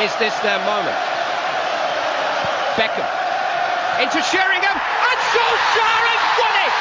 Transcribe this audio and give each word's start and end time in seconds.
Is 0.00 0.14
this 0.16 0.36
their 0.40 0.58
moment? 0.60 0.96
Beckham 2.76 3.08
into 3.96 4.20
Sheringham 4.20 4.76
and 4.76 5.18
Solskjaer 5.32 6.00
has 6.04 6.22
won 6.36 6.54
it! 6.68 6.74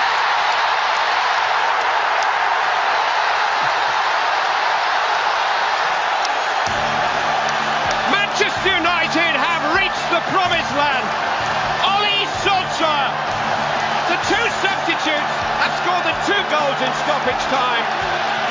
Manchester 8.12 8.76
United 8.76 9.32
have 9.40 9.64
reached 9.80 10.08
the 10.12 10.20
promised 10.36 10.76
land. 10.76 11.08
Ollie 11.88 12.28
Solskjaer, 12.44 13.16
the 14.12 14.20
two 14.28 14.46
substitutes 14.60 15.36
have 15.64 15.72
scored 15.80 16.04
the 16.04 16.16
two 16.28 16.44
goals 16.52 16.80
in 16.84 16.92
stoppage 17.08 17.44
time. 17.48 18.45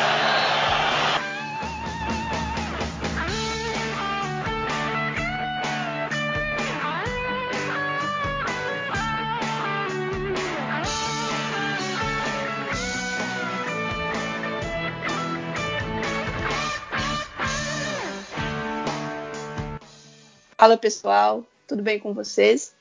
Fala 20.64 20.78
pessoal, 20.78 21.44
tudo 21.68 21.82
bem 21.82 21.98
com 21.98 22.14
vocês? 22.14 22.74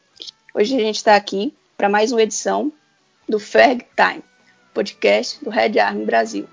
Hoje 0.54 0.74
a 0.74 0.80
gente 0.80 0.96
está 0.96 1.18
aqui 1.18 1.54
para 1.76 1.90
mais 1.90 2.14
uma 2.14 2.22
edição 2.22 2.72
do 3.28 3.38
Ferg 3.38 3.86
Time, 3.94 4.24
podcast 4.74 5.44
do 5.44 5.50
Red 5.50 5.78
Army 5.80 6.06
Brasil. 6.06 6.48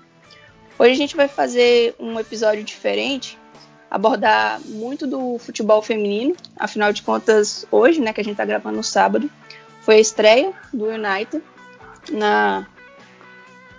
Hoje 0.77 0.91
a 0.91 0.95
gente 0.95 1.15
vai 1.15 1.29
fazer 1.29 1.95
um 1.97 2.19
episódio 2.19 2.65
diferente, 2.65 3.39
abordar 3.89 4.59
muito 4.65 5.07
do 5.07 5.37
futebol 5.39 5.81
feminino, 5.81 6.35
afinal 6.57 6.91
de 6.91 7.01
contas, 7.01 7.65
hoje, 7.71 8.01
né, 8.01 8.11
que 8.11 8.19
a 8.19 8.23
gente 8.25 8.33
está 8.33 8.43
gravando 8.43 8.75
no 8.75 8.83
sábado, 8.83 9.31
foi 9.79 9.95
a 9.95 10.01
estreia 10.01 10.51
do 10.73 10.87
United 10.87 11.41
na 12.11 12.67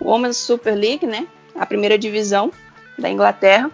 Women's 0.01 0.37
Super 0.37 0.73
League, 0.73 1.05
né, 1.05 1.27
a 1.53 1.67
primeira 1.67 1.99
divisão 1.99 2.51
da 2.97 3.11
Inglaterra. 3.11 3.69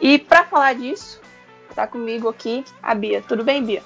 E 0.00 0.16
para 0.16 0.44
falar 0.44 0.74
disso, 0.76 1.23
Tá 1.74 1.86
comigo 1.88 2.28
aqui 2.28 2.64
a 2.82 2.94
Bia. 2.94 3.20
Tudo 3.26 3.42
bem, 3.42 3.64
Bia? 3.64 3.82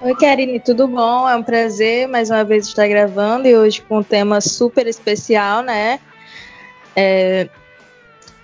Oi, 0.00 0.14
Karine, 0.14 0.58
tudo 0.60 0.88
bom? 0.88 1.28
É 1.28 1.36
um 1.36 1.42
prazer 1.42 2.08
mais 2.08 2.30
uma 2.30 2.42
vez 2.42 2.66
estar 2.66 2.88
gravando 2.88 3.46
e 3.46 3.56
hoje 3.56 3.82
com 3.82 3.98
um 3.98 4.02
tema 4.02 4.40
super 4.40 4.86
especial, 4.86 5.62
né? 5.62 6.00
É, 6.94 7.48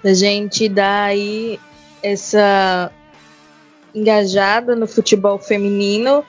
a 0.05 0.12
gente 0.12 0.69
dá 0.69 1.05
aí 1.05 1.58
essa 2.03 2.91
engajada 3.95 4.77
no 4.77 4.86
futebol 4.86 5.39
feminino, 5.39 6.25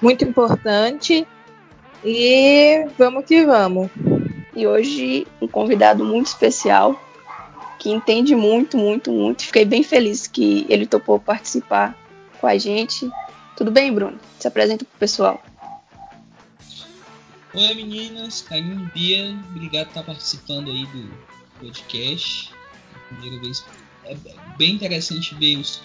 muito 0.00 0.24
importante. 0.24 1.26
E 2.04 2.86
vamos 2.96 3.24
que 3.24 3.44
vamos. 3.44 3.90
E 4.54 4.66
hoje 4.66 5.26
um 5.40 5.48
convidado 5.48 6.04
muito 6.04 6.26
especial, 6.26 7.00
que 7.86 7.92
entende 7.92 8.34
muito, 8.34 8.76
muito, 8.76 9.12
muito. 9.12 9.44
Fiquei 9.44 9.64
bem 9.64 9.80
feliz 9.80 10.26
que 10.26 10.66
ele 10.68 10.86
topou 10.86 11.20
participar 11.20 11.96
com 12.40 12.48
a 12.48 12.58
gente. 12.58 13.08
Tudo 13.56 13.70
bem, 13.70 13.92
Bruno? 13.92 14.18
Se 14.40 14.48
apresenta 14.48 14.84
pro 14.84 14.98
pessoal. 14.98 15.40
Oi 17.54 17.74
meninas, 17.74 18.44
e 18.50 18.60
Bia, 18.92 19.38
obrigado 19.54 19.84
por 19.84 19.90
estar 19.90 20.02
participando 20.02 20.68
aí 20.68 20.84
do 20.86 21.08
podcast. 21.60 22.50
É 22.92 23.14
primeira 23.14 23.40
vez 23.40 23.64
é 24.04 24.16
bem 24.58 24.74
interessante 24.74 25.36
ver 25.36 25.56
os, 25.56 25.80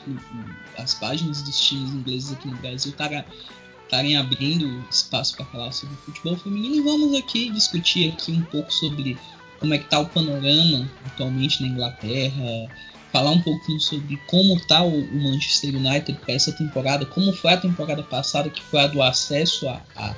as 0.79 0.95
páginas 0.95 1.43
dos 1.43 1.59
times 1.59 1.91
ingleses 1.91 2.31
aqui 2.33 2.47
no 2.47 2.57
Brasil 2.57 2.93
estarem 2.93 4.17
abrindo 4.17 4.83
espaço 4.89 5.35
para 5.35 5.45
falar 5.45 5.71
sobre 5.71 5.95
futebol 5.97 6.35
feminino 6.35 6.75
e 6.75 6.81
vamos 6.81 7.15
aqui 7.15 7.51
discutir 7.51 8.11
aqui 8.11 8.31
um 8.31 8.43
pouco 8.43 8.73
sobre 8.73 9.17
como 9.61 9.75
é 9.75 9.77
que 9.77 9.85
tá 9.85 9.99
o 9.99 10.07
panorama 10.07 10.89
atualmente 11.05 11.61
na 11.61 11.69
Inglaterra, 11.69 12.67
falar 13.13 13.29
um 13.29 13.41
pouquinho 13.41 13.79
sobre 13.79 14.17
como 14.25 14.59
tá 14.65 14.81
o, 14.81 15.07
Manchester 15.13 15.75
United 15.75 16.17
para 16.19 16.33
essa 16.33 16.51
temporada, 16.51 17.05
como 17.05 17.31
foi 17.31 17.53
a 17.53 17.57
temporada 17.57 18.01
passada, 18.01 18.49
que 18.49 18.61
foi 18.61 18.81
a 18.81 18.87
do 18.87 19.01
acesso 19.03 19.69
à 19.69 19.81
a, 19.95 20.15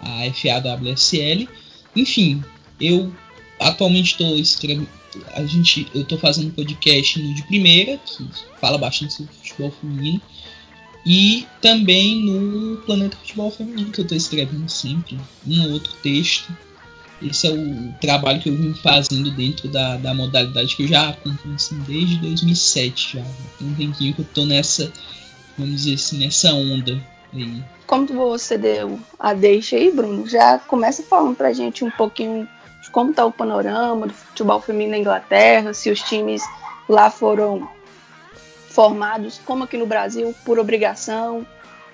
a, 0.00 0.26
a 0.26 0.32
FAWSL. 0.32 1.48
Enfim, 1.94 2.42
eu 2.80 3.14
atualmente 3.60 4.12
estou 4.12 4.36
escrevendo. 4.36 4.88
A 5.34 5.44
gente, 5.46 5.86
eu 5.94 6.02
estou 6.02 6.18
fazendo 6.18 6.52
podcast 6.52 7.22
no 7.22 7.32
de 7.32 7.44
primeira, 7.44 7.96
que 7.98 8.28
fala 8.60 8.76
bastante 8.76 9.12
sobre 9.12 9.32
futebol 9.34 9.70
feminino, 9.70 10.20
e 11.06 11.46
também 11.60 12.24
no 12.24 12.78
Planeta 12.78 13.16
Futebol 13.18 13.50
Feminino, 13.52 13.92
que 13.92 14.00
eu 14.00 14.02
estou 14.02 14.16
escrevendo 14.18 14.68
sempre 14.68 15.16
um 15.46 15.62
ou 15.66 15.72
outro 15.74 15.92
texto 16.02 16.52
esse 17.22 17.46
é 17.46 17.50
o 17.50 17.92
trabalho 18.00 18.40
que 18.40 18.48
eu 18.48 18.56
vim 18.56 18.74
fazendo 18.74 19.30
dentro 19.30 19.68
da, 19.68 19.96
da 19.96 20.14
modalidade 20.14 20.76
que 20.76 20.82
eu 20.82 20.88
já 20.88 21.10
acompanho 21.10 21.54
assim, 21.54 21.78
desde 21.86 22.18
2007 22.18 23.18
já. 23.18 23.24
Tem 23.58 23.68
um 23.68 23.74
tempinho 23.74 24.14
que 24.14 24.20
eu 24.20 24.26
tô 24.34 24.44
nessa, 24.44 24.90
vamos 25.56 25.76
dizer 25.76 25.94
assim, 25.94 26.18
nessa 26.18 26.52
onda 26.52 27.00
aí. 27.32 27.62
Como 27.86 28.06
você 28.06 28.58
deu 28.58 28.98
a 29.18 29.34
deixa 29.34 29.76
aí, 29.76 29.90
Bruno, 29.90 30.26
já 30.28 30.58
começa 30.58 31.02
falando 31.02 31.36
pra 31.36 31.52
gente 31.52 31.84
um 31.84 31.90
pouquinho 31.90 32.48
de 32.82 32.90
como 32.90 33.12
tá 33.12 33.24
o 33.24 33.32
panorama 33.32 34.06
do 34.06 34.14
futebol 34.14 34.60
feminino 34.60 34.92
na 34.92 34.98
Inglaterra, 34.98 35.72
se 35.72 35.90
os 35.90 36.00
times 36.00 36.42
lá 36.88 37.10
foram 37.10 37.68
formados, 38.68 39.40
como 39.44 39.64
aqui 39.64 39.76
no 39.76 39.86
Brasil, 39.86 40.34
por 40.44 40.58
obrigação, 40.58 41.46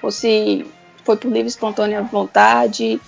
ou 0.03 0.11
se 0.11 0.67
foi 1.05 1.17
por 1.17 1.29
livre 1.29 1.45
e 1.45 1.49
espontânea 1.49 2.03
vontade, 2.03 3.01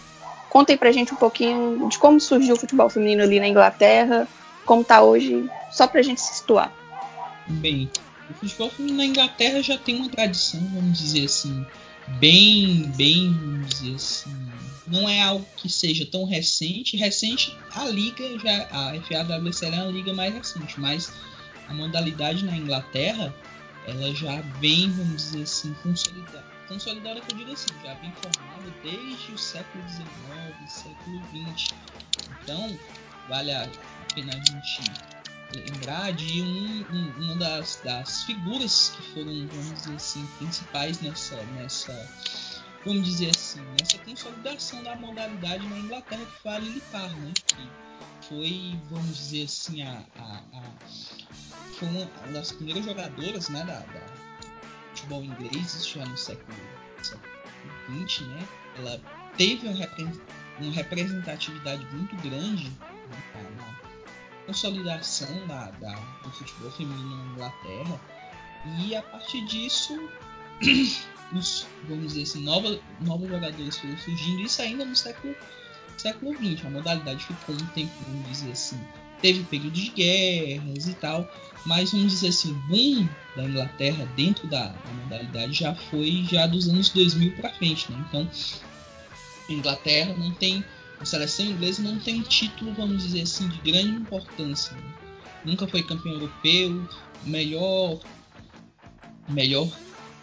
Conta 0.53 0.71
aí 0.71 0.77
pra 0.77 0.93
gente 0.93 1.15
um 1.15 1.17
pouquinho 1.17 1.89
de 1.89 1.99
como 1.99 2.21
surgiu 2.21 2.55
o 2.55 2.59
futebol 2.59 2.91
feminino 2.91 3.23
ali 3.23 3.41
na 3.41 3.49
Inglaterra, 3.49 4.29
como 4.67 4.85
tá 4.85 5.01
hoje, 5.01 5.49
só 5.71 5.87
pra 5.87 6.03
gente 6.03 6.21
se 6.21 6.35
situar. 6.35 6.71
Bem, 7.49 7.91
o 8.29 8.35
futebol 8.35 8.69
feminino 8.69 8.99
na 8.99 9.07
Inglaterra 9.07 9.63
já 9.63 9.79
tem 9.79 9.97
uma 9.97 10.11
tradição, 10.11 10.61
vamos 10.75 10.99
dizer 10.99 11.25
assim, 11.25 11.65
bem, 12.21 12.83
bem, 12.95 13.33
vamos 13.33 13.71
dizer 13.71 13.95
assim, 13.95 14.47
não 14.89 15.09
é 15.09 15.23
algo 15.23 15.47
que 15.57 15.71
seja 15.71 16.05
tão 16.05 16.27
recente. 16.27 16.99
Recente, 16.99 17.57
a 17.75 17.87
liga 17.87 18.39
já, 18.39 18.69
a 18.71 18.93
FAWSL 19.01 19.73
é 19.73 19.83
uma 19.85 19.91
liga 19.91 20.13
mais 20.13 20.35
recente, 20.35 20.79
mas 20.79 21.15
a 21.67 21.73
modalidade 21.73 22.45
na 22.45 22.55
Inglaterra, 22.55 23.35
ela 23.87 24.15
já 24.15 24.43
vem, 24.61 24.91
vamos 24.91 25.17
dizer 25.17 25.45
assim, 25.45 25.75
consolidada 25.83 26.52
consolidada 26.73 27.21
que 27.21 27.33
eu 27.33 27.39
digo 27.39 27.53
assim, 27.53 27.69
já 27.85 27.95
vem 27.95 28.13
formada 28.13 28.71
desde 28.83 29.33
o 29.33 29.39
século 29.39 29.85
XIX, 29.89 30.71
século 30.71 31.23
XX. 31.27 31.75
Então, 32.43 32.79
vale 33.29 33.53
a 33.53 33.69
pena 34.15 34.33
a 34.33 34.37
gente 34.37 34.83
lembrar 35.55 36.13
de 36.13 36.41
um, 36.41 36.87
um, 36.91 37.25
uma 37.25 37.37
das, 37.37 37.81
das 37.85 38.25
figuras 38.25 38.95
que 38.97 39.03
foram, 39.13 39.47
vamos 39.49 39.75
dizer 39.75 39.95
assim, 39.95 40.27
principais 40.39 41.01
nessa, 41.03 41.37
nessa, 41.55 42.11
vamos 42.87 43.05
dizer 43.05 43.31
assim, 43.37 43.61
nessa 43.79 43.99
consolidação 43.99 44.83
da 44.83 44.97
modalidade 44.97 45.67
na 45.69 45.79
Inglaterra, 45.79 46.25
que 46.25 46.43
foi 46.43 46.53
a 46.53 46.59
Lily 46.59 46.83
Parr, 46.91 47.15
né? 47.17 47.33
Que 47.47 47.69
foi, 48.29 48.81
vamos 48.91 49.15
dizer 49.15 49.45
assim, 49.45 49.83
a, 49.83 50.03
a, 50.19 50.41
a 50.55 50.63
foi 51.79 51.89
uma 51.89 52.07
das 52.33 52.53
primeiras 52.53 52.85
jogadoras, 52.85 53.49
né, 53.49 53.65
da, 53.65 53.81
da 53.81 54.32
futebol 55.03 55.25
inglês 55.25 55.87
já 55.87 56.05
no 56.07 56.17
século, 56.17 56.57
XX, 58.07 58.21
né? 58.29 58.49
Ela 58.77 59.01
teve 59.37 59.67
uma, 59.67 59.87
uma 60.61 60.73
representatividade 60.73 61.85
muito 61.95 62.17
grande 62.17 62.71
né, 62.71 63.51
na 63.57 64.47
consolidação 64.47 65.47
da, 65.47 65.71
da, 65.73 65.95
do 66.23 66.31
futebol 66.31 66.71
feminino 66.71 67.17
na 67.17 67.33
Inglaterra 67.33 68.01
e 68.79 68.95
a 68.95 69.03
partir 69.03 69.45
disso 69.47 70.09
os, 71.35 71.67
vamos 71.89 72.13
dizer 72.13 72.23
assim, 72.23 72.43
novos, 72.43 72.81
novos 73.01 73.29
jogadores 73.29 73.77
foram 73.79 73.99
surgindo, 73.99 74.43
isso 74.43 74.63
ainda 74.63 74.85
no 74.85 74.95
século, 74.95 75.35
século 76.01 76.35
XX. 76.35 76.67
A 76.67 76.71
modalidade 76.71 77.25
ficou 77.25 77.55
um 77.55 77.67
tempo, 77.69 77.93
vamos 78.07 78.29
dizer 78.29 78.53
assim, 78.53 78.81
teve 79.21 79.45
período 79.45 79.73
de 79.73 79.89
guerras 79.91 80.89
e 80.89 80.95
tal, 80.95 81.29
mas 81.65 81.93
vamos 81.93 82.13
dizer 82.13 82.29
assim, 82.29 82.53
o 82.53 82.55
boom 82.69 83.09
da 83.37 83.45
Inglaterra 83.45 84.07
dentro 84.17 84.47
da, 84.49 84.69
da 84.69 84.93
modalidade 85.05 85.53
já 85.53 85.75
foi 85.75 86.27
já 86.31 86.47
dos 86.47 86.69
anos 86.69 86.89
2000 86.91 87.33
para 87.37 87.51
frente, 87.51 87.91
né? 87.91 88.05
Então, 88.09 88.29
Inglaterra 89.49 90.15
não 90.17 90.33
tem, 90.33 90.65
a 91.01 91.05
seleção 91.05 91.47
inglesa 91.47 91.83
não 91.83 91.99
tem 91.99 92.21
título, 92.23 92.73
vamos 92.75 93.05
dizer 93.05 93.23
assim, 93.23 93.49
de 93.49 93.59
grande 93.59 93.97
importância. 94.01 94.75
Né? 94.77 94.95
Nunca 95.45 95.67
foi 95.67 95.83
campeão 95.83 96.15
europeu, 96.15 96.89
melhor, 97.25 98.01
melhor, 99.29 99.69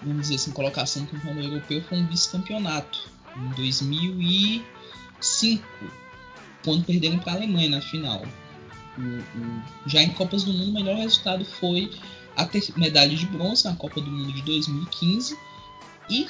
vamos 0.02 0.24
dizer 0.24 0.36
assim, 0.36 0.52
colocação 0.52 1.06
campeão 1.06 1.40
europeu 1.42 1.82
foi 1.84 1.98
um 2.00 2.08
vice-campeonato 2.08 3.10
em 3.36 3.50
2005, 5.20 5.64
quando 6.64 6.86
perderam 6.86 7.20
para 7.20 7.34
a 7.34 7.36
Alemanha 7.36 7.70
na 7.70 7.82
final. 7.82 8.26
Já 9.86 10.02
em 10.02 10.10
Copas 10.10 10.44
do 10.44 10.54
Mundo, 10.54 10.72
o 10.72 10.74
melhor 10.74 10.98
resultado 10.98 11.46
foi 11.46 11.92
a 12.36 12.50
medalha 12.78 13.16
de 13.16 13.26
bronze 13.28 13.66
na 13.66 13.76
Copa 13.76 14.02
do 14.02 14.10
Mundo 14.10 14.32
de 14.34 14.42
2015 14.42 15.38
e 16.10 16.28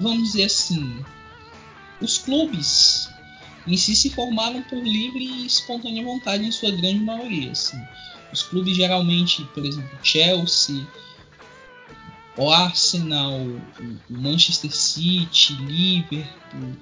vamos 0.00 0.24
dizer 0.24 0.44
assim, 0.44 1.04
os 2.00 2.18
clubes 2.18 3.08
em 3.66 3.76
si 3.76 3.94
se 3.94 4.10
formaram 4.10 4.62
por 4.62 4.78
livre 4.78 5.22
e 5.22 5.46
espontânea 5.46 6.02
vontade 6.02 6.44
em 6.44 6.50
sua 6.50 6.70
grande 6.70 7.00
maioria. 7.00 7.52
Assim. 7.52 7.78
Os 8.32 8.42
clubes 8.42 8.76
geralmente, 8.76 9.44
por 9.54 9.64
exemplo, 9.64 9.98
Chelsea, 10.02 10.86
o 12.36 12.50
Arsenal, 12.50 13.40
o 13.40 13.98
Manchester 14.08 14.74
City, 14.74 15.54
Liverpool, 15.54 16.76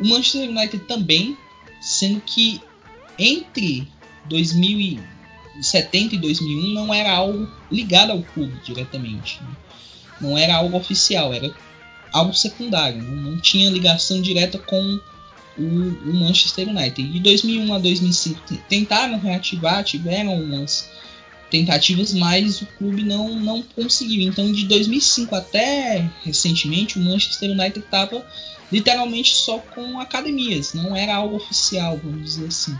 o 0.00 0.08
Manchester 0.08 0.48
United 0.48 0.84
também, 0.84 1.36
sendo 1.80 2.20
que 2.20 2.60
entre 3.18 3.86
2070 4.28 6.14
e 6.14 6.18
2001 6.18 6.72
não 6.72 6.92
era 6.92 7.12
algo 7.12 7.48
ligado 7.70 8.12
ao 8.12 8.22
clube 8.22 8.58
diretamente. 8.64 9.40
Né? 9.42 9.56
Não 10.20 10.38
era 10.38 10.56
algo 10.56 10.76
oficial, 10.76 11.32
era 11.32 11.54
algo 12.12 12.34
secundário. 12.34 13.02
Não, 13.02 13.32
não 13.32 13.40
tinha 13.40 13.70
ligação 13.70 14.20
direta 14.20 14.58
com 14.58 15.00
o, 15.58 15.62
o, 15.62 16.14
Manchester 16.14 16.68
United. 16.68 17.12
De 17.12 17.20
2001 17.20 17.74
a 17.74 17.78
2005 17.78 18.40
tentaram 18.68 19.18
reativar, 19.18 19.84
tiveram 19.84 20.34
umas 20.34 20.88
tentativas, 21.50 22.14
mas 22.14 22.62
o 22.62 22.66
clube 22.78 23.02
não, 23.02 23.38
não 23.40 23.62
conseguiu. 23.62 24.22
Então, 24.22 24.50
de 24.52 24.66
2005 24.66 25.34
até 25.34 26.08
recentemente, 26.22 26.98
o 26.98 27.02
Manchester 27.02 27.50
United 27.50 27.80
estava 27.80 28.24
literalmente 28.70 29.34
só 29.34 29.58
com 29.58 29.98
academias, 29.98 30.72
não 30.72 30.94
era 30.94 31.16
algo 31.16 31.36
oficial, 31.36 32.00
vamos 32.02 32.22
dizer 32.22 32.46
assim. 32.46 32.78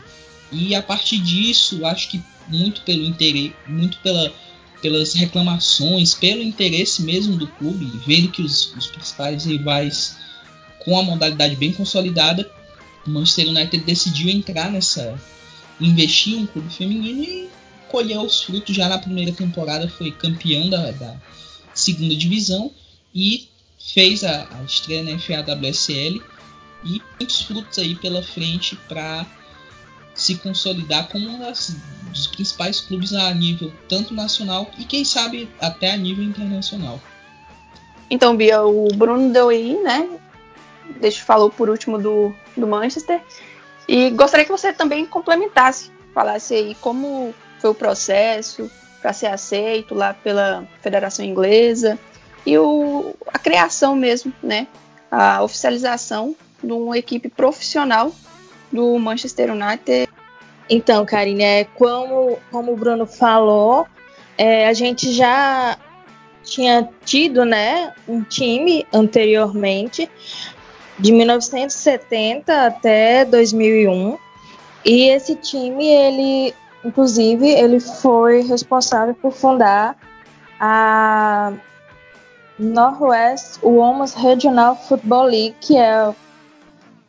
E 0.52 0.74
a 0.74 0.82
partir 0.82 1.18
disso, 1.18 1.84
acho 1.84 2.08
que 2.08 2.22
muito 2.48 2.82
pelo 2.82 3.02
interesse, 3.02 3.54
muito 3.66 3.98
pela, 3.98 4.32
pelas 4.80 5.14
reclamações, 5.14 6.14
pelo 6.14 6.42
interesse 6.42 7.02
mesmo 7.02 7.36
do 7.36 7.46
clube, 7.46 7.90
vendo 8.06 8.30
que 8.30 8.42
os, 8.42 8.72
os 8.74 8.86
principais 8.86 9.44
rivais 9.44 10.16
com 10.84 10.98
a 10.98 11.02
modalidade 11.02 11.56
bem 11.56 11.72
consolidada, 11.72 12.50
o 13.06 13.10
Manchester 13.10 13.48
United 13.48 13.84
decidiu 13.84 14.28
entrar 14.28 14.70
nessa, 14.70 15.20
investir 15.80 16.34
em 16.34 16.42
um 16.42 16.46
clube 16.46 16.72
feminino 16.72 17.22
e 17.22 17.50
colheu 17.90 18.22
os 18.22 18.42
frutos 18.42 18.74
já 18.74 18.88
na 18.88 18.98
primeira 18.98 19.32
temporada, 19.32 19.88
foi 19.88 20.10
campeão 20.12 20.70
da, 20.70 20.90
da 20.92 21.16
segunda 21.74 22.14
divisão 22.14 22.70
e 23.14 23.48
fez 23.78 24.22
a, 24.24 24.48
a 24.50 24.62
estreia 24.64 25.02
na 25.02 25.18
FAWSL 25.18 26.22
e 26.84 27.02
muitos 27.18 27.42
frutos 27.42 27.78
aí 27.78 27.94
pela 27.96 28.22
frente 28.22 28.76
para 28.88 29.26
se 30.14 30.36
consolidar 30.36 31.08
como 31.08 31.28
um 31.28 31.38
dos 32.10 32.26
principais 32.28 32.80
clubes 32.80 33.12
a 33.12 33.32
nível 33.32 33.72
tanto 33.88 34.14
nacional 34.14 34.70
e 34.78 34.84
quem 34.84 35.04
sabe 35.04 35.48
até 35.60 35.92
a 35.92 35.96
nível 35.96 36.24
internacional. 36.24 37.00
Então, 38.10 38.36
Bia, 38.36 38.62
o 38.62 38.88
Bruno 38.88 39.32
deu 39.32 39.48
aí, 39.48 39.80
né? 39.82 40.08
Deixa 41.00 41.24
falou 41.24 41.48
por 41.50 41.70
último 41.70 41.98
do, 41.98 42.34
do 42.56 42.66
Manchester. 42.66 43.22
E 43.88 44.10
gostaria 44.10 44.44
que 44.44 44.52
você 44.52 44.72
também 44.72 45.06
complementasse, 45.06 45.90
falasse 46.12 46.54
aí 46.54 46.76
como 46.80 47.32
foi 47.60 47.70
o 47.70 47.74
processo 47.74 48.70
para 49.00 49.12
ser 49.12 49.26
aceito 49.26 49.94
lá 49.94 50.14
pela 50.14 50.66
Federação 50.82 51.24
Inglesa 51.24 51.98
e 52.44 52.56
o, 52.58 53.14
a 53.26 53.38
criação 53.38 53.94
mesmo, 53.94 54.32
né? 54.42 54.66
A 55.10 55.42
oficialização 55.42 56.34
de 56.62 56.72
uma 56.72 56.98
equipe 56.98 57.28
profissional 57.28 58.12
do 58.72 58.98
Manchester 58.98 59.50
United. 59.52 60.08
Então, 60.68 61.04
Karine, 61.04 61.42
é, 61.42 61.64
como, 61.64 62.38
como 62.50 62.72
o 62.72 62.76
Bruno 62.76 63.06
falou, 63.06 63.86
é, 64.38 64.68
a 64.68 64.72
gente 64.72 65.12
já 65.12 65.76
tinha 66.44 66.88
tido 67.04 67.44
né, 67.44 67.92
um 68.08 68.22
time 68.22 68.86
anteriormente, 68.92 70.08
de 70.98 71.12
1970 71.12 72.66
até 72.66 73.24
2001, 73.24 74.18
e 74.84 75.08
esse 75.08 75.34
time, 75.36 75.86
ele, 75.86 76.54
inclusive, 76.84 77.48
ele 77.48 77.80
foi 77.80 78.42
responsável 78.42 79.14
por 79.14 79.32
fundar 79.32 79.96
a 80.58 81.52
Northwest 82.58 83.58
Women's 83.62 84.14
Regional 84.14 84.76
Football 84.76 85.24
League, 85.24 85.56
que 85.60 85.76
é 85.76 86.14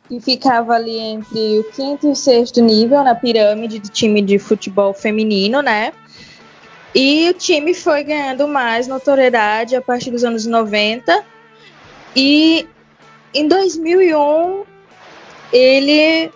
que 0.08 0.20
ficava 0.20 0.74
ali 0.74 0.98
entre 0.98 1.60
o 1.60 1.64
quinto 1.70 2.06
e 2.06 2.10
o 2.10 2.14
sexto 2.14 2.60
nível 2.60 3.02
na 3.02 3.14
pirâmide 3.14 3.78
do 3.78 3.88
time 3.88 4.20
de 4.20 4.38
futebol 4.38 4.92
feminino, 4.92 5.62
né? 5.62 5.92
E 6.94 7.30
o 7.30 7.34
time 7.34 7.72
foi 7.72 8.04
ganhando 8.04 8.46
mais 8.46 8.86
notoriedade 8.86 9.74
a 9.74 9.80
partir 9.80 10.10
dos 10.10 10.22
anos 10.24 10.44
90. 10.44 11.24
E 12.14 12.68
em 13.32 13.48
2001 13.48 14.64
ele 15.50 16.30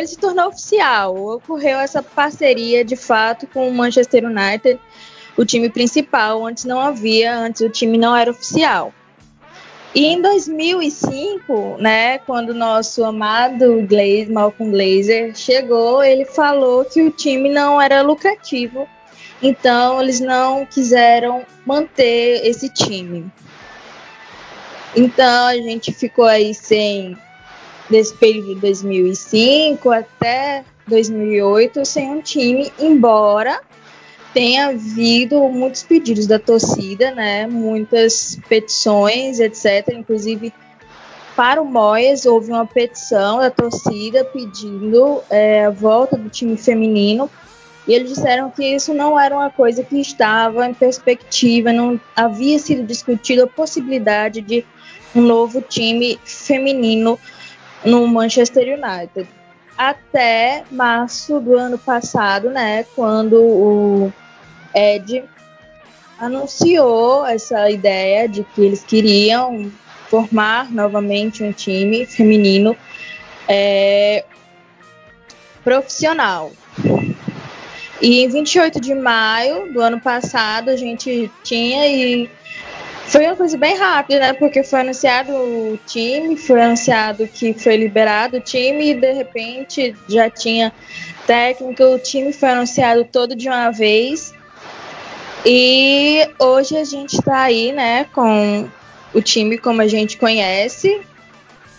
ele 0.00 0.08
se 0.08 0.18
tornou 0.18 0.48
oficial. 0.48 1.14
Ocorreu 1.16 1.78
essa 1.78 2.02
parceria 2.02 2.84
de 2.84 2.96
fato 2.96 3.46
com 3.46 3.68
o 3.68 3.74
Manchester 3.74 4.24
United, 4.24 4.80
o 5.36 5.44
time 5.44 5.68
principal. 5.68 6.44
Antes 6.44 6.64
não 6.64 6.80
havia, 6.80 7.36
antes 7.36 7.60
o 7.60 7.68
time 7.68 7.96
não 7.98 8.16
era 8.16 8.30
oficial. 8.30 8.92
E 9.94 10.06
em 10.06 10.22
2005, 10.22 11.76
né, 11.78 12.18
quando 12.18 12.54
nosso 12.54 13.04
amado 13.04 13.84
Glaze, 13.88 14.30
Malcolm 14.30 14.70
Glazer 14.70 15.34
chegou, 15.36 16.02
ele 16.02 16.24
falou 16.24 16.84
que 16.84 17.02
o 17.02 17.10
time 17.10 17.48
não 17.48 17.80
era 17.80 18.00
lucrativo, 18.00 18.88
então 19.42 20.00
eles 20.00 20.20
não 20.20 20.64
quiseram 20.64 21.44
manter 21.66 22.46
esse 22.46 22.68
time. 22.68 23.28
Então 24.94 25.46
a 25.48 25.56
gente 25.56 25.92
ficou 25.92 26.24
aí 26.24 26.54
sem 26.54 27.18
desse 27.90 28.14
período 28.14 28.54
de 28.54 28.60
2005 28.60 29.90
até 29.90 30.64
2008 30.86 31.84
sem 31.84 32.10
um 32.10 32.20
time, 32.20 32.72
embora 32.78 33.60
tem 34.32 34.60
havido 34.60 35.40
muitos 35.48 35.82
pedidos 35.82 36.26
da 36.26 36.38
torcida, 36.38 37.10
né? 37.10 37.46
Muitas 37.48 38.38
petições, 38.48 39.40
etc. 39.40 39.88
Inclusive 39.92 40.52
para 41.34 41.60
o 41.60 41.64
Moyes 41.64 42.26
houve 42.26 42.50
uma 42.50 42.66
petição 42.66 43.38
da 43.38 43.50
torcida 43.50 44.24
pedindo 44.24 45.22
é, 45.30 45.64
a 45.64 45.70
volta 45.70 46.16
do 46.16 46.28
time 46.28 46.56
feminino 46.56 47.30
e 47.88 47.94
eles 47.94 48.10
disseram 48.10 48.50
que 48.50 48.64
isso 48.64 48.92
não 48.92 49.18
era 49.18 49.34
uma 49.34 49.50
coisa 49.50 49.82
que 49.82 50.00
estava 50.00 50.68
em 50.68 50.74
perspectiva, 50.74 51.72
não 51.72 51.98
havia 52.14 52.58
sido 52.58 52.84
discutida 52.86 53.44
a 53.44 53.48
possibilidade 53.48 54.40
de 54.40 54.64
um 55.14 55.22
novo 55.22 55.60
time 55.62 56.18
feminino 56.24 57.18
no 57.84 58.06
Manchester 58.06 58.78
United. 58.78 59.28
Até 59.76 60.64
março 60.70 61.40
do 61.40 61.56
ano 61.56 61.78
passado, 61.78 62.50
né, 62.50 62.84
quando 62.94 63.40
o 63.40 64.12
Ed 64.74 65.24
anunciou 66.18 67.26
essa 67.26 67.70
ideia 67.70 68.28
de 68.28 68.44
que 68.44 68.60
eles 68.60 68.84
queriam 68.84 69.72
formar 70.08 70.70
novamente 70.70 71.42
um 71.42 71.52
time 71.52 72.04
feminino 72.04 72.76
é, 73.48 74.24
profissional. 75.64 76.52
E 78.02 78.24
em 78.24 78.28
28 78.28 78.80
de 78.80 78.94
maio 78.94 79.72
do 79.72 79.80
ano 79.80 80.00
passado 80.00 80.68
a 80.70 80.76
gente 80.76 81.30
tinha 81.42 81.86
e 81.86 82.30
foi 83.10 83.26
uma 83.26 83.34
coisa 83.34 83.58
bem 83.58 83.76
rápida, 83.76 84.20
né? 84.20 84.32
Porque 84.32 84.62
foi 84.62 84.80
anunciado 84.80 85.32
o 85.32 85.78
time, 85.84 86.36
foi 86.36 86.62
anunciado 86.62 87.26
que 87.26 87.52
foi 87.52 87.76
liberado 87.76 88.36
o 88.36 88.40
time 88.40 88.90
e 88.90 88.94
de 88.94 89.12
repente 89.12 89.96
já 90.08 90.30
tinha 90.30 90.72
técnico, 91.26 91.82
o 91.82 91.98
time 91.98 92.32
foi 92.32 92.50
anunciado 92.50 93.04
todo 93.04 93.34
de 93.34 93.48
uma 93.48 93.72
vez. 93.72 94.32
E 95.44 96.24
hoje 96.38 96.76
a 96.76 96.84
gente 96.84 97.14
está 97.14 97.42
aí, 97.42 97.72
né, 97.72 98.06
com 98.12 98.68
o 99.12 99.20
time 99.20 99.58
como 99.58 99.82
a 99.82 99.88
gente 99.88 100.16
conhece. 100.16 101.00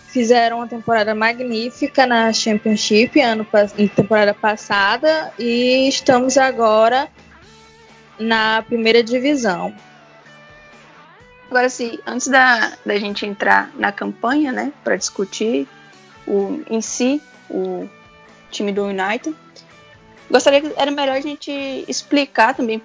Fizeram 0.08 0.58
uma 0.58 0.68
temporada 0.68 1.16
magnífica 1.16 2.06
na 2.06 2.34
Championship 2.34 3.22
ano 3.22 3.48
temporada 3.96 4.34
passada 4.34 5.32
e 5.40 5.88
estamos 5.88 6.38
agora 6.38 7.08
na 8.20 8.62
primeira 8.64 9.02
divisão. 9.02 9.74
Agora 11.52 11.68
sim, 11.68 12.00
antes 12.08 12.30
da, 12.30 12.72
da 12.86 12.98
gente 12.98 13.26
entrar 13.26 13.72
na 13.76 13.92
campanha, 13.92 14.54
né, 14.54 14.72
para 14.86 14.96
discutir 14.96 15.68
o, 16.26 16.64
em 16.70 16.80
si 16.80 17.22
o 17.50 17.90
time 18.50 18.72
do 18.72 18.86
United, 18.86 19.36
gostaria 20.30 20.62
que 20.62 20.72
era 20.78 20.90
melhor 20.90 21.18
a 21.18 21.20
gente 21.20 21.52
explicar 21.90 22.56
também 22.56 22.82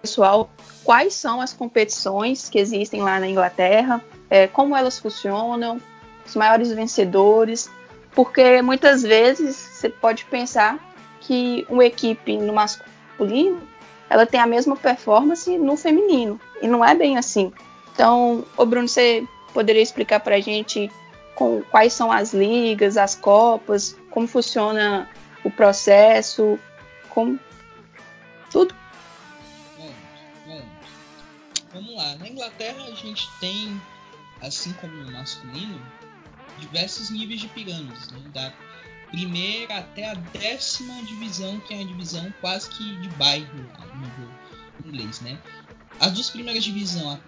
pessoal 0.00 0.48
quais 0.84 1.12
são 1.12 1.40
as 1.40 1.52
competições 1.52 2.48
que 2.48 2.56
existem 2.56 3.02
lá 3.02 3.18
na 3.18 3.26
Inglaterra, 3.26 4.00
é, 4.30 4.46
como 4.46 4.76
elas 4.76 4.96
funcionam, 4.96 5.80
os 6.24 6.36
maiores 6.36 6.70
vencedores, 6.70 7.68
porque 8.12 8.62
muitas 8.62 9.02
vezes 9.02 9.56
você 9.56 9.88
pode 9.88 10.24
pensar 10.26 10.78
que 11.20 11.66
uma 11.68 11.84
equipe 11.84 12.36
no 12.36 12.52
masculino 12.52 13.60
ela 14.08 14.24
tem 14.24 14.38
a 14.38 14.46
mesma 14.46 14.76
performance 14.76 15.58
no 15.58 15.76
feminino. 15.76 16.40
E 16.62 16.68
não 16.68 16.84
é 16.84 16.94
bem 16.94 17.18
assim. 17.18 17.52
Então, 17.94 18.44
o 18.56 18.66
Bruno, 18.66 18.88
você 18.88 19.26
poderia 19.52 19.80
explicar 19.80 20.20
para 20.20 20.34
a 20.34 20.40
gente 20.40 20.90
com, 21.36 21.62
quais 21.70 21.92
são 21.92 22.10
as 22.10 22.34
ligas, 22.34 22.96
as 22.96 23.14
copas, 23.14 23.96
como 24.10 24.26
funciona 24.26 25.08
o 25.44 25.50
processo, 25.50 26.58
como 27.08 27.38
tudo? 28.50 28.74
Bom, 29.78 29.92
bom, 30.46 30.62
vamos 31.72 31.96
lá. 31.96 32.16
Na 32.16 32.28
Inglaterra 32.28 32.82
a 32.84 32.94
gente 32.94 33.28
tem, 33.38 33.80
assim 34.42 34.72
como 34.74 34.92
no 34.92 35.12
masculino, 35.12 35.80
diversos 36.58 37.10
níveis 37.10 37.40
de 37.40 37.48
pirâmides, 37.48 38.10
né? 38.10 38.20
da 38.32 38.52
primeira 39.10 39.78
até 39.78 40.10
a 40.10 40.14
décima 40.14 41.00
divisão, 41.04 41.60
que 41.60 41.74
é 41.74 41.76
uma 41.76 41.86
divisão 41.86 42.32
quase 42.40 42.68
que 42.70 42.96
de 42.96 43.08
bairro 43.10 43.54
no 43.54 44.00
nível 44.00 44.28
inglês, 44.84 45.20
né? 45.20 45.38
As 46.00 46.12
duas 46.12 46.30
primeiras 46.30 46.64
divisão, 46.64 47.18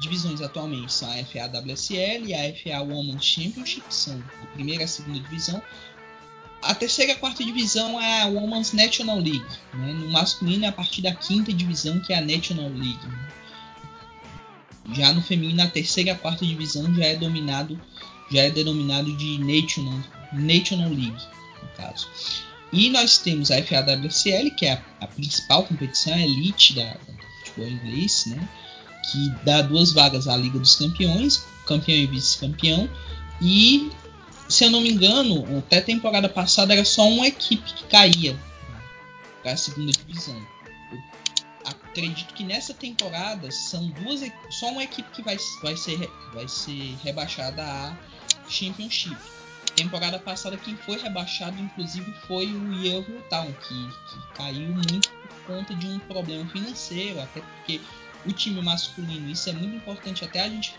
divisões 0.00 0.40
atualmente 0.40 0.92
são 0.92 1.10
a 1.10 1.24
FA-WSL 1.24 2.26
e 2.26 2.34
a 2.34 2.54
FA 2.54 2.82
Women's 2.82 3.24
Championship, 3.24 3.84
são 3.88 4.22
a 4.42 4.46
primeira 4.46 4.82
e 4.82 4.84
a 4.84 4.88
segunda 4.88 5.20
divisão. 5.20 5.62
A 6.60 6.74
terceira 6.74 7.12
e 7.12 7.14
a 7.14 7.18
quarta 7.18 7.44
divisão 7.44 8.00
é 8.00 8.22
a 8.22 8.26
Women's 8.26 8.72
National 8.72 9.18
League. 9.18 9.46
Né? 9.74 9.92
No 9.92 10.10
masculino 10.10 10.64
é 10.64 10.68
a 10.68 10.72
partir 10.72 11.02
da 11.02 11.14
quinta 11.14 11.52
divisão, 11.52 12.00
que 12.00 12.12
é 12.12 12.18
a 12.18 12.20
National 12.20 12.68
League. 12.68 13.06
Né? 13.06 13.32
Já 14.92 15.12
no 15.12 15.22
feminino, 15.22 15.62
a 15.62 15.68
terceira 15.68 16.10
e 16.10 16.12
a 16.12 16.16
quarta 16.16 16.44
divisão 16.44 16.92
já 16.94 17.04
é 17.04 17.16
dominado, 17.16 17.80
já 18.30 18.42
é 18.42 18.50
denominado 18.50 19.14
de 19.16 19.38
National, 19.38 20.00
National 20.32 20.88
League, 20.88 21.22
no 21.62 21.68
caso. 21.76 22.08
E 22.72 22.90
nós 22.90 23.18
temos 23.18 23.50
a 23.50 23.62
FAWSL, 23.62 24.50
que 24.56 24.66
é 24.66 24.72
a, 24.72 24.82
a 25.00 25.06
principal 25.06 25.64
competição, 25.64 26.18
elite 26.18 26.74
da, 26.74 26.94
do 26.94 27.27
futebol 27.58 27.68
inglês, 27.68 28.26
né? 28.26 28.48
que 29.10 29.30
dá 29.44 29.62
duas 29.62 29.92
vagas 29.92 30.28
à 30.28 30.36
Liga 30.36 30.58
dos 30.58 30.76
Campeões, 30.76 31.44
campeão 31.66 31.96
e 31.96 32.06
vice-campeão, 32.06 32.88
e 33.40 33.90
se 34.48 34.64
eu 34.64 34.70
não 34.70 34.80
me 34.80 34.90
engano, 34.90 35.44
até 35.58 35.80
temporada 35.80 36.28
passada 36.28 36.72
era 36.72 36.84
só 36.84 37.08
uma 37.08 37.26
equipe 37.26 37.72
que 37.72 37.84
caía 37.84 38.38
para 39.42 39.52
a 39.52 39.56
segunda 39.56 39.92
divisão. 39.92 40.40
Eu 40.92 40.98
acredito 41.64 42.34
que 42.34 42.44
nessa 42.44 42.74
temporada 42.74 43.50
são 43.50 43.88
duas, 43.88 44.20
só 44.50 44.70
uma 44.70 44.84
equipe 44.84 45.08
que 45.10 45.22
vai, 45.22 45.36
vai, 45.62 45.76
ser, 45.76 46.10
vai 46.34 46.48
ser 46.48 46.96
rebaixada 47.02 47.62
à 47.62 47.96
Championship. 48.48 49.16
Temporada 49.78 50.18
passada 50.18 50.56
quem 50.56 50.76
foi 50.76 50.98
rebaixado 50.98 51.56
inclusive 51.62 52.12
foi 52.26 52.46
o 52.46 52.72
Yeovil 52.72 53.22
Town, 53.30 53.52
que, 53.52 53.88
que 54.10 54.34
caiu 54.34 54.70
muito 54.70 55.08
por 55.08 55.54
conta 55.54 55.72
de 55.72 55.86
um 55.86 56.00
problema 56.00 56.44
financeiro, 56.50 57.20
até 57.20 57.40
porque 57.40 57.80
o 58.26 58.32
time 58.32 58.60
masculino, 58.60 59.30
isso 59.30 59.48
é 59.48 59.52
muito 59.52 59.76
importante 59.76 60.24
até 60.24 60.40
a 60.40 60.48
gente 60.48 60.74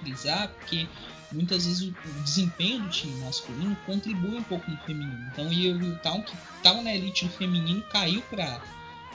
frisar, 0.00 0.48
porque 0.48 0.88
muitas 1.30 1.66
vezes 1.66 1.82
o 1.82 2.22
desempenho 2.24 2.80
do 2.80 2.88
time 2.88 3.20
masculino 3.22 3.76
contribui 3.84 4.38
um 4.38 4.42
pouco 4.42 4.70
no 4.70 4.78
feminino. 4.78 5.30
Então 5.30 5.46
o 5.46 5.96
Town, 5.96 6.22
que 6.22 6.34
estava 6.56 6.80
na 6.80 6.94
elite 6.94 7.26
do 7.26 7.30
feminino, 7.32 7.82
caiu 7.90 8.22
para 8.22 8.62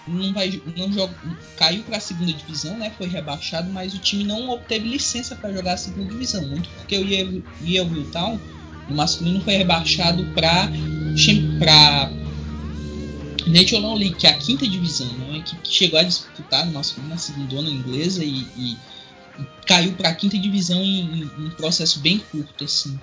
não 0.07 0.31
vai 0.31 0.61
não 0.77 0.91
joga, 0.93 1.15
caiu 1.57 1.81
para 1.83 1.97
a 1.97 1.99
segunda 1.99 2.33
divisão, 2.33 2.77
né? 2.77 2.93
Foi 2.97 3.07
rebaixado, 3.07 3.71
mas 3.71 3.95
o 3.95 3.99
time 3.99 4.25
não 4.25 4.49
obteve 4.49 4.89
licença 4.89 5.35
para 5.35 5.51
jogar 5.51 5.73
a 5.73 5.77
segunda 5.77 6.11
divisão, 6.11 6.45
muito 6.45 6.69
porque 6.69 6.97
o 6.97 7.07
Yeovil 7.65 8.05
No 8.89 8.95
masculino 8.95 9.41
foi 9.41 9.55
rebaixado 9.55 10.25
para 10.33 10.69
para 11.59 12.11
National 13.47 13.95
League, 13.95 14.15
que 14.15 14.27
é 14.27 14.31
a 14.31 14.37
quinta 14.37 14.67
divisão, 14.67 15.11
né? 15.17 15.43
que 15.45 15.57
chegou 15.71 15.99
a 15.99 16.03
disputar 16.03 16.65
no 16.65 16.73
masculino 16.73 17.13
na 17.13 17.17
segunda 17.17 17.69
inglesa 17.69 18.23
e, 18.23 18.47
e, 18.57 18.77
e 19.39 19.45
caiu 19.67 19.93
para 19.93 20.09
a 20.09 20.15
quinta 20.15 20.37
divisão 20.37 20.81
em, 20.81 21.21
em, 21.21 21.23
um 21.37 21.49
processo 21.51 21.99
bem 21.99 22.19
curto 22.19 22.63
assim. 22.63 22.99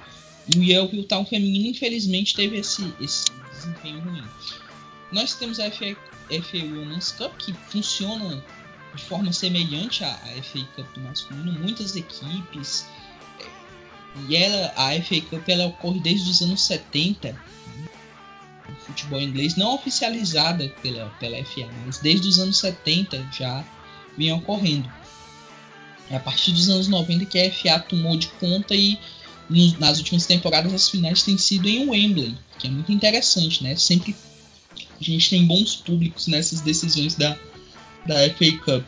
E 0.54 0.78
o 0.78 1.04
Town 1.04 1.24
feminino 1.24 1.68
infelizmente 1.68 2.34
teve 2.34 2.58
esse, 2.58 2.92
esse 3.00 3.26
desempenho 3.52 4.00
ruim. 4.00 4.24
Nós 5.12 5.34
temos 5.34 5.60
a 5.60 5.70
FA, 5.70 5.96
FA 6.42 6.58
Women's 6.58 7.12
Cup 7.12 7.36
que 7.38 7.52
funciona 7.68 8.42
de 8.94 9.04
forma 9.04 9.32
semelhante 9.32 10.02
à, 10.02 10.12
à 10.12 10.42
FA 10.42 10.64
Cup 10.74 10.86
do 10.94 11.00
masculino, 11.00 11.52
muitas 11.60 11.94
equipes. 11.94 12.86
E 14.28 14.36
ela, 14.36 14.72
a 14.76 15.00
FA 15.02 15.20
Cup 15.20 15.48
ela 15.48 15.66
ocorre 15.66 16.00
desde 16.00 16.30
os 16.30 16.42
anos 16.42 16.62
70 16.62 17.50
futebol 18.90 19.20
inglês, 19.20 19.56
não 19.56 19.74
oficializada 19.74 20.68
pela, 20.82 21.06
pela 21.20 21.42
FA, 21.44 21.68
mas 21.84 21.98
desde 21.98 22.28
os 22.28 22.38
anos 22.38 22.58
70 22.58 23.28
já 23.32 23.64
vinha 24.16 24.34
ocorrendo. 24.34 24.90
É 26.10 26.16
a 26.16 26.20
partir 26.20 26.52
dos 26.52 26.68
anos 26.68 26.88
90 26.88 27.24
que 27.26 27.38
a 27.38 27.52
FA 27.52 27.78
tomou 27.78 28.16
de 28.16 28.28
conta 28.28 28.74
e 28.74 28.98
nas 29.78 29.98
últimas 29.98 30.26
temporadas 30.26 30.72
as 30.72 30.88
finais 30.88 31.22
têm 31.22 31.38
sido 31.38 31.68
em 31.68 31.88
Wembley, 31.88 32.36
que 32.58 32.66
é 32.66 32.70
muito 32.70 32.92
interessante, 32.92 33.62
né? 33.62 33.76
Sempre 33.76 34.14
a 35.00 35.02
gente 35.02 35.30
tem 35.30 35.46
bons 35.46 35.76
públicos 35.76 36.26
nessas 36.26 36.60
decisões 36.60 37.14
da, 37.14 37.36
da 38.06 38.16
FA 38.34 38.58
Cup. 38.64 38.84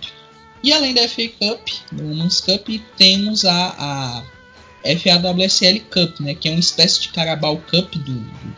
E 0.62 0.72
além 0.72 0.94
da 0.94 1.08
FA 1.08 1.28
Cup, 1.28 1.68
do 1.90 2.04
Women's 2.04 2.40
Cup, 2.40 2.68
temos 2.96 3.44
a, 3.44 3.74
a 3.78 4.24
FAWSL 4.84 5.80
Cup, 5.90 6.20
né, 6.20 6.34
que 6.34 6.48
é 6.48 6.50
uma 6.50 6.60
espécie 6.60 7.00
de 7.02 7.08
Carabao 7.10 7.58
Cup 7.58 7.94
do, 7.94 8.14
do, 8.14 8.56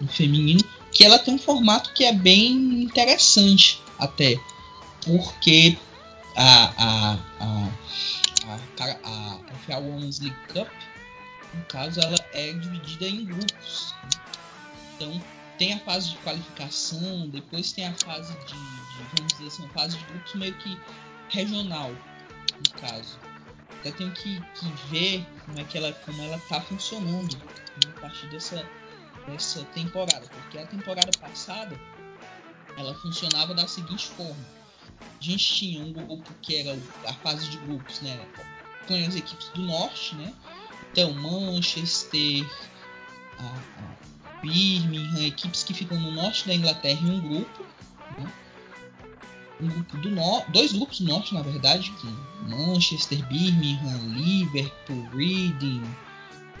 do 0.00 0.08
feminino, 0.08 0.62
que 0.90 1.04
ela 1.04 1.18
tem 1.18 1.34
um 1.34 1.38
formato 1.38 1.92
que 1.92 2.04
é 2.04 2.12
bem 2.12 2.52
interessante 2.82 3.80
até, 3.98 4.36
porque 5.04 5.76
a, 6.36 6.72
a, 6.76 7.18
a, 7.40 7.68
a, 9.04 9.38
FA 9.66 9.78
Women's 9.78 10.20
League 10.20 10.36
Cup, 10.52 10.68
no 11.54 11.64
caso, 11.64 12.00
ela 12.00 12.16
é 12.32 12.52
dividida 12.52 13.06
em 13.06 13.24
grupos. 13.24 13.94
Né? 14.02 14.10
Então, 14.96 15.22
tem 15.58 15.74
a 15.74 15.78
fase 15.80 16.10
de 16.10 16.16
qualificação, 16.18 17.28
depois 17.28 17.72
tem 17.72 17.86
a 17.86 17.92
fase 17.94 18.32
de, 18.32 18.54
de 18.54 19.16
vamos 19.16 19.32
dizer 19.34 19.46
assim, 19.46 19.64
a 19.66 19.68
fase 19.68 19.98
de 19.98 20.04
grupos 20.04 20.34
meio 20.34 20.54
que 20.54 20.78
regional, 21.28 21.90
no 21.90 22.80
caso. 22.80 23.18
Até 23.80 23.90
tenho 23.92 24.12
que, 24.12 24.40
que 24.54 24.66
ver 24.88 25.26
como 25.44 25.58
é 25.58 25.64
que 25.64 25.76
ela, 25.76 25.92
como 25.92 26.22
ela 26.22 26.38
tá 26.48 26.60
funcionando 26.60 27.36
né, 27.36 27.92
a 27.96 28.00
partir 28.00 28.28
dessa 28.28 28.64
dessa 29.26 29.64
temporada, 29.66 30.26
porque 30.26 30.58
a 30.58 30.66
temporada 30.66 31.10
passada 31.18 31.78
ela 32.76 32.94
funcionava 32.94 33.54
da 33.54 33.66
seguinte 33.66 34.08
forma: 34.08 34.44
a 35.00 35.22
gente 35.24 35.44
tinha 35.44 35.84
um 35.84 35.92
grupo 35.92 36.32
que 36.42 36.56
era 36.56 36.78
a 37.06 37.14
fase 37.14 37.48
de 37.48 37.58
grupos, 37.58 38.00
né, 38.00 38.26
com 38.86 38.94
as 38.94 39.14
equipes 39.14 39.48
do 39.48 39.62
norte, 39.62 40.14
né, 40.16 40.32
então 40.90 41.12
Manchester, 41.14 42.46
a, 43.38 44.40
Birmingham, 44.40 45.24
equipes 45.26 45.62
que 45.62 45.72
ficam 45.72 45.98
no 46.00 46.10
norte 46.10 46.48
da 46.48 46.54
Inglaterra 46.54 47.00
em 47.00 47.10
um 47.10 47.20
grupo, 47.20 47.66
né, 48.18 48.32
um 49.60 49.68
grupo 49.68 49.96
do 49.98 50.10
norte, 50.10 50.50
dois 50.50 50.72
grupos 50.72 51.00
do 51.00 51.06
norte 51.06 51.34
na 51.34 51.42
verdade, 51.42 51.92
Manchester, 52.48 53.24
Birmingham, 53.28 53.98
Liverpool, 54.14 55.08
Reading 55.14 55.82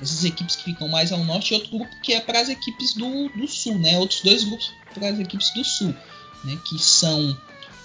essas 0.02 0.24
equipes 0.24 0.56
que 0.56 0.64
ficam 0.64 0.88
mais 0.88 1.12
ao 1.12 1.24
norte, 1.24 1.52
e 1.52 1.54
outro 1.54 1.70
grupo 1.70 1.90
que 2.02 2.12
é 2.12 2.20
para 2.20 2.40
as 2.40 2.48
equipes 2.48 2.94
do, 2.94 3.28
do 3.30 3.46
sul, 3.46 3.78
né? 3.78 3.96
Outros 3.98 4.20
dois 4.22 4.44
grupos 4.44 4.72
para 4.92 5.08
as 5.08 5.18
equipes 5.18 5.50
do 5.54 5.64
sul, 5.64 5.94
né? 6.44 6.58
Que 6.64 6.78
são 6.78 7.36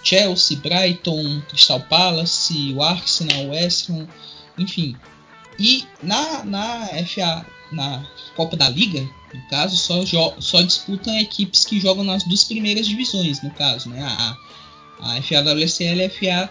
Chelsea, 0.03 0.57
Brighton, 0.57 1.41
Crystal 1.47 1.79
Palace, 1.81 2.73
o 2.73 2.81
Arsenal, 2.81 3.49
West 3.49 3.89
Ham, 3.89 4.07
enfim. 4.57 4.95
E 5.59 5.85
na, 6.01 6.43
na 6.43 6.87
FA, 7.05 7.45
na 7.71 8.05
Copa 8.35 8.57
da 8.57 8.69
Liga, 8.69 9.01
no 9.33 9.49
caso, 9.49 9.77
só, 9.77 10.03
só 10.39 10.61
disputam 10.61 11.17
equipes 11.19 11.65
que 11.65 11.79
jogam 11.79 12.03
nas 12.03 12.23
duas 12.23 12.43
primeiras 12.43 12.87
divisões, 12.87 13.43
no 13.43 13.51
caso, 13.51 13.89
né? 13.89 14.01
A, 14.03 14.37
a 14.99 15.21
FAWSL 15.21 16.05
a 16.05 16.09
FA 16.09 16.49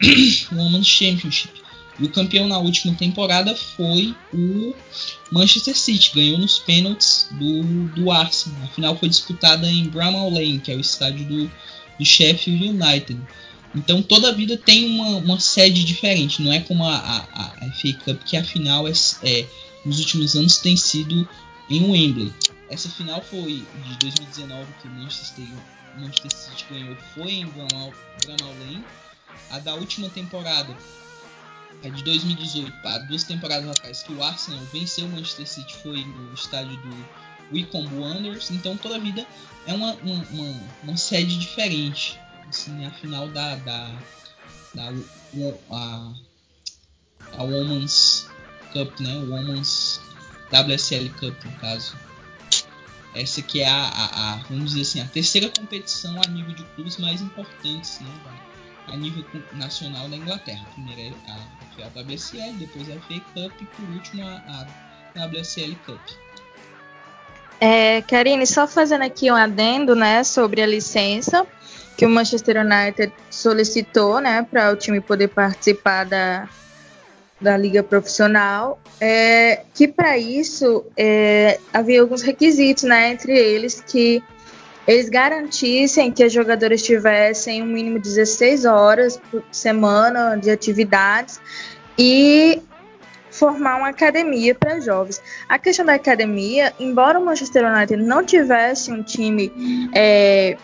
Women's 0.54 0.86
Championship. 0.86 1.60
E 1.98 2.04
o 2.04 2.10
campeão 2.10 2.48
na 2.48 2.58
última 2.58 2.94
temporada 2.94 3.54
foi 3.54 4.14
o 4.32 4.74
Manchester 5.30 5.76
City, 5.76 6.12
ganhou 6.14 6.38
nos 6.38 6.58
pênaltis 6.58 7.28
do, 7.32 7.62
do 7.88 8.10
Arsenal. 8.10 8.62
A 8.64 8.68
final 8.68 8.96
foi 8.96 9.08
disputada 9.10 9.70
em 9.70 9.88
Bramall 9.88 10.30
Lane, 10.30 10.60
que 10.60 10.72
é 10.72 10.76
o 10.76 10.80
estádio 10.80 11.26
do, 11.26 11.50
do 11.98 12.04
Sheffield 12.04 12.70
United. 12.70 13.20
Então 13.74 14.02
toda 14.02 14.32
vida 14.32 14.56
tem 14.56 14.86
uma, 14.86 15.18
uma 15.18 15.40
sede 15.40 15.84
diferente, 15.84 16.42
não 16.42 16.52
é 16.52 16.60
como 16.60 16.84
a, 16.84 16.96
a, 16.96 17.66
a 17.66 17.72
FA 17.72 17.92
Cup, 18.04 18.22
que 18.24 18.36
a 18.36 18.42
final 18.42 18.88
é, 18.88 18.92
é, 19.22 19.46
nos 19.84 20.00
últimos 20.00 20.34
anos 20.34 20.56
tem 20.56 20.76
sido 20.76 21.28
em 21.68 21.84
Wembley. 21.84 22.32
Essa 22.70 22.88
final 22.88 23.20
foi 23.20 23.66
de 23.84 23.96
2019 23.98 24.72
que 24.80 24.86
o 24.86 24.90
Manchester, 24.92 25.44
Manchester 25.96 26.32
City 26.32 26.66
ganhou, 26.70 26.96
foi 27.14 27.32
em 27.32 27.44
Lane. 27.46 28.84
A 29.50 29.58
da 29.58 29.74
última 29.74 30.08
temporada 30.08 30.76
é 31.82 31.90
de 31.90 32.04
2018 32.04 32.70
para 32.80 32.98
duas 32.98 33.24
temporadas 33.24 33.68
atrás 33.68 34.04
que 34.04 34.12
o 34.12 34.22
Arsenal 34.22 34.60
venceu 34.72 35.06
o 35.06 35.08
Manchester 35.08 35.48
City 35.48 35.76
foi 35.78 36.04
no 36.04 36.32
estádio 36.32 36.76
do 36.76 37.06
Wycombe 37.52 37.92
Wanderers, 37.96 38.52
então 38.52 38.76
toda 38.76 38.94
a 38.94 38.98
vida 38.98 39.26
é 39.66 39.74
uma, 39.74 39.92
uma, 39.94 40.24
uma, 40.84 40.96
sede 40.96 41.38
diferente. 41.38 42.20
assim, 42.48 42.86
a 42.86 42.90
final 42.92 43.28
da, 43.28 43.56
da, 43.56 43.90
da 44.74 44.92
a, 45.70 46.12
a 47.36 47.42
Women's 47.42 48.28
Cup, 48.72 49.00
né? 49.00 49.16
Women's 49.28 50.00
WSL 50.52 51.08
Cup, 51.18 51.44
no 51.44 51.52
caso. 51.58 52.09
Essa 53.14 53.42
que 53.42 53.60
é 53.60 53.68
a, 53.68 53.84
a, 53.88 54.32
a, 54.32 54.36
vamos 54.48 54.70
dizer 54.70 54.82
assim, 54.82 55.00
a 55.00 55.04
terceira 55.06 55.48
competição 55.48 56.20
a 56.24 56.28
nível 56.28 56.54
de 56.54 56.64
clubes 56.74 56.96
mais 56.98 57.20
importantes, 57.20 58.00
né? 58.00 58.10
A 58.86 58.96
nível 58.96 59.24
nacional 59.52 60.08
da 60.08 60.16
Inglaterra. 60.16 60.64
A 60.68 60.72
primeira 60.72 61.00
é 61.00 61.30
a, 61.30 61.86
a 61.86 62.02
WSL, 62.02 62.52
depois 62.58 62.88
a 62.88 62.94
FA 63.00 63.20
Cup 63.34 63.52
e 63.60 63.64
por 63.64 63.88
último 63.90 64.22
a, 64.22 64.66
a 65.16 65.26
WSL 65.26 65.76
Cup. 65.86 66.00
É, 67.60 68.00
Karine, 68.02 68.46
só 68.46 68.66
fazendo 68.66 69.02
aqui 69.02 69.30
um 69.30 69.36
adendo, 69.36 69.94
né, 69.94 70.24
sobre 70.24 70.62
a 70.62 70.66
licença 70.66 71.46
que 71.96 72.06
o 72.06 72.08
Manchester 72.08 72.64
United 72.64 73.12
solicitou, 73.30 74.20
né, 74.20 74.42
para 74.42 74.72
o 74.72 74.76
time 74.76 75.00
poder 75.02 75.28
participar 75.28 76.04
da, 76.04 76.48
da 77.40 77.56
liga 77.56 77.82
profissional, 77.82 78.78
é, 79.00 79.62
que 79.74 79.88
para 79.88 80.18
isso 80.18 80.84
é, 80.96 81.58
havia 81.72 82.00
alguns 82.00 82.22
requisitos, 82.22 82.84
né, 82.84 83.10
entre 83.10 83.32
eles 83.36 83.80
que 83.80 84.22
eles 84.86 85.08
garantissem 85.08 86.10
que 86.10 86.22
as 86.24 86.32
jogadoras 86.32 86.82
tivessem 86.82 87.62
um 87.62 87.66
mínimo 87.66 87.98
de 87.98 88.08
16 88.08 88.64
horas 88.64 89.20
por 89.30 89.42
semana 89.52 90.36
de 90.36 90.50
atividades 90.50 91.40
e 91.96 92.60
formar 93.30 93.76
uma 93.76 93.88
academia 93.88 94.54
para 94.54 94.80
jovens. 94.80 95.22
A 95.48 95.58
questão 95.58 95.86
da 95.86 95.94
academia, 95.94 96.72
embora 96.78 97.18
o 97.18 97.24
Manchester 97.24 97.64
United 97.64 98.02
não 98.02 98.24
tivesse 98.24 98.90
um 98.90 99.02
time 99.02 99.52
é, 99.94 100.56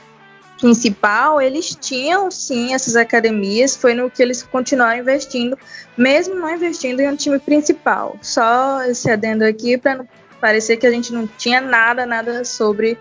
principal, 0.58 1.40
eles 1.40 1.76
tinham 1.78 2.30
sim 2.30 2.74
essas 2.74 2.96
academias, 2.96 3.76
foi 3.76 3.94
no 3.94 4.10
que 4.10 4.22
eles 4.22 4.42
continuaram 4.42 5.00
investindo, 5.00 5.58
mesmo 5.96 6.34
não 6.34 6.54
investindo 6.54 7.00
em 7.00 7.08
um 7.08 7.16
time 7.16 7.38
principal. 7.38 8.16
Só 8.22 8.82
esse 8.84 9.10
adendo 9.10 9.44
aqui 9.44 9.76
para 9.76 9.96
não 9.96 10.08
parecer 10.40 10.76
que 10.76 10.86
a 10.86 10.90
gente 10.90 11.12
não 11.12 11.26
tinha 11.26 11.60
nada, 11.60 12.06
nada 12.06 12.44
sobre 12.44 12.98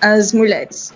as 0.00 0.32
mulheres. 0.32 0.92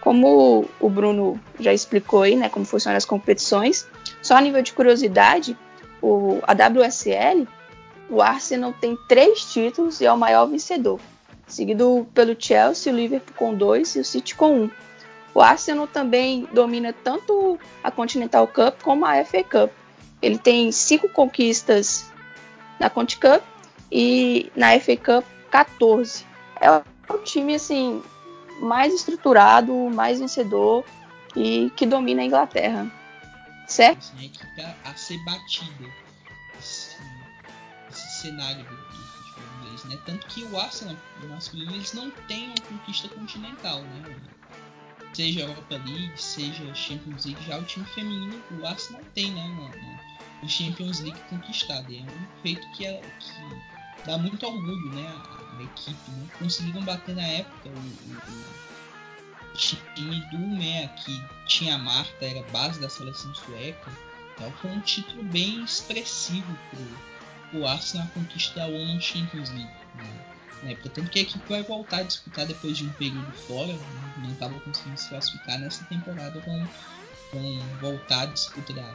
Como 0.00 0.66
o 0.80 0.88
Bruno 0.88 1.40
já 1.58 1.72
explicou 1.72 2.22
aí, 2.22 2.36
né, 2.36 2.48
como 2.48 2.64
funcionam 2.64 2.96
as 2.96 3.04
competições, 3.04 3.86
só 4.20 4.36
a 4.36 4.40
nível 4.40 4.62
de 4.62 4.72
curiosidade, 4.72 5.56
o, 6.02 6.40
a 6.42 6.52
WSL, 6.52 7.48
o 8.10 8.20
Arsenal 8.20 8.74
tem 8.78 8.98
três 9.08 9.52
títulos 9.52 10.00
e 10.00 10.06
é 10.06 10.12
o 10.12 10.18
maior 10.18 10.46
vencedor, 10.46 11.00
seguido 11.54 12.06
pelo 12.14 12.36
Chelsea, 12.38 12.92
o 12.92 12.96
Liverpool 12.96 13.34
com 13.36 13.54
dois 13.54 13.94
e 13.96 14.00
o 14.00 14.04
City 14.04 14.34
com 14.34 14.64
um. 14.64 14.70
O 15.34 15.40
Arsenal 15.40 15.86
também 15.86 16.48
domina 16.52 16.92
tanto 16.92 17.58
a 17.82 17.90
Continental 17.90 18.46
Cup 18.46 18.80
como 18.82 19.04
a 19.04 19.24
FA 19.24 19.42
Cup. 19.42 19.70
Ele 20.22 20.38
tem 20.38 20.70
cinco 20.70 21.08
conquistas 21.08 22.10
na 22.78 22.88
Conti 22.88 23.18
Cup 23.18 23.42
e 23.90 24.50
na 24.54 24.78
FA 24.78 24.96
Cup 24.96 25.24
14. 25.50 26.24
É 26.60 26.70
o 26.70 27.18
time 27.18 27.56
assim 27.56 28.02
mais 28.60 28.94
estruturado, 28.94 29.74
mais 29.90 30.20
vencedor 30.20 30.84
e 31.34 31.70
que 31.76 31.84
domina 31.84 32.22
a 32.22 32.24
Inglaterra 32.24 32.90
certo? 33.66 33.98
Assim, 33.98 34.18
a 34.18 34.24
equipe 34.24 34.60
a, 34.60 34.76
a 34.84 34.94
ser 34.96 35.18
batida. 35.24 35.90
Esse, 36.58 36.96
esse 37.90 38.22
cenário 38.22 38.64
do, 38.64 39.03
né? 39.88 39.98
Tanto 40.04 40.26
que 40.26 40.44
o 40.44 40.58
Arsenal, 40.58 40.96
o 41.22 41.26
masculino, 41.28 41.74
eles 41.74 41.92
não 41.92 42.10
têm 42.10 42.46
uma 42.48 42.60
conquista 42.68 43.08
continental, 43.08 43.82
né? 43.82 44.16
Seja 45.12 45.40
Europa 45.42 45.76
League, 45.76 46.12
seja 46.16 46.74
Champions 46.74 47.24
League, 47.24 47.44
já 47.46 47.58
o 47.58 47.62
time 47.64 47.86
feminino, 47.86 48.42
o 48.60 48.66
Arsenal 48.66 49.02
tem, 49.14 49.30
né? 49.30 49.44
Uma 50.40 50.48
Champions 50.48 51.00
League 51.00 51.20
conquistada. 51.30 51.86
É 51.92 52.00
um 52.00 52.42
feito 52.42 52.66
que, 52.72 52.84
é, 52.84 53.00
que 53.20 54.04
dá 54.06 54.18
muito 54.18 54.44
orgulho, 54.44 54.92
né? 54.92 55.06
A, 55.06 55.58
a 55.58 55.62
equipe, 55.62 56.10
né? 56.10 56.28
Conseguiram 56.38 56.82
bater 56.82 57.14
na 57.14 57.22
época 57.22 57.68
o, 57.68 59.54
o 59.54 59.56
time 59.94 60.20
do 60.30 60.36
Umea, 60.36 60.88
que 60.88 61.22
tinha 61.46 61.76
a 61.76 61.78
Marta, 61.78 62.24
era 62.24 62.42
base 62.50 62.80
da 62.80 62.88
seleção 62.88 63.32
sueca. 63.34 63.92
Então 64.34 64.50
foi 64.60 64.70
um 64.70 64.80
título 64.80 65.22
bem 65.22 65.62
expressivo 65.62 66.58
pro, 66.70 67.60
o 67.60 67.66
Arsenal 67.66 68.06
na 68.06 68.10
conquista 68.12 68.60
da 68.60 68.66
Women's 68.66 69.04
Champions 69.04 69.50
League. 69.50 69.83
Né? 69.94 70.76
Tanto 70.82 71.10
que 71.10 71.18
a 71.18 71.22
equipe 71.22 71.44
vai 71.48 71.62
voltar 71.62 71.98
a 71.98 72.02
disputar 72.02 72.46
depois 72.46 72.76
de 72.76 72.84
um 72.84 72.92
período 72.92 73.30
fora, 73.46 73.72
né? 73.72 74.14
não 74.18 74.32
estava 74.32 74.58
conseguindo 74.60 74.98
se 74.98 75.08
classificar 75.08 75.58
nessa 75.58 75.84
temporada, 75.84 76.40
vão, 76.40 76.68
voltar 77.80 78.22
a 78.22 78.26
disputa 78.26 78.72
da, 78.72 78.94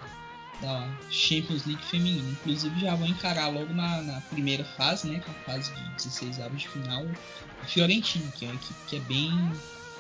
da 0.61 0.89
Champions 1.09 1.65
League 1.65 1.83
feminina. 1.83 2.29
Inclusive 2.31 2.79
já 2.79 2.95
vão 2.95 3.07
encarar 3.07 3.49
logo 3.49 3.73
na, 3.73 4.01
na 4.01 4.21
primeira 4.21 4.63
fase, 4.63 5.09
né, 5.09 5.19
que 5.19 5.29
é 5.29 5.33
a 5.33 5.53
fase 5.53 5.71
de 5.73 5.89
16 5.95 6.39
avos 6.41 6.61
de 6.61 6.69
final, 6.69 7.03
o 7.03 7.65
Fiorentino, 7.65 8.31
que 8.31 8.45
é 8.45 8.49
uma 8.49 8.55
equipe 8.55 8.79
que 8.87 8.95
é 8.95 8.99
bem 9.01 9.31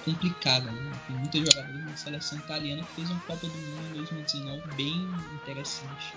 complicada. 0.03 0.71
Né? 0.71 0.91
Tem 1.07 1.15
muitos 1.17 1.39
jogadores 1.41 1.85
na 1.85 1.97
seleção 1.97 2.37
italiana 2.39 2.81
que 2.83 2.95
fez 2.95 3.09
uma 3.09 3.19
Copa 3.21 3.47
do 3.47 3.53
Mundo 3.53 3.89
em 3.91 3.93
2019 3.97 4.61
bem 4.75 5.07
interessante. 5.35 6.13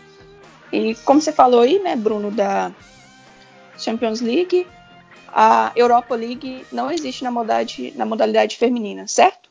E 0.73 0.95
como 1.05 1.21
você 1.21 1.33
falou 1.33 1.61
aí, 1.61 1.79
né, 1.81 1.95
Bruno, 1.97 2.31
da 2.31 2.73
Champions 3.79 4.21
League, 4.21 4.67
a 5.29 5.73
Europa 5.75 6.15
League 6.15 6.67
não 6.73 6.91
existe 6.91 7.25
na 7.25 7.31
modalidade, 7.31 7.93
na 7.97 8.05
modalidade 8.05 8.57
feminina, 8.57 9.07
certo? 9.09 9.51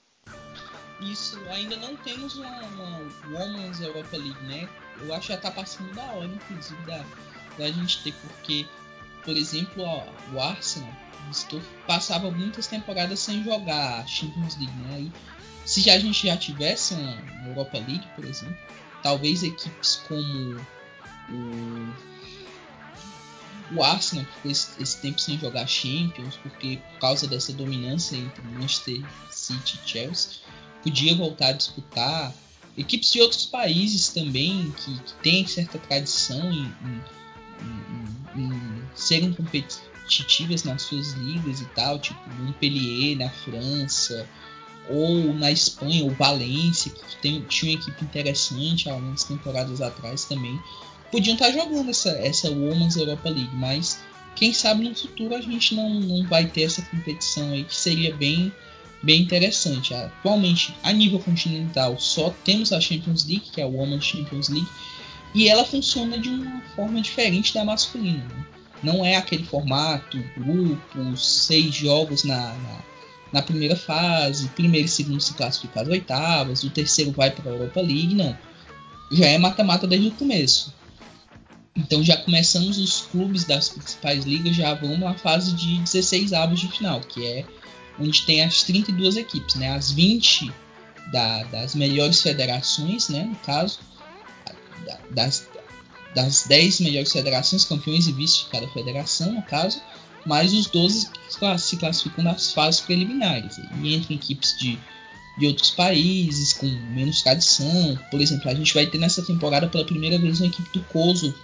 Isso, 1.01 1.39
ainda 1.49 1.75
não 1.77 1.95
temos 1.97 2.37
uma, 2.37 2.61
uma 2.61 2.99
Women's 3.31 3.81
Europa 3.81 4.17
League, 4.17 4.43
né? 4.43 4.69
Eu 5.01 5.13
acho 5.13 5.27
que 5.27 5.33
já 5.33 5.39
tá 5.39 5.49
passando 5.49 5.93
da 5.95 6.03
hora, 6.03 6.25
inclusive, 6.25 6.79
da, 6.83 7.03
da 7.57 7.71
gente 7.71 8.03
ter, 8.03 8.13
porque, 8.21 8.67
por 9.25 9.35
exemplo, 9.35 9.83
ó, 9.83 10.03
o 10.33 10.39
Arsenal 10.39 10.93
Estou, 11.29 11.61
passava 11.87 12.31
muitas 12.31 12.67
temporadas 12.67 13.19
sem 13.19 13.43
jogar 13.43 14.05
Champions 14.07 14.57
League, 14.57 14.73
né? 14.87 15.01
E 15.01 15.11
se 15.65 15.81
já, 15.81 15.93
a 15.93 15.99
gente 15.99 16.27
já 16.27 16.35
tivesse 16.35 16.93
uma 16.93 17.47
Europa 17.47 17.77
League, 17.77 18.07
por 18.15 18.25
exemplo, 18.25 18.57
talvez 19.03 19.43
equipes 19.43 20.01
como 20.07 20.59
o, 21.29 21.93
o 23.73 23.83
Arsenal, 23.83 24.25
ficou 24.25 24.51
esse, 24.51 24.81
esse, 24.81 25.01
tempo 25.01 25.19
sem 25.19 25.39
jogar 25.39 25.67
Champions, 25.67 26.37
porque 26.37 26.79
por 26.91 26.99
causa 26.99 27.27
dessa 27.27 27.53
dominância 27.53 28.15
entre 28.15 28.41
Manchester 28.43 29.01
City 29.29 29.79
e 29.83 29.89
Chelsea, 29.89 30.31
podia 30.83 31.15
voltar 31.15 31.47
a 31.47 31.53
disputar. 31.53 32.33
Equipes 32.77 33.11
de 33.11 33.21
outros 33.21 33.45
países 33.45 34.09
também, 34.09 34.71
que, 34.77 34.97
que 34.99 35.13
têm 35.21 35.45
certa 35.45 35.77
tradição 35.77 36.51
em, 36.51 36.63
em, 36.63 37.03
em, 38.37 38.41
em 38.41 38.83
serem 38.95 39.33
competitivas 39.33 40.63
nas 40.63 40.83
suas 40.83 41.11
ligas 41.13 41.59
e 41.59 41.65
tal, 41.75 41.99
tipo 41.99 42.19
Montpellier 42.39 43.17
na 43.17 43.29
França, 43.29 44.27
ou 44.89 45.33
na 45.33 45.51
Espanha, 45.51 46.05
o 46.05 46.09
Valência, 46.11 46.91
que 46.91 47.17
tem, 47.17 47.41
tinha 47.43 47.71
uma 47.71 47.81
equipe 47.81 48.03
interessante 48.03 48.89
há 48.89 48.93
algumas 48.93 49.23
temporadas 49.23 49.81
atrás 49.81 50.25
também, 50.25 50.59
podiam 51.11 51.33
estar 51.33 51.51
jogando 51.51 51.89
essa, 51.89 52.09
essa 52.11 52.49
Women's 52.49 52.95
Europa 52.95 53.29
League, 53.29 53.55
mas 53.55 53.99
quem 54.35 54.53
sabe 54.53 54.87
no 54.87 54.95
futuro 54.95 55.35
a 55.35 55.41
gente 55.41 55.75
não, 55.75 55.99
não 55.99 56.25
vai 56.27 56.45
ter 56.45 56.63
essa 56.63 56.81
competição 56.83 57.51
aí 57.51 57.63
que 57.63 57.75
seria 57.75 58.15
bem, 58.15 58.51
bem 59.03 59.21
interessante. 59.21 59.93
Atualmente, 59.93 60.73
a 60.81 60.91
nível 60.91 61.19
continental, 61.19 61.99
só 61.99 62.33
temos 62.43 62.71
a 62.71 62.79
Champions 62.79 63.25
League, 63.25 63.49
que 63.51 63.59
é 63.59 63.63
a 63.63 63.67
Women's 63.67 64.05
Champions 64.05 64.49
League, 64.49 64.69
e 65.33 65.47
ela 65.47 65.65
funciona 65.65 66.17
de 66.17 66.29
uma 66.29 66.61
forma 66.75 67.01
diferente 67.01 67.53
da 67.53 67.63
masculina. 67.63 68.23
Né? 68.23 68.45
Não 68.83 69.05
é 69.05 69.15
aquele 69.15 69.43
formato, 69.43 70.17
grupos, 70.35 71.45
seis 71.45 71.75
jogos 71.75 72.23
na, 72.23 72.53
na, 72.53 72.83
na 73.33 73.41
primeira 73.41 73.75
fase, 73.75 74.47
primeiro 74.49 74.87
e 74.87 74.89
segundo 74.89 75.21
se 75.21 75.33
classificam 75.33 75.83
às 75.83 75.89
oitavas, 75.89 76.63
o 76.63 76.69
terceiro 76.69 77.11
vai 77.11 77.31
para 77.31 77.49
a 77.49 77.53
Europa 77.53 77.81
League, 77.81 78.15
não. 78.15 78.35
Já 79.11 79.27
é 79.27 79.37
mata-mata 79.37 79.85
desde 79.85 80.07
o 80.07 80.11
começo. 80.11 80.73
Então 81.75 82.03
já 82.03 82.17
começamos 82.17 82.77
os 82.77 83.01
clubes 83.01 83.45
das 83.45 83.69
principais 83.69 84.25
ligas 84.25 84.55
já 84.55 84.73
vão 84.73 84.97
na 84.97 85.13
fase 85.13 85.53
de 85.53 85.77
16 85.79 86.33
avos 86.33 86.59
de 86.59 86.67
final, 86.67 86.99
que 86.99 87.25
é 87.25 87.45
onde 87.99 88.23
tem 88.23 88.43
as 88.43 88.63
32 88.63 89.17
equipes, 89.17 89.55
né? 89.55 89.73
As 89.73 89.91
20 89.91 90.51
da, 91.11 91.43
das 91.45 91.75
melhores 91.75 92.21
federações, 92.21 93.07
né? 93.09 93.23
No 93.23 93.35
caso, 93.37 93.79
das, 95.09 95.47
das 96.13 96.43
10 96.47 96.81
melhores 96.81 97.11
federações, 97.11 97.63
campeões 97.63 98.07
e 98.07 98.11
vice 98.11 98.39
de 98.39 98.45
cada 98.47 98.67
federação, 98.67 99.31
no 99.31 99.41
caso, 99.43 99.81
mais 100.25 100.53
os 100.53 100.67
12 100.67 101.09
que 101.09 101.59
se 101.59 101.77
classificam 101.77 102.23
nas 102.23 102.51
fases 102.51 102.81
preliminares. 102.81 103.57
E 103.81 103.95
entre 103.95 104.15
equipes 104.15 104.57
de, 104.57 104.77
de 105.37 105.47
outros 105.47 105.71
países, 105.71 106.51
com 106.51 106.67
menos 106.67 107.21
tradição. 107.21 107.97
Por 108.09 108.19
exemplo, 108.19 108.49
a 108.49 108.53
gente 108.53 108.73
vai 108.73 108.85
ter 108.85 108.97
nessa 108.97 109.23
temporada 109.23 109.67
pela 109.67 109.85
primeira 109.85 110.19
vez 110.19 110.41
uma 110.41 110.47
equipe 110.47 110.69
do 110.73 110.83
Kosovo 110.85 111.35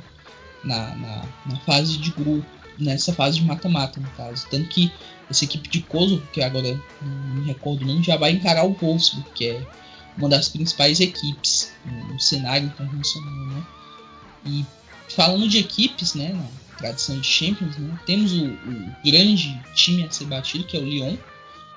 na, 0.63 0.95
na, 0.95 1.25
na 1.45 1.59
fase 1.61 1.97
de 1.97 2.11
grupo, 2.11 2.45
nessa 2.77 3.13
fase 3.13 3.39
de 3.39 3.45
mata-mata, 3.45 3.99
no 3.99 4.09
caso. 4.11 4.45
Tanto 4.49 4.67
que 4.69 4.91
essa 5.29 5.43
equipe 5.43 5.67
de 5.69 5.81
Kosovo, 5.81 6.25
que 6.31 6.41
agora 6.41 6.79
não 7.01 7.35
me 7.35 7.45
recordo 7.45 7.85
não, 7.85 8.01
já 8.01 8.17
vai 8.17 8.31
encarar 8.31 8.65
o 8.65 8.73
Wolfsburg, 8.73 9.29
que 9.33 9.47
é 9.47 9.67
uma 10.17 10.29
das 10.29 10.49
principais 10.49 10.99
equipes 10.99 11.71
no 11.85 12.19
cenário 12.19 12.67
internacional, 12.67 13.45
né? 13.47 13.65
E 14.45 14.65
falando 15.09 15.47
de 15.47 15.59
equipes, 15.59 16.13
né, 16.15 16.33
na 16.33 16.77
tradição 16.77 17.19
de 17.19 17.27
Champions, 17.27 17.77
né, 17.77 17.99
temos 18.05 18.33
o, 18.33 18.45
o, 18.45 18.93
grande 19.03 19.59
time 19.75 20.03
a 20.03 20.11
ser 20.11 20.25
batido, 20.25 20.63
que 20.63 20.77
é 20.77 20.79
o 20.79 20.85
Lyon, 20.85 21.17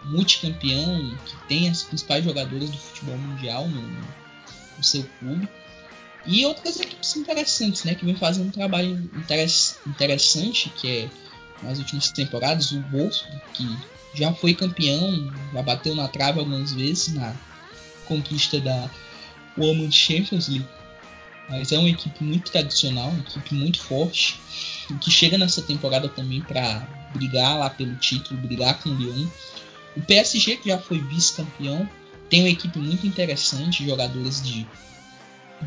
multicampeão, 0.04 1.16
que 1.26 1.36
tem 1.48 1.68
as 1.68 1.82
principais 1.82 2.24
jogadoras 2.24 2.70
do 2.70 2.78
futebol 2.78 3.18
mundial 3.18 3.68
no, 3.68 3.82
no 3.82 4.84
seu 4.84 5.04
clube. 5.18 5.48
E 6.24 6.44
outras 6.44 6.78
equipes 6.78 7.16
interessantes, 7.16 7.84
né, 7.84 7.94
que 7.94 8.04
vem 8.04 8.16
fazendo 8.16 8.48
um 8.48 8.50
trabalho 8.50 9.10
interessante, 9.86 10.68
que 10.70 10.88
é 10.88 11.10
nas 11.62 11.78
últimas 11.78 12.10
temporadas, 12.10 12.72
o 12.72 12.80
Wolfsburg, 12.90 13.40
que 13.54 13.78
já 14.14 14.32
foi 14.32 14.54
campeão, 14.54 15.32
já 15.52 15.62
bateu 15.62 15.94
na 15.94 16.08
trave 16.08 16.40
algumas 16.40 16.72
vezes 16.72 17.14
na 17.14 17.34
conquista 18.06 18.60
da 18.60 18.90
Women's 19.56 19.94
Champions 19.94 20.48
League. 20.48 20.68
Mas 21.48 21.72
é 21.72 21.78
uma 21.78 21.88
equipe 21.88 22.22
muito 22.22 22.50
tradicional, 22.50 23.10
uma 23.10 23.20
equipe 23.20 23.54
muito 23.54 23.80
forte, 23.80 24.40
que 25.00 25.10
chega 25.10 25.36
nessa 25.36 25.62
temporada 25.62 26.08
também 26.08 26.40
para 26.40 26.86
brigar 27.12 27.58
lá 27.58 27.68
pelo 27.68 27.94
título, 27.96 28.40
brigar 28.40 28.80
com 28.80 28.90
o 28.90 28.94
Lyon. 28.94 29.26
O 29.96 30.00
PSG, 30.02 30.58
que 30.58 30.68
já 30.68 30.78
foi 30.78 31.00
vice-campeão, 31.00 31.88
tem 32.28 32.42
uma 32.42 32.48
equipe 32.48 32.78
muito 32.78 33.06
interessante, 33.06 33.84
jogadores 33.84 34.40
de 34.40 34.66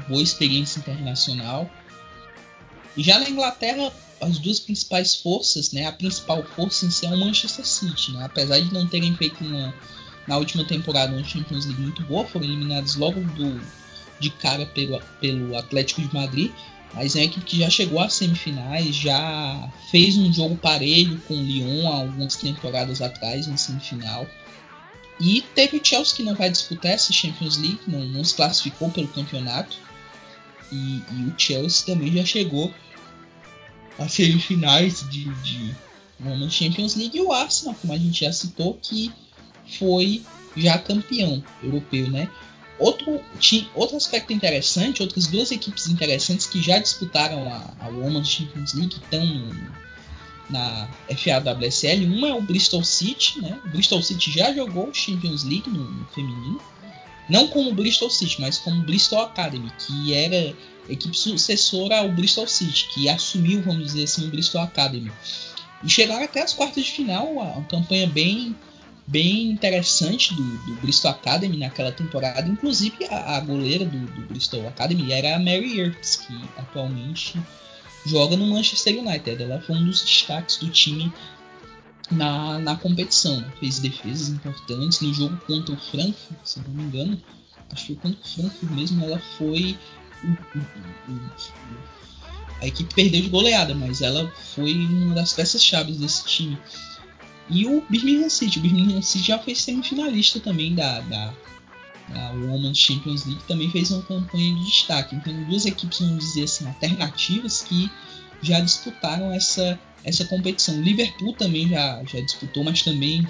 boa 0.07 0.21
experiência 0.21 0.79
internacional. 0.79 1.69
E 2.95 3.03
já 3.03 3.19
na 3.19 3.29
Inglaterra, 3.29 3.91
as 4.21 4.37
duas 4.37 4.59
principais 4.59 5.15
forças, 5.15 5.71
né, 5.71 5.87
a 5.87 5.91
principal 5.91 6.43
força 6.55 6.85
em 6.85 6.91
si 6.91 7.05
é 7.05 7.09
o 7.09 7.17
Manchester 7.17 7.65
City, 7.65 8.11
né, 8.11 8.25
apesar 8.25 8.59
de 8.59 8.73
não 8.73 8.87
terem 8.87 9.15
feito 9.15 9.43
uma 9.43 9.73
na 10.27 10.37
última 10.37 10.63
temporada 10.63 11.13
uma 11.13 11.23
Champions 11.23 11.65
League 11.65 11.81
muito 11.81 12.01
boa, 12.03 12.25
foram 12.25 12.45
eliminados 12.45 12.95
logo 12.95 13.19
do, 13.19 13.61
de 14.19 14.29
cara 14.29 14.65
pelo, 14.67 15.01
pelo 15.19 15.57
Atlético 15.57 16.01
de 16.01 16.13
Madrid, 16.13 16.51
mas 16.93 17.15
é 17.15 17.19
uma 17.19 17.25
equipe 17.25 17.45
que 17.45 17.57
já 17.57 17.69
chegou 17.69 17.99
às 17.99 18.13
semifinais, 18.13 18.95
já 18.95 19.69
fez 19.89 20.15
um 20.15 20.31
jogo 20.31 20.55
parelho 20.55 21.19
com 21.27 21.33
o 21.33 21.43
Lyon 21.43 21.91
há 21.91 21.95
algumas 21.97 22.35
temporadas 22.35 23.01
atrás, 23.01 23.47
na 23.47 23.57
semifinal. 23.57 24.27
E 25.23 25.41
teve 25.55 25.77
o 25.77 25.81
Chelsea 25.81 26.17
que 26.17 26.23
não 26.23 26.35
vai 26.35 26.49
disputar 26.49 26.91
essa 26.91 27.13
Champions 27.13 27.55
League, 27.55 27.79
não, 27.87 28.01
não 28.01 28.25
se 28.25 28.35
classificou 28.35 28.91
pelo 28.91 29.07
campeonato. 29.07 29.77
E, 30.69 31.01
e, 31.11 31.25
o 31.25 31.33
Chelsea 31.37 31.85
também 31.85 32.11
já 32.11 32.25
chegou 32.25 32.73
às 33.97 34.11
semifinais 34.11 35.09
de, 35.09 35.23
de 35.35 35.73
uma 36.19 36.49
Champions 36.49 36.97
League. 36.97 37.17
E 37.17 37.21
o 37.21 37.31
Arsenal, 37.31 37.73
como 37.75 37.93
a 37.93 37.97
gente 37.97 38.25
já 38.25 38.33
citou, 38.33 38.77
que 38.81 39.13
foi 39.79 40.21
já 40.57 40.77
campeão 40.77 41.41
europeu, 41.63 42.09
né? 42.09 42.29
Outro, 42.77 43.21
outro 43.75 43.95
aspecto 43.95 44.33
interessante, 44.33 45.01
outras 45.01 45.27
duas 45.27 45.51
equipes 45.51 45.87
interessantes 45.87 46.45
que 46.45 46.61
já 46.61 46.79
disputaram 46.79 47.47
a, 47.47 47.73
a 47.79 47.87
Women's 47.87 48.27
Champions 48.27 48.73
League 48.73 48.95
estão 48.95 49.23
na 50.49 50.87
FAWSL. 51.09 52.05
Uma 52.05 52.29
é 52.29 52.33
o 52.33 52.41
Bristol 52.41 52.83
City, 52.83 53.41
né? 53.41 53.59
O 53.65 53.69
Bristol 53.69 54.01
City 54.01 54.31
já 54.31 54.53
jogou 54.53 54.93
Champions 54.93 55.43
League 55.43 55.69
no, 55.69 55.83
no 55.83 56.05
feminino. 56.07 56.61
Não 57.29 57.47
como 57.47 57.73
Bristol 57.73 58.09
City, 58.09 58.39
mas 58.41 58.57
como 58.57 58.83
Bristol 58.83 59.21
Academy, 59.21 59.71
que 59.79 60.13
era 60.13 60.53
equipe 60.89 61.17
sucessora 61.17 61.99
ao 61.99 62.09
Bristol 62.09 62.47
City, 62.47 62.89
que 62.93 63.07
assumiu, 63.07 63.61
vamos 63.61 63.85
dizer 63.85 64.03
assim, 64.03 64.27
o 64.27 64.29
Bristol 64.29 64.61
Academy. 64.61 65.11
E 65.83 65.89
chegaram 65.89 66.23
até 66.23 66.41
as 66.41 66.53
quartas 66.53 66.83
de 66.83 66.91
final, 66.91 67.27
uma 67.27 67.63
campanha 67.63 68.07
bem 68.07 68.55
bem 69.05 69.51
interessante 69.51 70.33
do, 70.33 70.43
do, 70.43 70.75
Bristol 70.75 71.11
Academy 71.11 71.57
naquela 71.57 71.91
temporada. 71.91 72.47
Inclusive, 72.47 73.05
a, 73.09 73.35
a 73.35 73.39
goleira 73.41 73.83
do, 73.85 73.97
do, 73.97 74.21
Bristol 74.27 74.67
Academy 74.67 75.11
era 75.11 75.35
a 75.35 75.39
Mary 75.39 75.79
Earps, 75.79 76.15
que 76.17 76.33
atualmente 76.57 77.37
joga 78.05 78.37
no 78.37 78.47
Manchester 78.47 78.99
United. 78.99 79.41
Ela 79.41 79.61
foi 79.61 79.75
um 79.75 79.85
dos 79.85 80.01
destaques 80.01 80.57
do 80.57 80.69
time 80.69 81.11
na, 82.11 82.59
na 82.59 82.75
competição. 82.75 83.43
Fez 83.59 83.79
defesas 83.79 84.29
importantes 84.29 85.01
no 85.01 85.13
jogo 85.13 85.37
contra 85.45 85.73
o 85.73 85.77
Frankfurt, 85.77 86.39
se 86.43 86.59
não 86.61 86.69
me 86.69 86.83
engano. 86.83 87.21
Acho 87.71 87.87
que 87.87 87.95
foi 87.95 87.95
contra 87.95 88.19
o 88.21 88.27
Frankfurt 88.29 88.71
mesmo. 88.71 89.03
Ela 89.03 89.19
foi. 89.37 89.77
A 92.61 92.67
equipe 92.67 92.93
perdeu 92.93 93.21
de 93.21 93.29
goleada, 93.29 93.75
mas 93.75 94.01
ela 94.01 94.31
foi 94.55 94.73
uma 94.73 95.15
das 95.15 95.33
peças-chave 95.33 95.91
desse 95.93 96.25
time. 96.25 96.57
E 97.49 97.65
o 97.65 97.83
Birmingham 97.89 98.29
City. 98.29 98.59
O 98.59 98.61
Birmingham 98.61 99.01
City 99.01 99.27
já 99.27 99.39
foi 99.39 99.53
semifinalista 99.53 100.39
também 100.39 100.73
da, 100.73 101.01
da, 101.01 101.33
da 102.09 102.31
Women's 102.31 102.77
Champions 102.77 103.25
League. 103.25 103.43
Também 103.47 103.69
fez 103.69 103.91
uma 103.91 104.01
campanha 104.03 104.55
de 104.55 104.65
destaque. 104.65 105.15
Então, 105.15 105.33
duas 105.45 105.65
equipes, 105.65 105.99
vamos 105.99 106.23
dizer 106.23 106.43
assim, 106.43 106.67
alternativas 106.67 107.61
que 107.61 107.89
já 108.41 108.59
disputaram 108.59 109.31
essa, 109.31 109.79
essa 110.03 110.25
competição. 110.25 110.81
Liverpool 110.81 111.33
também 111.33 111.69
já, 111.69 112.03
já 112.03 112.19
disputou, 112.19 112.63
mas 112.63 112.81
também 112.81 113.25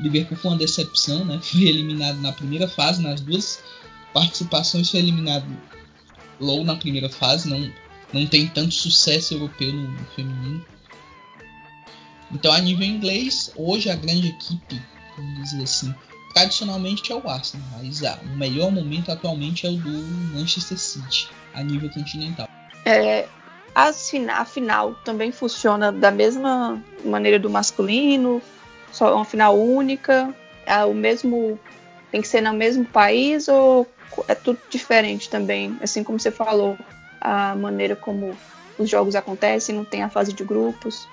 Liverpool 0.00 0.36
foi 0.36 0.50
uma 0.52 0.56
decepção, 0.56 1.24
né? 1.24 1.38
Foi 1.42 1.62
eliminado 1.62 2.20
na 2.20 2.32
primeira 2.32 2.68
fase, 2.68 3.02
nas 3.02 3.20
duas 3.20 3.62
participações 4.12 4.90
foi 4.90 5.00
eliminado 5.00 5.46
logo 6.40 6.64
na 6.64 6.74
primeira 6.74 7.08
fase, 7.08 7.48
não, 7.48 7.70
não 8.12 8.26
tem 8.26 8.48
tanto 8.48 8.74
sucesso 8.74 9.34
europeu 9.34 9.72
no, 9.72 9.88
no 9.88 10.04
feminino. 10.06 10.64
Então, 12.32 12.52
a 12.52 12.60
nível 12.60 12.86
inglês, 12.86 13.52
hoje 13.56 13.90
a 13.90 13.96
grande 13.96 14.28
equipe, 14.28 14.80
vamos 15.16 15.50
dizer 15.50 15.62
assim, 15.62 15.94
tradicionalmente 16.32 17.12
é 17.12 17.14
o 17.14 17.28
Arsenal, 17.28 17.66
mas 17.76 18.02
ah, 18.04 18.18
o 18.22 18.36
melhor 18.36 18.70
momento 18.70 19.10
atualmente 19.10 19.66
é 19.66 19.70
o 19.70 19.76
do 19.76 19.90
Manchester 20.34 20.78
City, 20.78 21.28
a 21.54 21.62
nível 21.62 21.90
continental. 21.90 22.48
É, 22.84 23.28
a 23.74 23.92
final 24.44 24.94
também 25.04 25.32
funciona 25.32 25.92
da 25.92 26.10
mesma 26.10 26.82
maneira 27.04 27.38
do 27.38 27.50
masculino, 27.50 28.42
só 28.92 29.14
uma 29.14 29.24
final 29.24 29.58
única, 29.58 30.34
é 30.66 30.84
o 30.84 30.94
mesmo 30.94 31.58
tem 32.10 32.20
que 32.20 32.28
ser 32.28 32.40
no 32.40 32.52
mesmo 32.52 32.84
país 32.84 33.46
ou 33.46 33.86
é 34.26 34.34
tudo 34.34 34.58
diferente 34.68 35.28
também, 35.28 35.78
assim 35.80 36.02
como 36.02 36.18
você 36.18 36.30
falou, 36.30 36.76
a 37.20 37.54
maneira 37.54 37.94
como 37.94 38.36
os 38.78 38.88
jogos 38.88 39.14
acontecem, 39.14 39.74
não 39.74 39.84
tem 39.84 40.02
a 40.02 40.08
fase 40.08 40.32
de 40.32 40.42
grupos. 40.42 41.06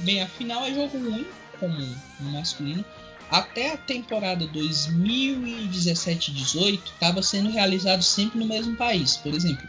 Bem, 0.00 0.22
a 0.22 0.26
final 0.26 0.64
é 0.64 0.72
jogo 0.72 0.96
único, 0.98 1.32
como 1.58 1.74
no 2.20 2.30
masculino. 2.32 2.84
Até 3.32 3.72
a 3.72 3.76
temporada 3.78 4.46
2017-18 4.48 6.80
estava 6.84 7.22
sendo 7.22 7.50
realizado 7.50 8.02
sempre 8.02 8.38
no 8.38 8.44
mesmo 8.44 8.76
país. 8.76 9.16
Por 9.16 9.32
exemplo, 9.32 9.66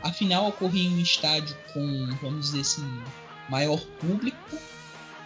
a 0.00 0.12
final 0.12 0.46
ocorria 0.46 0.88
em 0.88 0.94
um 0.94 1.00
estádio 1.00 1.56
com, 1.72 2.06
vamos 2.22 2.46
dizer 2.46 2.60
assim, 2.60 2.88
maior 3.48 3.80
público. 4.00 4.38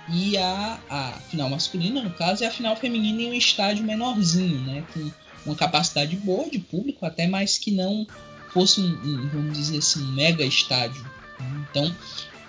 E 0.09 0.39
a, 0.39 0.81
a 0.89 1.13
final 1.31 1.51
masculina, 1.51 2.03
no 2.03 2.15
caso, 2.15 2.43
e 2.43 2.47
a 2.47 2.51
final 2.51 2.75
feminina 2.75 3.21
em 3.21 3.31
um 3.31 3.35
estádio 3.35 3.85
menorzinho, 3.85 4.59
né? 4.63 4.83
Com 4.95 5.13
uma 5.45 5.55
capacidade 5.55 6.17
boa 6.17 6.49
de 6.49 6.59
público, 6.59 7.05
até 7.05 7.27
mais 7.27 7.59
que 7.59 7.71
não 7.71 8.07
fosse 8.49 8.81
um, 8.81 8.87
um 8.87 9.29
vamos 9.29 9.59
dizer 9.59 9.77
assim, 9.79 10.03
um 10.03 10.13
mega 10.13 10.43
estádio. 10.43 11.05
Então, 11.71 11.95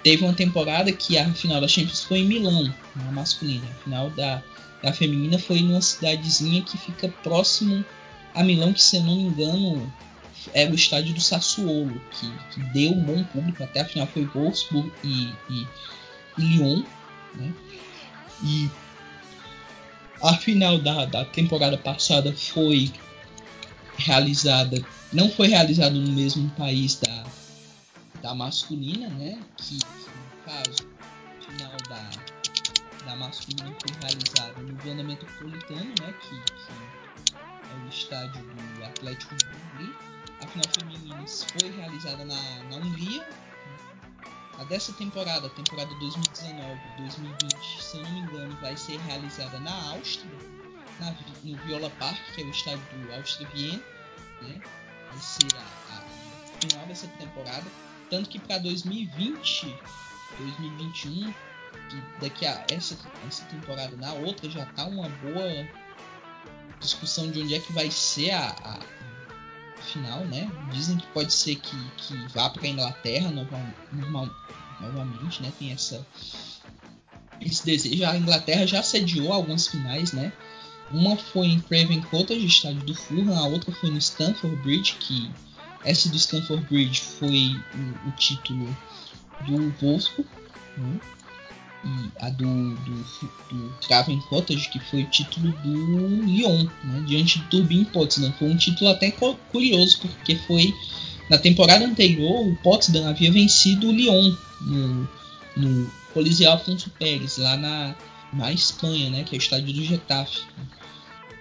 Teve 0.04 0.26
uma 0.26 0.34
temporada 0.34 0.92
que 0.92 1.18
a 1.18 1.34
final 1.34 1.62
da 1.62 1.68
Champions 1.68 2.04
foi 2.04 2.20
em 2.20 2.26
Milão, 2.26 2.72
na 2.94 3.12
masculina. 3.14 3.66
A 3.66 3.84
final 3.84 4.10
da, 4.10 4.44
da 4.84 4.92
feminina 4.92 5.40
foi 5.40 5.62
numa 5.62 5.82
cidadezinha 5.82 6.62
que 6.62 6.78
fica 6.78 7.08
próximo 7.24 7.84
a 8.36 8.44
Milão, 8.44 8.74
que 8.74 8.84
se 8.84 8.98
eu 8.98 9.04
não 9.04 9.16
me 9.16 9.24
engano 9.24 9.94
é 10.54 10.70
o 10.70 10.76
estádio 10.76 11.14
do 11.14 11.22
Sassuolo, 11.22 12.02
que, 12.12 12.30
que 12.52 12.60
deu 12.74 12.92
um 12.92 13.02
bom 13.02 13.24
público. 13.24 13.64
Até 13.64 13.80
a 13.80 13.86
final 13.86 14.06
foi 14.08 14.26
Wolfsburg 14.26 14.92
e, 15.04 15.34
e, 15.50 15.68
e 16.38 16.42
Lyon. 16.42 16.84
Né? 17.36 17.54
E 18.44 18.70
a 20.22 20.36
final 20.36 20.78
da, 20.80 21.06
da 21.06 21.24
temporada 21.24 21.78
passada 21.78 22.34
foi 22.34 22.92
realizada, 23.98 24.84
não 25.14 25.30
foi 25.30 25.48
realizada 25.48 25.96
no 25.98 26.12
mesmo 26.12 26.50
país 26.52 26.96
da, 26.96 27.24
da 28.22 28.36
masculina, 28.36 29.08
né? 29.10 29.40
Que, 29.56 29.78
que 29.78 29.86
no 29.86 30.44
caso, 30.46 30.76
final 31.48 31.78
da, 31.88 32.10
da 33.06 33.16
masculina 33.16 33.76
foi 33.80 33.96
realizada 34.02 34.62
no 34.62 34.76
Vanda 34.78 35.04
Metropolitano, 35.04 35.94
né? 36.02 36.14
Que, 36.22 36.40
que 36.40 37.36
é 37.36 37.86
o 37.86 37.90
estádio 37.90 38.42
do 38.44 38.86
Atlético 38.86 39.36
de 39.36 39.46
Madrid. 39.46 39.96
A 40.42 40.48
final 40.48 40.66
feminina 40.78 41.26
foi 41.28 41.72
realizada 41.72 42.26
na, 42.26 42.64
na 42.70 42.78
Hungria. 42.78 43.28
A 44.60 44.64
dessa 44.66 44.94
temporada, 44.94 45.50
temporada 45.50 45.90
2019-2020, 45.96 47.82
se 47.82 47.98
eu 47.98 48.04
não 48.04 48.12
me 48.12 48.20
engano, 48.20 48.56
vai 48.62 48.78
ser 48.78 49.00
realizada 49.02 49.60
na 49.60 49.74
Áustria, 49.92 50.32
na, 51.00 51.16
no 51.44 51.58
Viola 51.64 51.90
Park, 51.92 52.20
que 52.36 52.42
é 52.42 52.46
o 52.46 52.50
estádio 52.50 52.84
do 53.00 53.14
Áustria 53.14 53.48
Viena. 53.50 53.84
Né? 54.42 54.62
Vai 55.10 55.20
ser 55.20 55.56
a, 55.56 55.96
a 55.96 56.04
final 56.60 56.86
dessa 56.86 57.08
temporada. 57.08 57.66
Tanto 58.10 58.30
que 58.30 58.38
para 58.38 58.60
2020, 58.60 59.76
2021, 60.38 61.34
daqui 62.22 62.46
a 62.46 62.66
essa, 62.70 62.98
essa 63.28 63.46
temporada 63.46 63.96
na 63.98 64.14
outra 64.14 64.50
já 64.50 64.66
tá 64.68 64.86
uma 64.86 65.10
boa 65.10 65.68
discussão 66.80 67.32
de 67.32 67.42
onde 67.42 67.56
é 67.56 67.60
que 67.60 67.72
vai 67.74 67.90
ser 67.90 68.32
a, 68.32 68.48
a 68.50 68.80
final, 69.82 70.26
né? 70.26 70.50
Dizem 70.72 70.98
que 70.98 71.08
pode 71.08 71.34
ser 71.34 71.56
que, 71.56 71.78
que 71.98 72.16
vá 72.34 72.50
para 72.50 72.66
a 72.66 72.70
Inglaterra 72.70 73.32
normal, 73.32 74.30
novamente, 74.80 75.42
né? 75.42 75.52
Tem 75.58 75.72
essa 75.72 76.06
esse 77.42 77.66
desejo. 77.66 78.06
A 78.06 78.18
Inglaterra 78.18 78.66
já 78.66 78.82
sediou 78.82 79.32
algumas 79.32 79.68
finais, 79.68 80.14
né? 80.14 80.32
Uma 80.92 81.16
foi 81.18 81.48
em 81.48 81.60
Craven 81.60 82.02
Cottage, 82.02 82.46
estádio 82.46 82.82
do 82.84 82.96
Fulham, 82.96 83.38
a 83.38 83.48
outra 83.48 83.72
foi 83.72 83.90
no 83.90 83.98
Stamford 83.98 84.56
Bridge, 84.58 84.96
que 85.00 85.32
essa 85.84 86.10
do 86.10 86.18
Stamford 86.18 86.66
Bridge 86.66 87.02
foi 87.02 87.60
o, 87.74 88.10
o 88.10 88.12
título 88.12 88.78
do 89.46 89.74
Wolfsburg, 89.82 90.30
né? 90.78 91.00
E 91.86 92.12
a 92.20 92.30
do, 92.30 92.76
do, 92.76 93.04
do 93.52 93.74
Craven 93.86 94.20
Cottage, 94.30 94.70
que 94.70 94.80
foi 94.80 95.04
o 95.04 95.10
título 95.10 95.52
do 95.64 96.24
Lyon, 96.24 96.66
né? 96.84 97.04
diante 97.06 97.40
do 97.40 97.50
Turbine 97.50 97.86
Potsdam. 97.86 98.32
Foi 98.40 98.50
um 98.50 98.56
título 98.56 98.90
até 98.90 99.12
curioso, 99.52 100.00
porque 100.00 100.36
foi 100.36 100.74
na 101.30 101.38
temporada 101.38 101.86
anterior 101.86 102.48
o 102.48 102.56
Potsdam 102.58 103.08
havia 103.08 103.32
vencido 103.32 103.90
o 103.90 103.92
Lyon 103.92 104.36
no, 104.62 105.10
no 105.58 105.92
Coliseu 106.14 106.52
Afonso 106.52 106.90
Pérez, 106.92 107.38
lá 107.38 107.58
na, 107.58 107.96
na 108.32 108.52
Espanha, 108.52 109.10
né? 109.10 109.24
que 109.24 109.36
é 109.36 109.38
o 109.38 109.42
estádio 109.42 109.74
do 109.74 109.84
Getafe. 109.84 110.42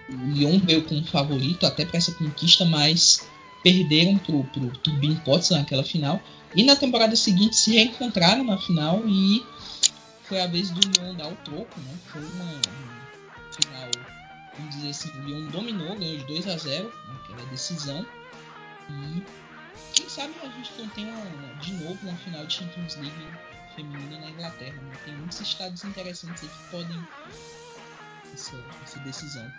O 0.09 0.31
Lyon 0.33 0.59
veio 0.59 0.83
como 0.83 1.03
favorito 1.05 1.65
até 1.65 1.85
para 1.85 1.97
essa 1.97 2.11
conquista, 2.11 2.65
mas 2.65 3.25
perderam 3.63 4.17
pro, 4.17 4.43
pro 4.45 4.67
Turbine 4.79 5.15
Potsdam 5.23 5.59
naquela 5.59 5.83
final. 5.83 6.21
E 6.55 6.63
na 6.63 6.75
temporada 6.75 7.15
seguinte 7.15 7.55
se 7.55 7.71
reencontraram 7.71 8.43
na 8.43 8.57
final 8.57 9.01
e 9.07 9.41
foi 10.33 10.41
a 10.41 10.47
vez 10.47 10.71
do 10.71 10.81
Lyon 10.81 11.13
dar 11.13 11.27
o 11.27 11.35
troco, 11.45 11.79
né? 11.81 11.95
Foi 12.07 12.19
uma, 12.19 12.45
um 12.45 13.53
final, 13.53 13.91
vamos 14.57 14.75
dizer 14.75 14.89
assim, 14.89 15.09
o 15.11 15.25
Lyon 15.25 15.45
dominou, 15.51 15.95
ganhou 15.95 16.17
de 16.17 16.23
2 16.23 16.47
a 16.47 16.57
0 16.57 16.91
naquela 17.07 17.47
decisão. 17.51 18.03
E 18.89 19.23
quem 19.93 20.09
sabe 20.09 20.33
a 20.41 20.47
gente 20.47 20.71
não 20.79 20.89
tem 20.89 21.07
uma, 21.07 21.53
de 21.61 21.73
novo 21.73 21.99
uma 22.01 22.17
final 22.17 22.43
de 22.47 22.51
Champions 22.55 22.95
League 22.95 23.27
feminina 23.75 24.21
na 24.21 24.31
Inglaterra. 24.31 24.81
Né? 24.81 24.97
Tem 25.05 25.15
muitos 25.17 25.39
estados 25.39 25.83
interessantes 25.83 26.41
aí 26.41 26.49
que 26.49 26.71
podem 26.71 27.07
essa, 28.33 28.57
essa 28.83 28.99
decisão. 29.01 29.53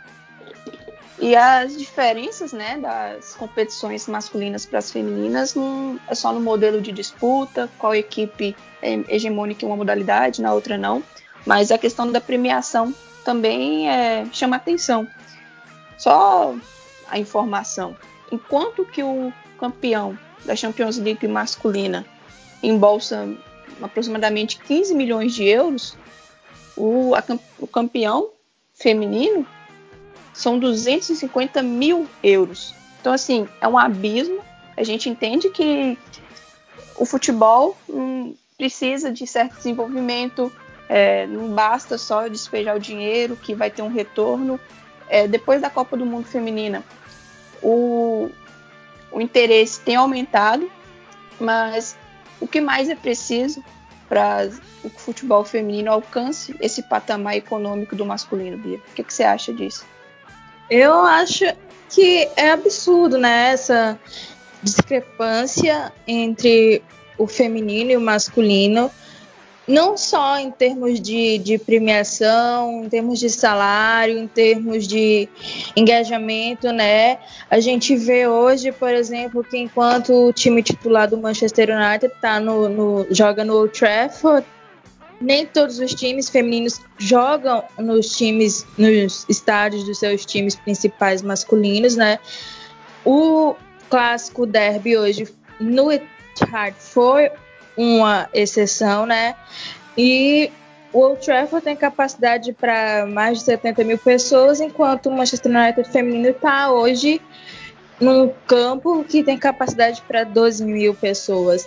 E 1.18 1.36
as 1.36 1.78
diferenças 1.78 2.52
né, 2.52 2.76
das 2.76 3.34
competições 3.34 4.06
masculinas 4.08 4.66
para 4.66 4.80
as 4.80 4.90
femininas 4.90 5.54
não 5.54 5.98
é 6.08 6.14
só 6.14 6.32
no 6.32 6.40
modelo 6.40 6.80
de 6.80 6.92
disputa, 6.92 7.70
qual 7.78 7.94
equipe 7.94 8.54
é 8.82 8.94
hegemônica 9.08 9.64
em 9.64 9.68
uma 9.68 9.76
modalidade, 9.76 10.42
na 10.42 10.52
outra 10.52 10.76
não, 10.76 11.02
mas 11.46 11.70
a 11.70 11.78
questão 11.78 12.10
da 12.10 12.20
premiação 12.20 12.92
também 13.24 13.88
é, 13.88 14.26
chama 14.32 14.56
atenção. 14.56 15.08
Só 15.96 16.54
a 17.08 17.18
informação. 17.18 17.96
Enquanto 18.30 18.84
que 18.84 19.02
o 19.02 19.32
campeão 19.58 20.18
da 20.44 20.56
Champions 20.56 20.98
League 20.98 21.26
masculina 21.28 22.04
embolsa 22.62 23.28
aproximadamente 23.80 24.58
15 24.58 24.94
milhões 24.94 25.32
de 25.32 25.44
euros, 25.44 25.96
o, 26.76 27.14
a, 27.14 27.22
o 27.58 27.66
campeão 27.66 28.30
feminino 28.74 29.46
são 30.34 30.58
250 30.58 31.62
mil 31.62 32.06
euros. 32.22 32.74
Então, 33.00 33.12
assim, 33.12 33.48
é 33.60 33.68
um 33.68 33.78
abismo. 33.78 34.40
A 34.76 34.82
gente 34.82 35.08
entende 35.08 35.48
que 35.48 35.96
o 36.96 37.06
futebol 37.06 37.76
hum, 37.88 38.34
precisa 38.58 39.10
de 39.10 39.26
certo 39.26 39.56
desenvolvimento, 39.56 40.52
é, 40.88 41.26
não 41.26 41.48
basta 41.54 41.96
só 41.96 42.28
despejar 42.28 42.76
o 42.76 42.80
dinheiro 42.80 43.36
que 43.36 43.54
vai 43.54 43.70
ter 43.70 43.82
um 43.82 43.88
retorno. 43.88 44.58
É, 45.08 45.28
depois 45.28 45.60
da 45.60 45.70
Copa 45.70 45.96
do 45.96 46.04
Mundo 46.04 46.26
Feminina, 46.26 46.82
o, 47.62 48.30
o 49.12 49.20
interesse 49.20 49.80
tem 49.80 49.96
aumentado, 49.96 50.70
mas 51.38 51.96
o 52.40 52.48
que 52.48 52.60
mais 52.60 52.88
é 52.88 52.96
preciso 52.96 53.62
para 54.08 54.48
o 54.82 54.88
futebol 54.90 55.44
feminino 55.44 55.90
alcance 55.90 56.54
esse 56.60 56.82
patamar 56.82 57.36
econômico 57.36 57.94
do 57.94 58.04
masculino, 58.04 58.58
Bia? 58.58 58.78
O 58.78 58.94
que, 58.94 59.04
que 59.04 59.14
você 59.14 59.22
acha 59.22 59.52
disso? 59.52 59.86
Eu 60.70 61.00
acho 61.00 61.44
que 61.90 62.28
é 62.36 62.50
absurdo, 62.50 63.18
né? 63.18 63.52
Essa 63.52 63.98
discrepância 64.62 65.92
entre 66.06 66.82
o 67.18 67.26
feminino 67.26 67.90
e 67.90 67.96
o 67.96 68.00
masculino, 68.00 68.90
não 69.66 69.96
só 69.96 70.38
em 70.38 70.50
termos 70.50 71.00
de, 71.00 71.38
de 71.38 71.58
premiação, 71.58 72.84
em 72.84 72.88
termos 72.88 73.18
de 73.18 73.30
salário, 73.30 74.18
em 74.18 74.26
termos 74.26 74.86
de 74.86 75.28
engajamento, 75.76 76.70
né? 76.70 77.18
A 77.50 77.60
gente 77.60 77.96
vê 77.96 78.26
hoje, 78.26 78.72
por 78.72 78.90
exemplo, 78.90 79.42
que 79.42 79.56
enquanto 79.56 80.12
o 80.12 80.32
time 80.32 80.62
titular 80.62 81.08
do 81.08 81.16
Manchester 81.16 81.70
United 81.70 82.12
tá 82.20 82.40
no, 82.40 82.68
no 82.68 83.06
joga 83.10 83.44
no 83.44 83.54
Old 83.54 83.78
Trafford, 83.78 84.46
nem 85.24 85.46
todos 85.46 85.78
os 85.78 85.94
times 85.94 86.28
femininos 86.28 86.80
jogam 86.98 87.64
nos 87.78 88.14
times, 88.16 88.66
nos 88.76 89.24
estádios 89.28 89.84
dos 89.84 89.98
seus 89.98 90.24
times 90.26 90.54
principais 90.54 91.22
masculinos, 91.22 91.96
né? 91.96 92.18
O 93.04 93.56
clássico 93.88 94.44
derby 94.46 94.96
hoje 94.96 95.26
no 95.58 95.90
Etihad 95.90 96.74
foi 96.78 97.30
uma 97.76 98.28
exceção, 98.34 99.06
né? 99.06 99.34
E 99.96 100.50
o 100.92 101.00
Old 101.00 101.24
Trafford 101.24 101.64
tem 101.64 101.74
capacidade 101.74 102.52
para 102.52 103.06
mais 103.06 103.38
de 103.38 103.44
70 103.44 103.82
mil 103.82 103.98
pessoas, 103.98 104.60
enquanto 104.60 105.06
o 105.06 105.12
Manchester 105.12 105.50
United 105.50 105.88
feminino 105.90 106.28
está 106.28 106.70
hoje 106.70 107.20
num 107.98 108.30
campo 108.46 109.02
que 109.04 109.22
tem 109.22 109.38
capacidade 109.38 110.02
para 110.06 110.24
12 110.24 110.64
mil 110.64 110.94
pessoas. 110.94 111.66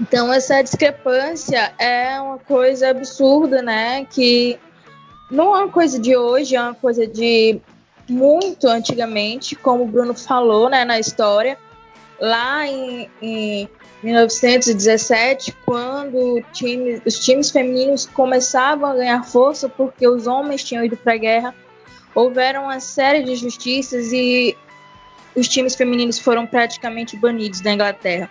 Então 0.00 0.32
essa 0.32 0.62
discrepância 0.62 1.72
é 1.78 2.20
uma 2.20 2.38
coisa 2.38 2.90
absurda, 2.90 3.60
né? 3.62 4.04
Que 4.04 4.58
não 5.30 5.54
é 5.56 5.64
uma 5.64 5.72
coisa 5.72 5.98
de 5.98 6.16
hoje, 6.16 6.56
é 6.56 6.60
uma 6.60 6.74
coisa 6.74 7.06
de 7.06 7.60
muito 8.08 8.66
antigamente, 8.68 9.54
como 9.54 9.84
o 9.84 9.86
Bruno 9.86 10.14
falou, 10.14 10.70
né, 10.70 10.84
na 10.84 10.98
história. 10.98 11.58
Lá 12.20 12.66
em, 12.66 13.08
em 13.20 13.68
1917, 14.02 15.54
quando 15.64 16.42
time, 16.52 17.02
os 17.04 17.18
times 17.18 17.50
femininos 17.50 18.06
começavam 18.06 18.90
a 18.90 18.94
ganhar 18.94 19.22
força 19.24 19.68
porque 19.68 20.08
os 20.08 20.26
homens 20.26 20.64
tinham 20.64 20.84
ido 20.84 20.96
para 20.96 21.14
a 21.14 21.18
guerra, 21.18 21.54
houveram 22.14 22.64
uma 22.64 22.80
série 22.80 23.22
de 23.22 23.36
justiças 23.36 24.12
e 24.12 24.56
os 25.36 25.48
times 25.48 25.74
femininos 25.76 26.18
foram 26.18 26.46
praticamente 26.46 27.16
banidos 27.16 27.60
da 27.60 27.72
Inglaterra. 27.72 28.30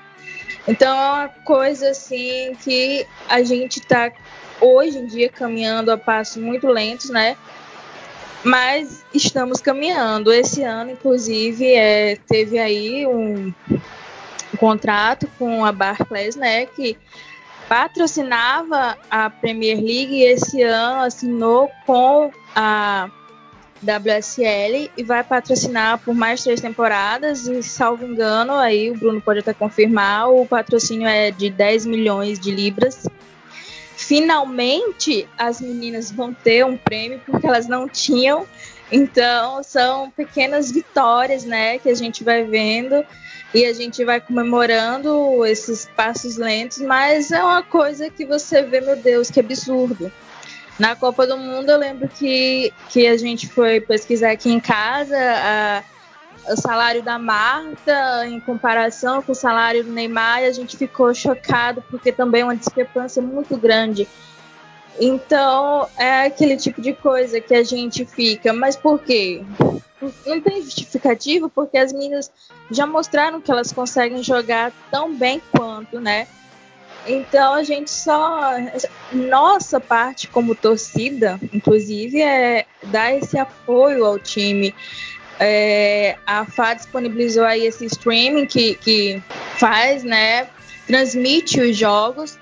Então 0.67 0.89
é 0.93 1.21
uma 1.21 1.29
coisa 1.29 1.91
assim 1.91 2.55
que 2.61 3.07
a 3.29 3.41
gente 3.41 3.79
está 3.79 4.11
hoje 4.59 4.97
em 4.97 5.05
dia 5.05 5.29
caminhando 5.29 5.91
a 5.91 5.97
passos 5.97 6.37
muito 6.37 6.67
lentos, 6.67 7.09
né? 7.09 7.37
Mas 8.43 9.03
estamos 9.13 9.61
caminhando. 9.61 10.31
Esse 10.31 10.63
ano, 10.63 10.91
inclusive, 10.91 11.73
é, 11.73 12.17
teve 12.27 12.59
aí 12.59 13.07
um, 13.07 13.53
um 13.69 14.57
contrato 14.57 15.27
com 15.39 15.63
a 15.63 15.71
Barclays, 15.71 16.35
né? 16.35 16.65
Que 16.65 16.97
patrocinava 17.67 18.97
a 19.09 19.29
Premier 19.29 19.77
League 19.77 20.15
e 20.15 20.23
esse 20.23 20.61
ano 20.61 21.01
assinou 21.01 21.69
com 21.85 22.31
a 22.55 23.09
WSL 23.81 24.91
e 24.97 25.03
vai 25.03 25.23
patrocinar 25.23 25.99
por 25.99 26.15
mais 26.15 26.43
três 26.43 26.61
temporadas 26.61 27.47
e, 27.47 27.61
salvo 27.61 28.05
engano, 28.05 28.53
aí 28.53 28.89
o 28.89 28.95
Bruno 28.95 29.21
pode 29.21 29.39
até 29.39 29.53
confirmar, 29.53 30.29
o 30.29 30.45
patrocínio 30.45 31.07
é 31.07 31.31
de 31.31 31.49
10 31.49 31.85
milhões 31.85 32.39
de 32.39 32.51
libras. 32.51 33.07
Finalmente 33.95 35.27
as 35.37 35.59
meninas 35.59 36.11
vão 36.11 36.33
ter 36.33 36.65
um 36.65 36.77
prêmio 36.77 37.21
porque 37.25 37.45
elas 37.45 37.67
não 37.67 37.87
tinham. 37.87 38.45
Então 38.91 39.61
são 39.63 40.09
pequenas 40.11 40.71
vitórias, 40.71 41.43
né, 41.43 41.77
que 41.77 41.89
a 41.89 41.95
gente 41.95 42.23
vai 42.23 42.43
vendo 42.43 43.03
e 43.53 43.65
a 43.65 43.73
gente 43.73 44.03
vai 44.03 44.19
comemorando 44.19 45.45
esses 45.45 45.85
passos 45.95 46.37
lentos, 46.37 46.79
mas 46.79 47.31
é 47.31 47.43
uma 47.43 47.63
coisa 47.63 48.09
que 48.09 48.25
você 48.25 48.61
vê, 48.61 48.81
meu 48.81 48.95
Deus, 48.95 49.31
que 49.31 49.39
absurdo. 49.39 50.11
Na 50.79 50.95
Copa 50.95 51.25
do 51.25 51.37
Mundo, 51.37 51.69
eu 51.69 51.77
lembro 51.77 52.07
que, 52.07 52.71
que 52.89 53.07
a 53.07 53.17
gente 53.17 53.47
foi 53.47 53.81
pesquisar 53.81 54.31
aqui 54.31 54.51
em 54.51 54.59
casa 54.59 55.17
a, 55.17 55.83
o 56.53 56.55
salário 56.55 57.01
da 57.01 57.17
Marta 57.17 58.27
em 58.27 58.39
comparação 58.39 59.21
com 59.23 59.31
o 59.31 59.35
salário 59.35 59.83
do 59.83 59.91
Neymar 59.91 60.43
e 60.43 60.45
a 60.45 60.51
gente 60.51 60.77
ficou 60.77 61.13
chocado 61.15 61.83
porque 61.89 62.11
também 62.11 62.41
é 62.41 62.43
uma 62.43 62.55
discrepância 62.55 63.21
muito 63.21 63.57
grande. 63.57 64.07
Então, 64.99 65.87
é 65.97 66.25
aquele 66.25 66.57
tipo 66.57 66.81
de 66.81 66.93
coisa 66.93 67.41
que 67.41 67.53
a 67.53 67.63
gente 67.63 68.05
fica, 68.05 68.53
mas 68.53 68.75
por 68.75 68.99
quê? 68.99 69.43
Não 70.25 70.39
tem 70.39 70.61
justificativo 70.61 71.49
porque 71.49 71.77
as 71.77 71.91
meninas 71.91 72.31
já 72.69 72.85
mostraram 72.85 73.41
que 73.41 73.51
elas 73.51 73.71
conseguem 73.71 74.23
jogar 74.23 74.71
tão 74.91 75.13
bem 75.13 75.41
quanto, 75.51 75.99
né? 75.99 76.27
Então 77.07 77.53
a 77.53 77.63
gente 77.63 77.89
só. 77.89 78.51
Nossa 79.11 79.79
parte 79.79 80.27
como 80.27 80.53
torcida, 80.53 81.39
inclusive, 81.53 82.21
é 82.21 82.65
dar 82.83 83.13
esse 83.13 83.37
apoio 83.37 84.05
ao 84.05 84.19
time. 84.19 84.75
É, 85.39 86.17
a 86.25 86.45
FA 86.45 86.73
disponibilizou 86.73 87.45
aí 87.45 87.65
esse 87.65 87.85
streaming 87.85 88.45
que, 88.45 88.75
que 88.75 89.23
faz, 89.57 90.03
né? 90.03 90.49
Transmite 90.85 91.61
os 91.61 91.77
jogos. 91.77 92.37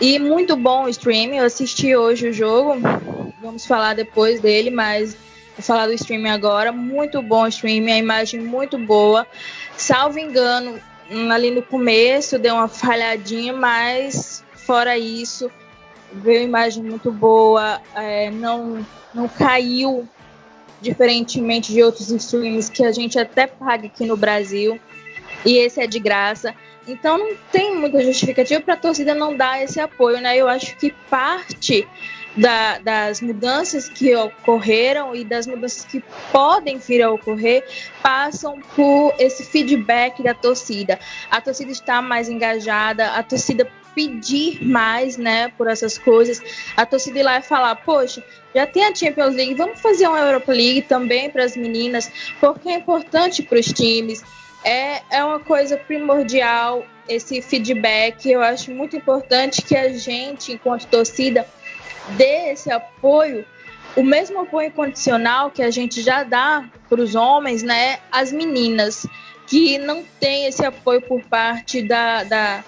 E 0.00 0.18
muito 0.18 0.56
bom 0.56 0.84
o 0.84 0.88
streaming. 0.88 1.36
Eu 1.36 1.44
assisti 1.44 1.94
hoje 1.94 2.28
o 2.28 2.32
jogo. 2.32 2.80
Vamos 3.40 3.66
falar 3.66 3.94
depois 3.94 4.40
dele, 4.40 4.70
mas 4.70 5.14
vou 5.56 5.62
falar 5.62 5.86
do 5.86 5.92
streaming 5.92 6.30
agora. 6.30 6.72
Muito 6.72 7.22
bom 7.22 7.44
o 7.44 7.48
streaming, 7.48 7.92
a 7.92 7.98
imagem 7.98 8.40
muito 8.40 8.78
boa. 8.78 9.26
Salvo 9.76 10.18
engano, 10.18 10.80
ali 11.30 11.50
no 11.50 11.62
começo 11.62 12.38
deu 12.38 12.54
uma 12.54 12.68
falhadinha, 12.68 13.52
mas 13.52 14.44
fora 14.54 14.96
isso, 14.96 15.50
veio 16.12 16.42
imagem 16.42 16.82
muito 16.82 17.10
boa, 17.10 17.80
é, 17.94 18.30
não, 18.30 18.86
não 19.14 19.28
caiu, 19.28 20.08
diferentemente 20.80 21.72
de 21.72 21.82
outros 21.82 22.10
streams 22.10 22.70
que 22.70 22.84
a 22.84 22.92
gente 22.92 23.18
até 23.18 23.46
paga 23.46 23.86
aqui 23.86 24.04
no 24.04 24.16
Brasil, 24.16 24.80
e 25.44 25.56
esse 25.58 25.80
é 25.80 25.86
de 25.86 25.98
graça. 25.98 26.54
Então 26.86 27.16
não 27.16 27.36
tem 27.52 27.76
muita 27.76 28.02
justificativa 28.02 28.60
para 28.60 28.74
a 28.74 28.76
torcida 28.76 29.14
não 29.14 29.36
dar 29.36 29.62
esse 29.62 29.78
apoio, 29.78 30.20
né? 30.20 30.36
Eu 30.36 30.48
acho 30.48 30.76
que 30.76 30.92
parte 31.08 31.86
da, 32.36 32.78
das 32.78 33.20
mudanças 33.20 33.88
que 33.88 34.14
ocorreram 34.14 35.14
e 35.14 35.24
das 35.24 35.46
mudanças 35.46 35.84
que 35.84 36.02
podem 36.30 36.78
vir 36.78 37.02
a 37.02 37.10
ocorrer 37.10 37.64
passam 38.02 38.60
por 38.74 39.14
esse 39.18 39.44
feedback 39.44 40.22
da 40.22 40.34
torcida. 40.34 40.98
A 41.30 41.40
torcida 41.40 41.70
está 41.70 42.00
mais 42.00 42.28
engajada, 42.28 43.12
a 43.12 43.22
torcida 43.22 43.68
pedir 43.94 44.64
mais, 44.64 45.16
né, 45.16 45.48
por 45.56 45.68
essas 45.68 45.98
coisas. 45.98 46.40
A 46.76 46.86
torcida 46.86 47.18
ir 47.18 47.22
lá 47.22 47.38
e 47.38 47.42
falar, 47.42 47.76
poxa, 47.76 48.24
já 48.54 48.66
tem 48.66 48.86
a 48.86 48.94
Champions 48.94 49.34
League, 49.34 49.54
vamos 49.54 49.80
fazer 49.80 50.08
uma 50.08 50.18
Europa 50.18 50.52
League 50.52 50.82
também 50.82 51.30
para 51.30 51.44
as 51.44 51.56
meninas, 51.56 52.10
porque 52.40 52.68
é 52.68 52.74
importante 52.74 53.42
para 53.42 53.58
os 53.58 53.66
times. 53.66 54.22
É, 54.64 55.02
é 55.10 55.24
uma 55.24 55.40
coisa 55.40 55.76
primordial 55.76 56.86
esse 57.08 57.42
feedback. 57.42 58.30
Eu 58.30 58.40
acho 58.40 58.70
muito 58.70 58.96
importante 58.96 59.62
que 59.62 59.76
a 59.76 59.92
gente, 59.92 60.52
enquanto 60.52 60.86
torcida, 60.86 61.46
dê 62.16 62.52
esse 62.52 62.70
apoio, 62.70 63.44
o 63.96 64.02
mesmo 64.02 64.40
apoio 64.40 64.68
incondicional 64.68 65.50
que 65.50 65.62
a 65.62 65.70
gente 65.70 66.02
já 66.02 66.22
dá 66.22 66.68
para 66.88 67.00
os 67.00 67.14
homens, 67.14 67.62
né, 67.62 67.98
as 68.10 68.32
meninas, 68.32 69.06
que 69.46 69.78
não 69.78 70.04
tem 70.18 70.46
esse 70.46 70.64
apoio 70.64 71.02
por 71.02 71.22
parte 71.24 71.82
da, 71.82 72.24
da, 72.24 72.64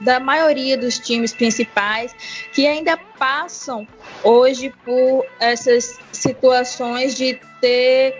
da 0.00 0.20
maioria 0.20 0.76
dos 0.76 0.98
times 0.98 1.32
principais, 1.32 2.14
que 2.52 2.66
ainda 2.66 2.96
passam 2.96 3.86
hoje 4.24 4.72
por 4.84 5.24
essas 5.38 5.98
situações 6.12 7.14
de 7.14 7.38
ter 7.60 8.14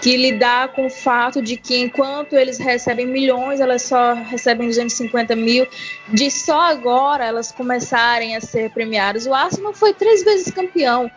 que 0.00 0.16
lidar 0.16 0.68
com 0.68 0.86
o 0.86 0.90
fato 0.90 1.42
de 1.42 1.56
que 1.56 1.76
enquanto 1.76 2.34
eles 2.34 2.58
recebem 2.58 3.06
milhões, 3.06 3.60
elas 3.60 3.82
só 3.82 4.14
recebem 4.14 4.68
250 4.68 5.34
mil, 5.34 5.66
de 6.08 6.30
só 6.30 6.60
agora 6.60 7.24
elas 7.24 7.50
começarem 7.50 8.36
a 8.36 8.40
ser 8.40 8.70
premiadas. 8.70 9.26
O 9.26 9.34
Arsenal 9.34 9.74
foi 9.74 9.92
três 9.92 10.22
vezes 10.22 10.52
campeão. 10.52 11.10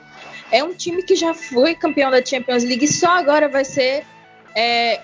É 0.51 0.63
um 0.63 0.73
time 0.73 1.03
que 1.03 1.15
já 1.15 1.33
foi 1.33 1.75
campeão 1.75 2.11
da 2.11 2.23
Champions 2.23 2.63
League 2.63 2.85
e 2.85 2.91
só 2.91 3.17
agora 3.17 3.47
vai 3.47 3.63
ser 3.63 4.03
é, 4.55 4.99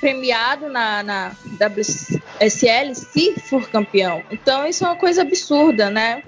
premiado 0.00 0.68
na, 0.68 1.02
na 1.02 1.32
WSL 1.60 2.94
se 2.94 3.34
for 3.40 3.68
campeão. 3.68 4.22
Então 4.30 4.66
isso 4.66 4.84
é 4.84 4.88
uma 4.88 4.96
coisa 4.96 5.22
absurda, 5.22 5.90
né? 5.90 6.22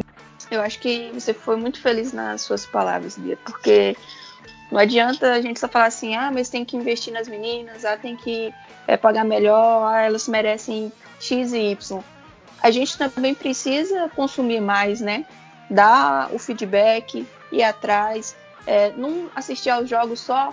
Eu 0.50 0.60
acho 0.60 0.80
que 0.80 1.10
você 1.14 1.32
foi 1.32 1.56
muito 1.56 1.80
feliz 1.80 2.12
nas 2.12 2.42
suas 2.42 2.66
palavras, 2.66 3.16
Bia, 3.16 3.38
porque 3.44 3.96
não 4.70 4.78
adianta 4.78 5.33
a 5.33 5.40
gente 5.40 5.59
só 5.59 5.68
falar 5.68 5.87
assim, 5.87 6.14
ah, 6.14 6.30
mas 6.33 6.48
tem 6.48 6.64
que 6.64 6.76
investir 6.76 7.12
nas 7.12 7.28
meninas, 7.28 7.85
ah, 7.85 7.96
tem 7.96 8.16
que 8.16 8.54
é, 8.87 8.96
pagar 8.96 9.24
melhor, 9.24 9.87
ah, 9.87 10.02
elas 10.02 10.28
merecem 10.28 10.92
X 11.18 11.52
e 11.52 11.72
Y. 11.72 12.02
A 12.62 12.70
gente 12.70 12.96
também 12.96 13.35
precisa 13.35 14.09
consumir 14.14 14.61
mais, 14.61 15.00
né? 15.00 15.24
Dar 15.68 16.33
o 16.33 16.38
feedback, 16.38 17.26
ir 17.50 17.62
atrás, 17.62 18.37
é, 18.66 18.92
não 18.96 19.30
assistir 19.35 19.70
aos 19.70 19.88
jogos 19.88 20.20
só 20.20 20.52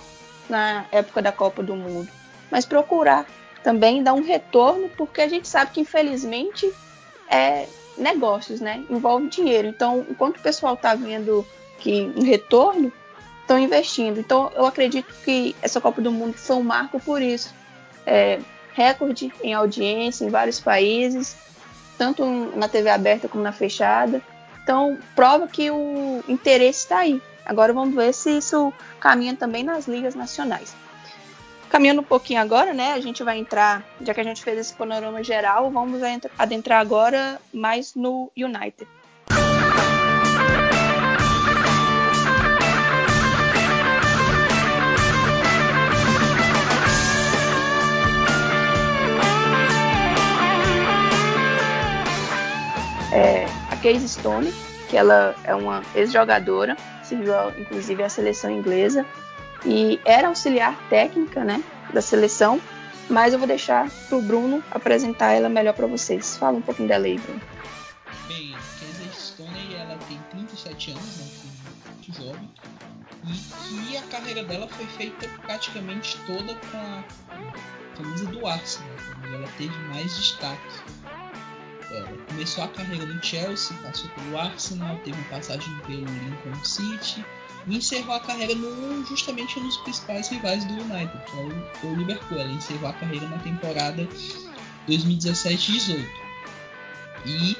na 0.49 0.85
época 0.91 1.21
da 1.21 1.31
Copa 1.31 1.61
do 1.61 1.75
Mundo, 1.75 2.09
mas 2.49 2.65
procurar 2.65 3.25
também 3.63 4.01
dar 4.01 4.13
um 4.13 4.23
retorno, 4.23 4.89
porque 4.89 5.21
a 5.21 5.27
gente 5.27 5.47
sabe 5.47 5.71
que 5.71 5.81
infelizmente 5.81 6.71
é 7.29 7.67
negócios, 7.97 8.61
né? 8.61 8.83
Envolve 8.89 9.27
dinheiro. 9.27 9.67
Então, 9.67 10.05
enquanto 10.09 10.37
o 10.37 10.41
pessoal 10.41 10.75
está 10.75 10.95
vendo 10.95 11.45
que 11.79 12.13
um 12.15 12.23
retorno, 12.23 12.93
estão 13.47 13.57
investindo. 13.57 14.19
Então, 14.19 14.51
eu 14.53 14.65
acredito 14.65 15.07
que 15.23 15.55
essa 15.61 15.79
Copa 15.79 16.01
do 16.01 16.11
Mundo 16.11 16.33
foi 16.33 16.57
um 16.57 16.63
marco 16.63 16.99
por 16.99 17.21
isso. 17.21 17.55
É, 18.05 18.39
recorde 18.73 19.31
em 19.41 19.53
audiência 19.53 20.25
em 20.25 20.29
vários 20.29 20.59
países, 20.59 21.37
tanto 21.97 22.25
na 22.55 22.67
TV 22.67 22.89
aberta 22.89 23.29
como 23.29 23.41
na 23.41 23.53
fechada. 23.53 24.21
Então, 24.61 24.99
prova 25.15 25.47
que 25.47 25.71
o 25.71 26.21
interesse 26.27 26.81
está 26.81 26.99
aí. 26.99 27.21
Agora 27.45 27.71
vamos 27.71 27.95
ver 27.95 28.13
se 28.13 28.37
isso 28.37 28.73
caminha 28.99 29.33
também 29.33 29.63
nas 29.63 29.87
ligas 29.87 30.13
nacionais. 30.13 30.75
Caminhando 31.69 32.01
um 32.01 32.03
pouquinho 32.03 32.41
agora, 32.41 32.73
né? 32.73 32.93
A 32.93 32.99
gente 32.99 33.23
vai 33.23 33.37
entrar, 33.37 33.83
já 34.01 34.13
que 34.13 34.19
a 34.19 34.23
gente 34.23 34.43
fez 34.43 34.57
esse 34.57 34.73
panorama 34.73 35.23
geral, 35.23 35.71
vamos 35.71 36.01
adentrar 36.37 36.81
agora 36.81 37.39
mais 37.53 37.95
no 37.95 38.29
United. 38.35 38.87
É, 53.11 53.45
a 53.69 53.75
Casey 53.75 54.07
Stone, 54.07 54.53
que 54.89 54.97
ela 54.97 55.35
é 55.43 55.53
uma 55.53 55.83
ex-jogadora, 55.95 56.77
serviu 57.03 57.33
inclusive 57.57 58.03
à 58.03 58.09
seleção 58.09 58.49
inglesa 58.49 59.05
e 59.65 59.99
era 60.05 60.27
auxiliar 60.27 60.77
técnica, 60.89 61.43
né, 61.43 61.63
da 61.93 62.01
seleção. 62.01 62.61
Mas 63.09 63.31
eu 63.31 63.39
vou 63.39 63.47
deixar 63.47 63.89
para 64.09 64.17
o 64.17 64.21
Bruno 64.21 64.61
apresentar 64.69 65.31
ela 65.31 65.47
melhor 65.47 65.73
para 65.73 65.87
vocês. 65.87 66.35
Fala 66.35 66.57
um 66.57 66.61
pouquinho 66.61 66.89
dela 66.89 67.05
aí, 67.05 67.17
Bruno. 67.17 67.41
Bem, 68.27 68.51
Casey 68.51 69.09
Stone 69.13 69.75
ela 69.75 69.97
tem 70.09 70.19
37 70.31 70.91
anos, 70.91 71.17
né, 71.17 71.25
muito 71.95 72.21
jovem, 72.21 72.49
e 73.25 73.87
que 73.87 73.97
a 73.97 74.01
carreira 74.03 74.43
dela 74.43 74.67
foi 74.67 74.85
feita 74.85 75.27
praticamente 75.45 76.17
toda 76.25 76.53
com 76.55 76.77
a 76.77 77.03
camisa 77.95 78.25
do 78.25 78.45
Arsenal, 78.45 78.89
ela 79.33 79.47
teve 79.57 79.75
mais 79.89 80.15
destaque 80.15 80.81
ela 81.91 82.07
começou 82.27 82.63
a 82.63 82.67
carreira 82.67 83.05
no 83.05 83.23
Chelsea, 83.23 83.75
passou 83.83 84.09
pelo 84.11 84.37
Arsenal, 84.37 84.99
teve 85.03 85.21
passagem 85.23 85.73
pelo 85.85 86.05
Lincoln 86.05 86.63
City 86.63 87.25
e 87.67 87.77
encerrou 87.77 88.15
a 88.15 88.19
carreira 88.19 88.55
no, 88.55 89.05
justamente 89.05 89.59
nos 89.59 89.77
principais 89.77 90.27
rivais 90.29 90.65
do 90.65 90.73
United, 90.73 91.11
que 91.25 91.37
é 91.37 91.87
o, 91.87 91.91
o 91.91 91.95
Liverpool. 91.95 92.39
Ela 92.39 92.51
encerrou 92.51 92.89
a 92.89 92.93
carreira 92.93 93.27
na 93.27 93.37
temporada 93.39 94.07
2017-18 94.87 96.05
e 97.25 97.57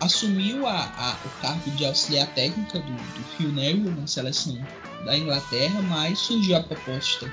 assumiu 0.00 0.66
a, 0.66 0.82
a, 0.82 1.16
o 1.24 1.40
cargo 1.40 1.70
de 1.72 1.86
auxiliar 1.86 2.26
técnica 2.34 2.78
do, 2.78 2.92
do 2.92 3.24
Phil 3.36 3.52
Neville 3.52 3.90
na 3.90 4.06
seleção 4.06 4.58
da 5.04 5.16
Inglaterra, 5.16 5.80
mas 5.82 6.18
surgiu 6.18 6.56
a 6.56 6.62
proposta 6.62 7.30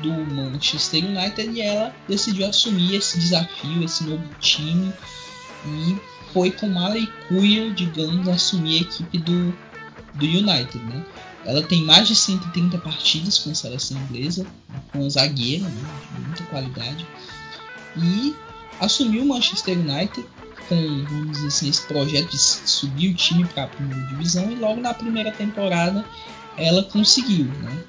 do 0.00 0.12
Manchester 0.12 1.04
United 1.04 1.50
e 1.50 1.60
ela 1.60 1.94
decidiu 2.08 2.46
assumir 2.46 2.94
esse 2.94 3.18
desafio, 3.18 3.82
esse 3.82 4.04
novo 4.04 4.24
time 4.38 4.92
e 5.66 5.96
foi 6.32 6.50
com 6.50 6.68
mala 6.68 6.98
e 6.98 7.06
cuia, 7.28 7.70
digamos, 7.70 8.28
assumir 8.28 8.78
a 8.78 8.82
equipe 8.82 9.18
do, 9.18 9.54
do 10.14 10.24
United, 10.24 10.78
né? 10.78 11.04
Ela 11.44 11.62
tem 11.62 11.82
mais 11.84 12.06
de 12.08 12.14
130 12.14 12.78
partidas 12.78 13.38
com 13.38 13.50
a 13.50 13.54
seleção 13.54 13.96
inglesa, 14.02 14.46
com 14.92 15.06
a 15.06 15.08
zagueira, 15.08 15.64
né, 15.64 15.82
de 16.14 16.20
muita 16.20 16.44
qualidade, 16.44 17.06
e 17.96 18.36
assumiu 18.80 19.22
o 19.22 19.28
Manchester 19.28 19.78
United 19.78 20.26
com, 20.68 21.04
vamos 21.04 21.32
dizer 21.32 21.46
assim, 21.46 21.68
esse 21.68 21.82
projeto 21.86 22.30
de 22.30 22.38
subir 22.38 23.10
o 23.10 23.14
time 23.14 23.44
para 23.46 23.64
a 23.64 23.68
primeira 23.68 24.06
divisão 24.08 24.50
e 24.50 24.56
logo 24.56 24.80
na 24.80 24.92
primeira 24.92 25.32
temporada 25.32 26.04
ela 26.56 26.82
conseguiu, 26.82 27.46
né? 27.46 27.84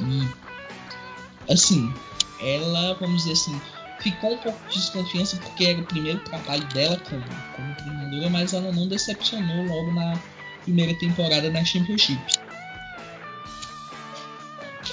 E 0.00 1.52
assim, 1.52 1.92
ela, 2.40 2.94
vamos 2.94 3.22
dizer 3.22 3.32
assim, 3.32 3.60
ficou 3.98 4.34
um 4.34 4.38
pouco 4.38 4.58
de 4.68 4.78
desconfiança 4.78 5.36
porque 5.36 5.64
era 5.64 5.80
o 5.80 5.84
primeiro 5.84 6.18
trabalho 6.20 6.64
dela 6.68 7.00
como, 7.08 7.22
como 7.54 7.74
treinadora, 7.74 8.30
mas 8.30 8.52
ela 8.52 8.72
não 8.72 8.88
decepcionou 8.88 9.64
logo 9.64 9.92
na 9.92 10.18
primeira 10.62 10.94
temporada 10.94 11.50
na 11.50 11.64
Championship. 11.64 12.20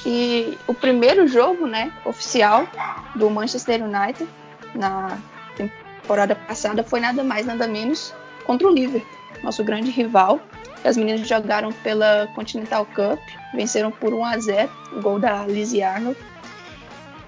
E 0.06 0.58
o 0.68 0.74
primeiro 0.74 1.28
jogo, 1.28 1.66
né, 1.66 1.92
oficial 2.06 2.68
do 3.16 3.30
Manchester 3.30 3.82
United 3.84 4.28
na 4.76 5.18
temporada 5.56 6.36
passada 6.36 6.84
foi 6.84 7.00
nada 7.00 7.24
mais 7.24 7.46
nada 7.46 7.68
menos 7.68 8.14
contra 8.46 8.68
o 8.68 8.74
Liverpool, 8.74 9.08
nosso 9.42 9.64
grande 9.64 9.90
rival. 9.92 10.42
As 10.84 10.98
meninas 10.98 11.26
jogaram 11.26 11.72
pela 11.72 12.28
Continental 12.36 12.86
Cup, 12.86 13.20
venceram 13.54 13.90
por 13.90 14.14
1 14.14 14.26
a 14.26 14.38
0, 14.38 14.72
o 14.92 15.02
gol 15.02 15.20
da 15.20 15.48
Lizzie 15.48 15.82
Arnold. 15.82 16.20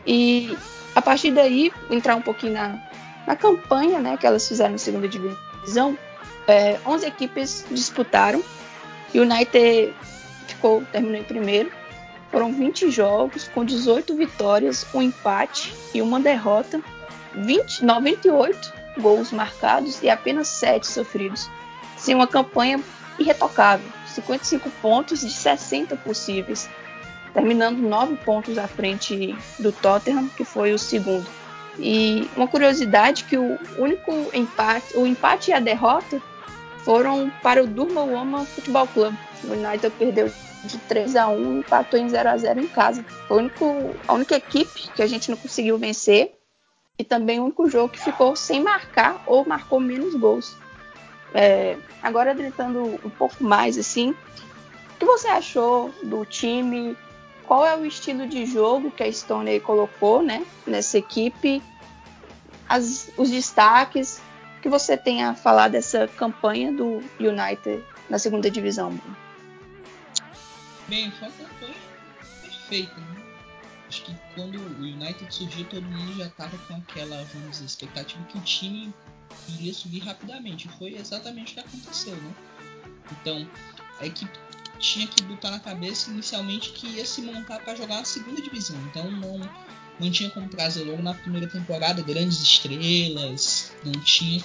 E 0.06 0.58
a 0.96 1.02
partir 1.02 1.32
daí, 1.32 1.72
entrar 1.92 2.16
um 2.16 2.22
pouquinho 2.22 2.54
na, 2.54 2.80
na 3.28 3.36
campanha 3.36 4.00
né, 4.00 4.16
que 4.18 4.26
elas 4.26 4.48
fizeram 4.48 4.72
na 4.72 4.78
segunda 4.78 5.08
divisão, 5.08 5.98
é, 6.48 6.80
11 6.86 7.06
equipes 7.06 7.66
disputaram. 7.70 8.42
O 9.14 9.18
United 9.18 9.94
ficou, 10.48 10.84
terminou 10.92 11.20
em 11.20 11.24
primeiro. 11.24 11.72
Foram 12.32 12.52
20 12.54 12.90
jogos, 12.90 13.48
com 13.50 13.64
18 13.64 14.16
vitórias, 14.16 14.86
um 14.94 15.02
empate 15.02 15.74
e 15.94 16.02
uma 16.02 16.20
derrota. 16.20 16.82
20, 17.34 17.84
98 17.84 18.74
gols 18.98 19.32
marcados 19.32 20.02
e 20.02 20.10
apenas 20.10 20.48
7 20.48 20.88
sofridos. 20.88 21.50
Sim, 21.98 22.16
uma 22.16 22.28
campanha 22.28 22.82
irretocável. 23.20 23.90
55 24.08 24.70
pontos 24.82 25.22
de 25.22 25.30
60 25.30 25.98
possíveis, 25.98 26.70
terminando 27.36 27.80
9 27.80 28.16
pontos 28.24 28.58
à 28.58 28.66
frente 28.66 29.36
do 29.60 29.72
Tottenham, 29.72 30.30
que 30.30 30.46
foi 30.46 30.74
o 30.74 30.80
segundo. 30.80 31.28
E 31.78 32.30
uma 32.38 32.48
curiosidade 32.48 33.26
que 33.26 33.38
o 33.38 33.60
único 33.78 34.12
empate, 34.34 34.98
o 34.98 35.06
empate 35.06 35.52
e 35.52 35.54
a 35.54 35.60
derrota 35.60 36.22
foram 36.78 37.30
para 37.44 37.62
o 37.62 37.68
Durma 37.68 38.02
Woman 38.02 38.46
Futebol 38.46 38.88
Club. 38.88 39.14
O 39.44 39.52
United 39.52 39.94
perdeu 40.00 40.32
de 40.64 40.78
3 40.78 41.18
a 41.18 41.28
1 41.28 41.56
e 41.56 41.60
empatou 41.60 42.00
em 42.00 42.08
0 42.08 42.30
a 42.30 42.38
0 42.38 42.62
em 42.62 42.68
casa. 42.68 43.04
Foi 43.28 43.38
a 43.38 43.42
única, 43.42 43.66
a 44.08 44.14
única 44.14 44.36
equipe 44.38 44.90
que 44.96 45.04
a 45.04 45.08
gente 45.08 45.30
não 45.30 45.38
conseguiu 45.38 45.78
vencer 45.78 46.40
e 46.98 47.04
também 47.04 47.42
o 47.42 47.44
único 47.44 47.70
jogo 47.70 47.90
que 47.90 48.00
ficou 48.00 48.34
sem 48.38 48.64
marcar 48.64 49.22
ou 49.28 49.46
marcou 49.46 49.82
menos 49.82 50.16
gols. 50.16 50.56
É, 51.34 51.76
agora, 52.02 52.34
tentando 52.34 52.98
um 53.04 53.10
pouco 53.10 53.44
mais 53.44 53.78
assim, 53.78 54.12
o 54.12 54.98
que 54.98 55.06
você 55.06 55.28
achou 55.28 55.94
do 56.02 56.24
time? 56.24 56.96
Qual 57.48 57.66
é 57.66 57.76
o 57.78 57.86
estilo 57.86 58.28
de 58.28 58.46
jogo 58.46 58.90
que 58.92 59.04
a 59.04 59.12
Stone 59.12 59.60
colocou 59.60 60.22
né, 60.22 60.46
nessa 60.66 60.98
equipe? 60.98 61.62
As, 62.68 63.12
os 63.18 63.30
destaques 63.30 64.20
que 64.62 64.70
você 64.70 64.98
tem 64.98 65.24
a 65.24 65.36
falar 65.36 65.68
dessa 65.68 66.08
campanha 66.08 66.72
do 66.72 67.04
United 67.20 67.84
na 68.10 68.18
segunda 68.18 68.50
divisão? 68.50 69.00
Bem, 70.88 71.12
foi 71.12 71.28
uma 71.28 71.38
campanha 71.38 71.76
perfeita. 72.42 72.96
Né? 72.96 73.22
Acho 73.88 74.04
que 74.04 74.16
quando 74.34 74.56
o 74.58 74.82
United 74.82 75.34
surgiu, 75.34 75.66
todo 75.66 75.84
mundo 75.84 76.18
já 76.18 76.26
estava 76.26 76.58
com 76.68 76.76
aquela, 76.76 77.24
vamos 77.26 77.52
dizer, 77.52 77.66
expectativa 77.66 78.24
que 78.26 78.38
o 78.40 78.42
time 78.42 78.92
iria 79.50 79.74
subir 79.74 80.00
rapidamente. 80.00 80.68
Foi 80.80 80.96
exatamente 80.96 81.52
o 81.52 81.54
que 81.56 81.60
aconteceu, 81.60 82.16
né? 82.16 82.34
Então, 83.12 83.48
a 84.00 84.06
equipe 84.06 84.38
tinha 84.80 85.08
que 85.08 85.24
botar 85.24 85.52
na 85.52 85.60
cabeça 85.60 86.10
inicialmente 86.10 86.72
que 86.72 86.88
ia 86.88 87.06
se 87.06 87.22
montar 87.22 87.60
para 87.60 87.76
jogar 87.76 88.00
a 88.00 88.06
segunda 88.06 88.42
divisão. 88.42 88.78
Então, 88.88 89.10
não, 89.10 89.40
não 90.00 90.12
tinha 90.12 90.30
como 90.30 90.48
trazer 90.48 90.84
logo 90.84 91.02
na 91.02 91.14
primeira 91.14 91.48
temporada 91.48 92.02
grandes 92.02 92.42
estrelas, 92.42 93.74
não 93.84 93.94
tinha. 94.04 94.44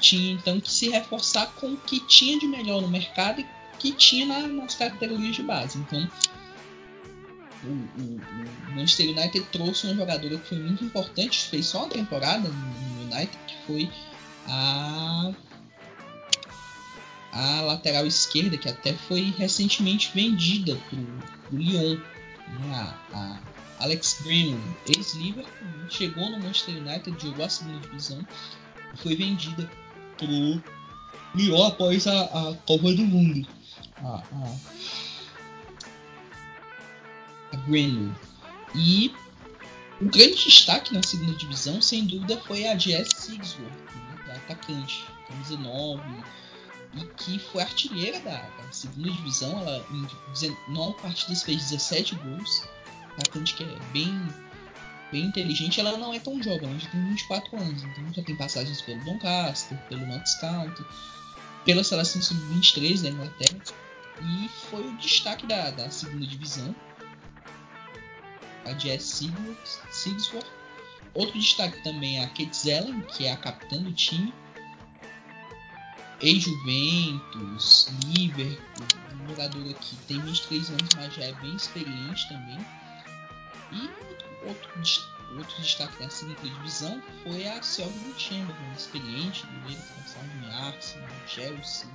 Tinha 0.00 0.32
então 0.32 0.60
que 0.60 0.70
se 0.70 0.90
reforçar 0.90 1.46
com 1.54 1.72
o 1.72 1.76
que 1.76 2.00
tinha 2.00 2.38
de 2.38 2.46
melhor 2.46 2.82
no 2.82 2.88
mercado 2.88 3.40
e 3.40 3.46
que 3.78 3.92
tinha 3.92 4.26
na, 4.26 4.46
nas 4.46 4.74
categorias 4.74 5.36
de 5.36 5.42
base. 5.42 5.78
Então, 5.78 6.10
o, 7.62 7.68
o, 7.68 8.20
o, 8.68 8.74
Manchester 8.74 9.08
United 9.08 9.46
trouxe 9.52 9.86
uma 9.86 9.94
jogadora 9.94 10.36
que 10.36 10.48
foi 10.48 10.58
muito 10.58 10.84
importante, 10.84 11.48
fez 11.48 11.66
só 11.66 11.78
uma 11.78 11.88
temporada 11.88 12.48
no 12.48 13.02
United, 13.02 13.38
que 13.46 13.56
foi 13.66 13.90
a 14.46 15.32
a 17.34 17.60
lateral 17.62 18.06
esquerda, 18.06 18.56
que 18.56 18.68
até 18.68 18.92
foi 18.92 19.34
recentemente 19.36 20.10
vendida 20.14 20.76
para 20.88 20.98
o 20.98 21.56
Lyon. 21.56 21.96
Né? 21.96 22.74
A, 23.12 23.16
a, 23.18 23.40
Alex 23.80 24.20
Greenwood, 24.22 24.62
ex-Liverpool, 24.86 25.68
né? 25.68 25.86
chegou 25.90 26.30
no 26.30 26.38
Manchester 26.38 26.76
United, 26.76 27.20
jogou 27.20 27.44
a 27.44 27.48
segunda 27.48 27.80
divisão 27.80 28.24
foi 28.96 29.16
vendida 29.16 29.68
para 30.16 30.26
o 30.26 30.62
Lyon 31.34 31.66
após 31.66 32.06
a, 32.06 32.24
a 32.24 32.54
Copa 32.66 32.92
do 32.92 33.04
Mundo. 33.04 33.46
A, 33.96 34.08
a, 34.08 34.56
a. 37.52 37.84
E 38.76 39.12
o 40.00 40.04
grande 40.06 40.44
destaque 40.44 40.94
na 40.94 41.02
segunda 41.02 41.32
divisão, 41.34 41.80
sem 41.80 42.04
dúvida, 42.04 42.40
foi 42.46 42.66
a 42.66 42.76
Jess 42.76 43.08
Sigsworth, 43.16 43.70
né? 44.26 44.34
atacante, 44.36 45.04
camisa 45.28 45.56
9 45.56 46.02
e 46.96 47.04
que 47.16 47.38
foi 47.38 47.62
artilheira 47.62 48.20
da, 48.20 48.38
da, 48.38 48.72
segunda 48.72 49.10
divisão. 49.10 49.58
Ela 49.60 49.84
em 49.90 50.06
19 50.32 51.00
partidas 51.00 51.42
fez 51.42 51.70
17 51.70 52.14
gols. 52.16 52.68
Atacante 53.16 53.54
que 53.54 53.64
é 53.64 53.78
bem, 53.92 54.28
bem 55.10 55.26
inteligente. 55.26 55.80
Ela 55.80 55.96
não 55.96 56.12
é 56.12 56.18
tão 56.18 56.42
jovem, 56.42 56.68
ela 56.68 56.78
já 56.78 56.88
tem 56.90 57.04
24 57.08 57.56
anos, 57.56 57.82
então 57.84 58.12
já 58.12 58.22
tem 58.22 58.36
passagens 58.36 58.80
pelo 58.82 59.04
Doncaster, 59.04 59.78
pelo 59.88 60.06
Notts 60.06 60.34
County, 60.40 60.84
pela 61.64 61.84
seleção 61.84 62.20
sub-23 62.22 63.02
da 63.02 63.08
Inglaterra. 63.10 63.58
E 64.22 64.48
foi 64.70 64.86
o 64.86 64.96
destaque 64.96 65.46
da, 65.46 65.70
da 65.70 65.90
segunda 65.90 66.26
divisão. 66.26 66.74
A 68.64 68.78
Jess 68.78 69.22
Sigsworth. 69.90 70.46
Outro 71.12 71.38
destaque 71.38 71.82
também 71.84 72.18
é 72.18 72.24
a 72.24 72.28
Kate 72.28 72.56
Zellen, 72.56 73.00
que 73.02 73.26
é 73.26 73.32
a 73.32 73.36
capitã 73.36 73.76
do 73.76 73.92
time 73.92 74.32
ex-Juventus, 76.24 77.88
Liverpool, 78.06 78.86
um 79.22 79.28
jogador 79.28 79.74
que 79.74 79.96
tem 80.08 80.18
23 80.20 80.70
anos, 80.70 80.88
mas 80.96 81.14
já 81.14 81.24
é 81.24 81.32
bem 81.34 81.54
experiente 81.54 82.28
também. 82.28 82.58
E 83.72 83.90
outro, 84.46 84.70
outro, 85.36 85.62
destaque 85.62 86.02
da 86.02 86.08
segunda 86.08 86.40
divisão 86.40 87.02
foi 87.22 87.46
a 87.46 87.62
Selby 87.62 88.14
Chamberlain, 88.16 88.72
experiente, 88.74 89.46
goleiro 89.46 89.82
que 89.82 90.46
em 90.46 90.50
Arsenal, 90.50 91.08
Chelsea, 91.26 91.88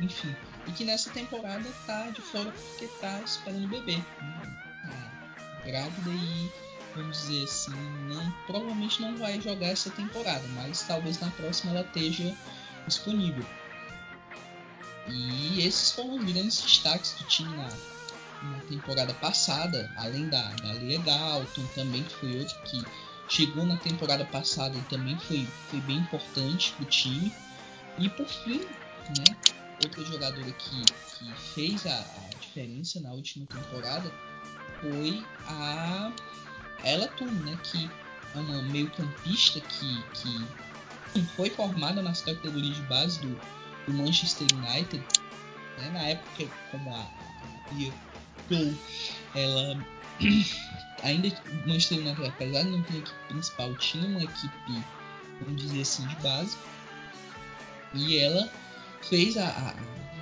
enfim. 0.00 0.34
E 0.66 0.72
que 0.72 0.84
nessa 0.84 1.10
temporada 1.10 1.68
tá 1.86 2.08
de 2.10 2.22
fora 2.22 2.50
porque 2.50 2.86
tá 2.98 3.20
esperando 3.20 3.64
o 3.64 3.68
bebê. 3.68 3.98
Tá 4.18 5.60
grávida 5.66 6.10
e, 6.10 6.50
vamos 6.94 7.18
dizer 7.22 7.44
assim, 7.44 7.74
não, 8.08 8.30
provavelmente 8.46 9.02
não 9.02 9.16
vai 9.16 9.38
jogar 9.38 9.68
essa 9.68 9.90
temporada, 9.90 10.46
mas 10.54 10.82
talvez 10.82 11.20
na 11.20 11.30
próxima 11.30 11.72
ela 11.72 11.82
esteja 11.82 12.34
disponível. 12.86 13.44
E 15.08 15.60
esses 15.66 15.92
foram 15.92 16.16
os 16.16 16.24
grandes 16.24 16.62
destaques 16.62 17.12
do 17.14 17.24
time 17.24 17.54
na, 17.56 17.68
temporada 18.68 19.14
passada, 19.14 19.90
além 19.96 20.28
da, 20.28 20.42
da 20.54 20.72
Leia 20.72 20.98
Dalton, 20.98 21.64
também 21.74 22.02
que 22.02 22.14
foi 22.14 22.38
outro 22.38 22.56
que 22.64 22.84
chegou 23.28 23.64
na 23.64 23.76
temporada 23.76 24.24
passada 24.26 24.76
e 24.76 24.82
também 24.82 25.18
foi, 25.18 25.46
foi 25.70 25.80
bem 25.80 25.98
importante 25.98 26.72
para 26.72 26.84
o 26.84 26.88
time. 26.88 27.32
E 27.98 28.08
por 28.08 28.26
fim, 28.26 28.60
né, 29.16 29.36
outra 29.82 30.04
jogadora 30.04 30.52
que, 30.52 30.84
que 30.84 31.32
fez 31.54 31.86
a, 31.86 31.98
a 31.98 32.30
diferença 32.40 33.00
na 33.00 33.12
última 33.12 33.46
temporada 33.46 34.12
foi 34.80 35.24
a 35.46 36.12
Ella 36.82 37.10
né, 37.44 37.58
que 37.62 37.90
é 38.34 38.38
uma 38.38 38.62
meio 38.62 38.90
campista 38.90 39.60
que, 39.60 40.02
que 40.14 40.46
foi 41.22 41.50
formada 41.50 42.02
nas 42.02 42.22
categorias 42.22 42.76
de 42.76 42.82
base 42.82 43.20
do, 43.20 43.40
do 43.86 43.92
Manchester 43.92 44.46
United. 44.54 45.02
Né? 45.78 45.90
Na 45.92 46.02
época, 46.02 46.46
como 46.70 46.94
a, 46.94 47.06
Cole, 48.48 48.76
ela 49.34 49.86
ainda 51.02 51.28
o 51.28 51.68
Manchester 51.68 51.98
United, 51.98 52.26
apesar 52.26 52.62
de 52.62 52.70
não 52.70 52.82
ter 52.82 52.98
equipe 52.98 53.18
principal, 53.28 53.74
tinha 53.76 54.06
uma 54.06 54.22
equipe, 54.22 54.84
vamos 55.40 55.62
dizer 55.62 55.82
assim, 55.82 56.06
de 56.06 56.16
base. 56.16 56.56
E 57.94 58.18
ela 58.18 58.50
fez 59.02 59.36
a, 59.36 59.48
a 59.48 59.74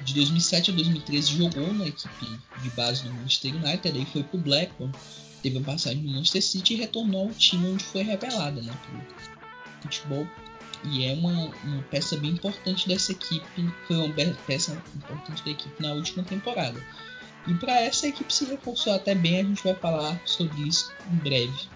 de 0.03 0.15
2007 0.15 0.73
a 0.73 0.75
2013 0.75 1.37
jogou 1.37 1.73
na 1.73 1.87
equipe 1.87 2.39
de 2.61 2.71
base 2.71 3.05
do 3.05 3.13
Manchester 3.15 3.55
United, 3.55 3.99
aí 3.99 4.07
foi 4.07 4.23
pro 4.25 4.39
Blackburn, 4.39 4.93
teve 5.43 5.59
a 5.59 5.63
passagem 5.63 6.03
no 6.03 6.11
Manchester 6.11 6.43
City 6.43 6.75
e 6.75 6.77
retornou 6.79 7.29
ao 7.29 7.35
time 7.35 7.69
onde 7.69 7.85
foi 7.85 8.03
revelada, 8.03 8.61
né, 8.61 8.73
pro 8.85 9.42
futebol 9.83 10.27
e 10.85 11.07
é 11.07 11.13
uma, 11.13 11.51
uma 11.65 11.83
peça 11.91 12.17
bem 12.17 12.31
importante 12.31 12.89
dessa 12.89 13.13
equipe, 13.13 13.73
foi 13.87 13.97
uma 13.97 14.13
peça 14.47 14.73
importante 14.97 15.45
da 15.45 15.51
equipe 15.51 15.83
na 15.83 15.93
última 15.93 16.25
temporada. 16.25 16.81
E 17.47 17.55
para 17.55 17.81
essa 17.81 18.07
equipe 18.07 18.33
se 18.33 18.45
reforçou 18.45 18.95
até 18.95 19.15
bem, 19.15 19.41
a 19.41 19.45
gente 19.45 19.63
vai 19.63 19.75
falar 19.75 20.21
sobre 20.25 20.63
isso 20.63 20.93
em 21.13 21.17
breve. 21.17 21.69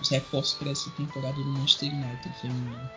Os 0.00 0.08
reforços 0.08 0.54
para 0.54 0.70
essa 0.70 0.90
temporada 0.92 1.34
do 1.34 1.44
Manchester 1.44 1.92
United 1.92 2.34
feminino. 2.40 2.90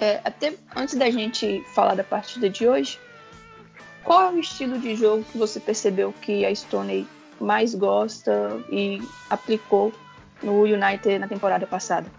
É, 0.00 0.20
até 0.24 0.54
antes 0.76 0.94
da 0.94 1.10
gente 1.10 1.62
falar 1.74 1.94
da 1.94 2.04
partida 2.04 2.48
de 2.48 2.66
hoje, 2.66 2.98
qual 4.04 4.22
é 4.22 4.32
o 4.32 4.38
estilo 4.38 4.78
de 4.78 4.96
jogo 4.96 5.24
que 5.24 5.36
você 5.36 5.60
percebeu 5.60 6.14
que 6.22 6.46
a 6.46 6.54
Stoney 6.54 7.06
mais 7.40 7.74
gosta 7.74 8.62
e 8.70 9.02
aplicou 9.28 9.92
no 10.42 10.62
United 10.62 11.18
na 11.18 11.28
temporada 11.28 11.66
passada. 11.66 12.10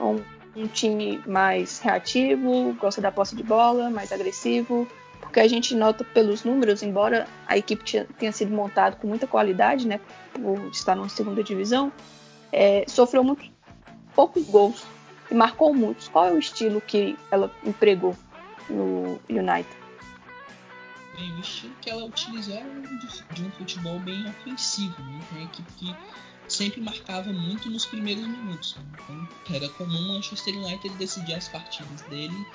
Um 0.00 0.22
um 0.58 0.66
time 0.66 1.22
mais 1.26 1.78
reativo, 1.78 2.74
gosta 2.80 3.00
da 3.00 3.12
posse 3.12 3.36
de 3.36 3.42
bola, 3.42 3.90
mais 3.90 4.12
agressivo? 4.12 4.88
Porque 5.20 5.40
a 5.40 5.48
gente 5.48 5.74
nota 5.74 6.04
pelos 6.04 6.44
números, 6.44 6.82
embora 6.82 7.26
a 7.46 7.56
equipe 7.56 7.84
tenha 8.18 8.32
sido 8.32 8.54
montada 8.54 8.96
com 8.96 9.06
muita 9.06 9.26
qualidade, 9.26 9.86
né, 9.86 10.00
por 10.32 10.58
estar 10.70 10.94
na 10.94 11.08
segunda 11.08 11.42
divisão, 11.42 11.92
é, 12.52 12.84
sofreu 12.88 13.22
muito 13.22 13.50
poucos 14.14 14.44
gols 14.44 14.84
e 15.30 15.34
marcou 15.34 15.74
muitos. 15.74 16.08
Qual 16.08 16.26
é 16.26 16.32
o 16.32 16.38
estilo 16.38 16.80
que 16.80 17.16
ela 17.30 17.52
empregou 17.64 18.16
no 18.68 19.20
United? 19.28 19.68
Bem, 21.14 21.32
o 21.34 21.40
estilo 21.40 21.74
que 21.80 21.90
ela 21.90 22.04
utilizou 22.04 22.54
era 22.54 22.68
de 23.32 23.42
um 23.42 23.50
futebol 23.50 23.98
bem 24.00 24.26
ofensivo, 24.28 25.00
né? 25.02 25.20
uma 25.32 25.42
equipe 25.42 25.72
que 25.76 25.96
sempre 26.48 26.80
marcava 26.80 27.32
muito 27.32 27.70
nos 27.70 27.86
primeiros 27.86 28.26
minutos. 28.26 28.76
Então, 28.94 29.28
era 29.54 29.68
comum 29.70 29.98
o 29.98 30.14
Manchester 30.14 30.56
United 30.56 30.94
decidir 30.96 31.34
as 31.34 31.48
partidas 31.48 32.02
dele 32.02 32.46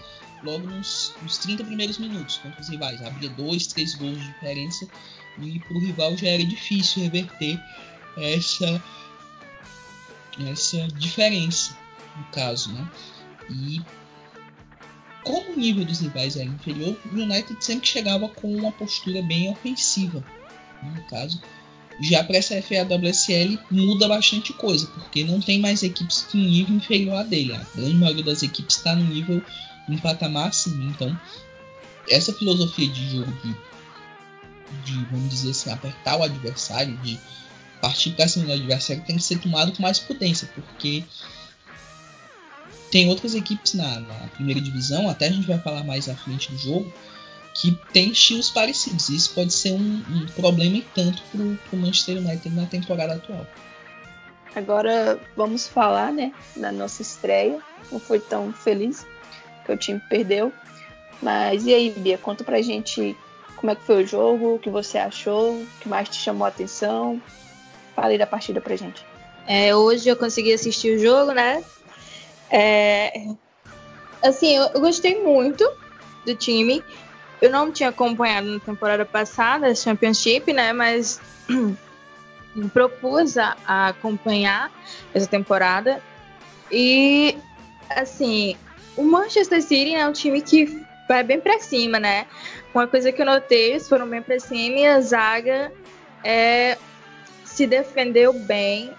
logo 0.44 0.68
nos, 0.68 1.14
nos 1.22 1.38
30 1.38 1.64
primeiros 1.64 1.98
minutos 1.98 2.38
contra 2.38 2.62
os 2.62 2.70
rivais. 2.70 3.02
Abria 3.02 3.30
dois, 3.30 3.68
três 3.68 3.96
gols 3.96 4.20
de 4.20 4.28
diferença 4.34 4.88
e 5.40 5.60
para 5.60 5.74
o 5.74 5.80
rival 5.80 6.16
já 6.18 6.28
era 6.28 6.46
difícil 6.46 7.04
reverter 7.04 7.60
essa, 8.18 8.84
essa 10.50 10.88
diferença, 10.90 11.76
no 12.16 12.24
caso. 12.26 12.72
Né? 12.72 12.92
E 13.50 13.82
como 15.24 15.54
o 15.54 15.58
nível 15.58 15.86
dos 15.86 16.02
rivais 16.02 16.36
era 16.36 16.50
inferior, 16.50 16.98
o 17.06 17.16
United 17.16 17.64
sempre 17.64 17.88
chegava 17.88 18.28
com 18.28 18.54
uma 18.54 18.72
postura 18.72 19.22
bem 19.22 19.50
ofensiva. 19.50 20.24
Né? 20.82 20.94
No 20.96 21.04
caso, 21.08 21.42
já 22.02 22.24
para 22.24 22.38
essa 22.38 22.62
FAWSL 22.62 23.58
muda 23.70 24.08
bastante 24.08 24.52
coisa, 24.54 24.88
porque 24.88 25.24
não 25.24 25.40
tem 25.40 25.60
mais 25.60 25.84
equipes 25.84 26.24
com 26.32 26.38
nível 26.38 26.76
inferior 26.76 27.18
a 27.18 27.24
dele. 27.24 27.54
A 27.54 27.66
grande 27.76 27.96
maioria 27.96 28.24
das 28.24 28.44
equipes 28.44 28.78
está 28.78 28.96
no 28.96 29.04
nível 29.04 29.44
um 29.88 29.98
patamar 29.98 30.50
acima. 30.50 30.84
Então, 30.86 31.20
essa 32.10 32.34
filosofia 32.34 32.88
de 32.88 33.12
jogo 33.12 33.32
de, 33.44 33.54
de, 34.86 35.06
vamos 35.06 35.30
dizer 35.30 35.52
assim, 35.52 35.72
apertar 35.72 36.18
o 36.18 36.24
adversário, 36.24 36.98
de 36.98 37.20
partir 37.82 38.12
para 38.12 38.28
cima 38.28 38.46
do 38.46 38.54
adversário, 38.54 39.04
tem 39.06 39.18
que 39.18 39.24
ser 39.24 39.40
tomado 39.40 39.72
com 39.72 39.82
mais 39.82 40.00
potência, 40.00 40.50
porque 40.56 41.04
tem 42.90 43.10
outras 43.10 43.36
equipes 43.36 43.74
na, 43.74 44.00
na, 44.00 44.28
primeira 44.28 44.62
divisão, 44.62 45.10
até 45.10 45.28
a 45.28 45.32
gente 45.32 45.48
vai 45.48 45.60
falar 45.60 45.84
mais 45.84 46.08
à 46.08 46.16
frente 46.16 46.52
do 46.52 46.58
jogo, 46.58 46.94
que 47.54 47.78
tem 47.92 48.12
estilos 48.12 48.50
parecidos. 48.50 49.10
Isso 49.10 49.34
pode 49.34 49.54
ser 49.54 49.74
um, 49.74 50.04
um 50.10 50.26
problema 50.36 50.78
e 50.78 50.82
tanto 50.96 51.22
para 51.32 51.42
o 51.78 51.82
Manchester 51.82 52.18
United 52.18 52.50
na 52.50 52.66
temporada 52.66 53.14
atual. 53.14 53.46
Agora 54.56 55.20
vamos 55.36 55.68
falar 55.68 56.12
né, 56.12 56.32
da 56.56 56.72
nossa 56.72 57.02
estreia. 57.02 57.60
Não 57.92 58.00
foi 58.00 58.20
tão 58.20 58.54
feliz 58.54 59.06
que 59.66 59.72
o 59.72 59.78
time 59.78 60.02
perdeu. 60.10 60.52
Mas 61.22 61.66
e 61.66 61.74
aí, 61.74 61.90
Bia, 61.92 62.18
conta 62.18 62.44
pra 62.44 62.62
gente 62.62 63.16
como 63.56 63.72
é 63.72 63.76
que 63.76 63.84
foi 63.84 64.04
o 64.04 64.08
jogo, 64.08 64.56
o 64.56 64.60
que 64.60 64.70
você 64.70 64.98
achou, 64.98 65.54
o 65.54 65.68
que 65.80 65.88
mais 65.88 66.10
te 66.10 66.18
chamou 66.18 66.46
a 66.46 66.50
atenção. 66.50 67.22
Fala 67.96 68.10
aí 68.10 68.18
da 68.18 68.28
partida 68.28 68.60
pra 68.60 68.76
gente. 68.76 69.06
É, 69.48 69.76
hoje 69.76 70.10
eu 70.10 70.16
consegui 70.16 70.54
assistir 70.54 70.96
o 70.96 71.00
jogo, 71.00 71.32
né? 71.32 71.64
É, 72.50 73.28
assim, 74.22 74.56
eu, 74.56 74.66
eu 74.74 74.82
gostei 74.82 75.22
muito 75.22 75.70
do 76.26 76.36
time. 76.36 76.84
Eu 77.44 77.50
não 77.50 77.70
tinha 77.70 77.90
acompanhado 77.90 78.48
na 78.48 78.60
temporada 78.62 79.04
passada 79.04 79.68
a 79.68 79.76
Championship, 79.76 80.54
né? 80.54 80.72
Mas 80.72 81.20
propus 82.72 83.38
a, 83.38 83.58
acompanhar 83.68 84.72
essa 85.14 85.28
temporada. 85.28 86.02
E, 86.72 87.38
assim, 87.90 88.56
o 88.96 89.04
Manchester 89.04 89.62
City 89.62 89.94
é 89.94 90.08
um 90.08 90.14
time 90.14 90.42
que 90.42 90.82
vai 91.06 91.22
bem 91.22 91.42
para 91.42 91.60
cima, 91.60 92.00
né? 92.00 92.28
Uma 92.74 92.88
coisa 92.88 93.12
que 93.12 93.22
eu 93.22 93.26
notei, 93.26 93.72
eles 93.72 93.90
foram 93.90 94.08
bem 94.08 94.22
para 94.22 94.40
cima 94.40 94.80
e 94.80 94.88
a 94.88 95.02
zaga 95.02 95.70
é, 96.24 96.78
se 97.44 97.68
defendeu 97.68 98.32
bem. 98.32 98.90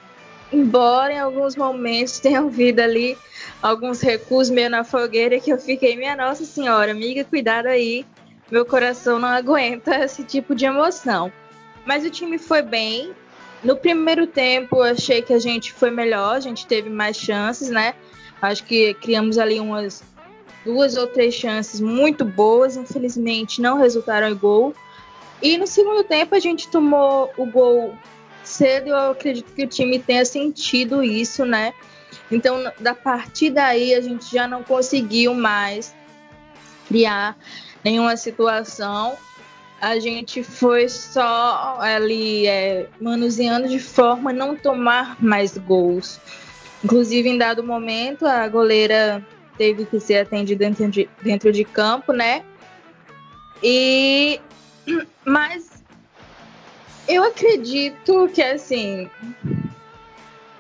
Embora 0.53 1.15
em 1.15 1.19
alguns 1.19 1.57
momentos 1.57 2.21
tenha 2.21 2.41
havido 2.41 2.83
ali 2.83 3.17
alguns 3.63 4.03
recuos 4.03 4.51
meio 4.51 4.69
na 4.69 4.85
fogueira 4.85 5.41
que 5.41 5.51
eu 5.51 5.57
fiquei, 5.57 5.97
minha 5.97 6.15
Nossa 6.15 6.45
Senhora, 6.45 6.93
amiga, 6.93 7.25
cuidado 7.25 7.69
aí, 7.69 8.05
meu 8.51 8.65
coração 8.65 9.19
não 9.19 9.29
aguenta 9.29 9.97
esse 10.05 10.25
tipo 10.25 10.55
de 10.55 10.65
emoção. 10.65 11.33
Mas 11.85 12.05
o 12.05 12.11
time 12.11 12.39
foi 12.39 12.63
bem. 12.63 13.13
No 13.63 13.77
primeiro 13.77 14.27
tempo, 14.27 14.83
achei 14.83 15.23
que 15.23 15.33
a 15.33 15.39
gente 15.39 15.73
foi 15.73 15.91
melhor, 15.91 16.37
a 16.37 16.41
gente 16.41 16.67
teve 16.67 16.91
mais 16.91 17.17
chances, 17.17 17.71
né? 17.71 17.95
Acho 18.43 18.65
que 18.65 18.93
criamos 18.95 19.39
ali 19.39 19.59
umas 19.59 20.03
duas 20.65 20.97
ou 20.97 21.07
três 21.07 21.35
chances 21.35 21.81
muito 21.81 22.25
boas, 22.25 22.77
infelizmente 22.77 23.61
não 23.61 23.79
resultaram 23.79 24.29
em 24.29 24.35
gol. 24.35 24.75
E 25.41 25.57
no 25.57 25.67
segundo 25.67 26.05
tempo 26.05 26.35
a 26.35 26.39
gente 26.39 26.69
tomou 26.69 27.33
o 27.37 27.47
gol 27.47 27.95
cedo, 28.43 28.89
eu 28.89 29.11
acredito 29.13 29.53
que 29.53 29.65
o 29.65 29.67
time 29.69 29.99
tenha 29.99 30.25
sentido 30.25 31.03
isso, 31.03 31.45
né? 31.45 31.73
Então, 32.31 32.71
da 32.81 32.95
partir 32.95 33.51
daí, 33.51 33.95
a 33.95 34.01
gente 34.01 34.31
já 34.31 34.47
não 34.47 34.63
conseguiu 34.63 35.35
mais 35.35 35.95
criar 36.87 37.37
nenhuma 37.85 38.17
situação. 38.17 39.17
A 39.81 39.99
gente 39.99 40.43
foi 40.43 40.89
só 40.89 41.77
ali 41.81 42.47
é, 42.47 42.89
manuseando 43.01 43.69
de 43.69 43.79
forma 43.79 44.31
a 44.31 44.33
não 44.33 44.57
tomar 44.57 45.23
mais 45.23 45.59
gols. 45.59 46.19
Inclusive, 46.83 47.29
em 47.29 47.39
dado 47.39 47.63
momento, 47.63 48.27
a 48.27 48.49
goleira 48.49 49.25
teve 49.59 49.85
que 49.85 50.01
ser 50.01 50.19
atendida 50.19 50.65
dentro 50.65 50.91
de, 50.91 51.09
dentro 51.23 51.53
de 51.53 51.65
campo, 51.65 52.13
né? 52.13 52.43
E 53.63 54.41
mas 55.25 55.83
eu 57.09 57.25
acredito 57.25 58.29
que 58.33 58.43
assim 58.43 59.09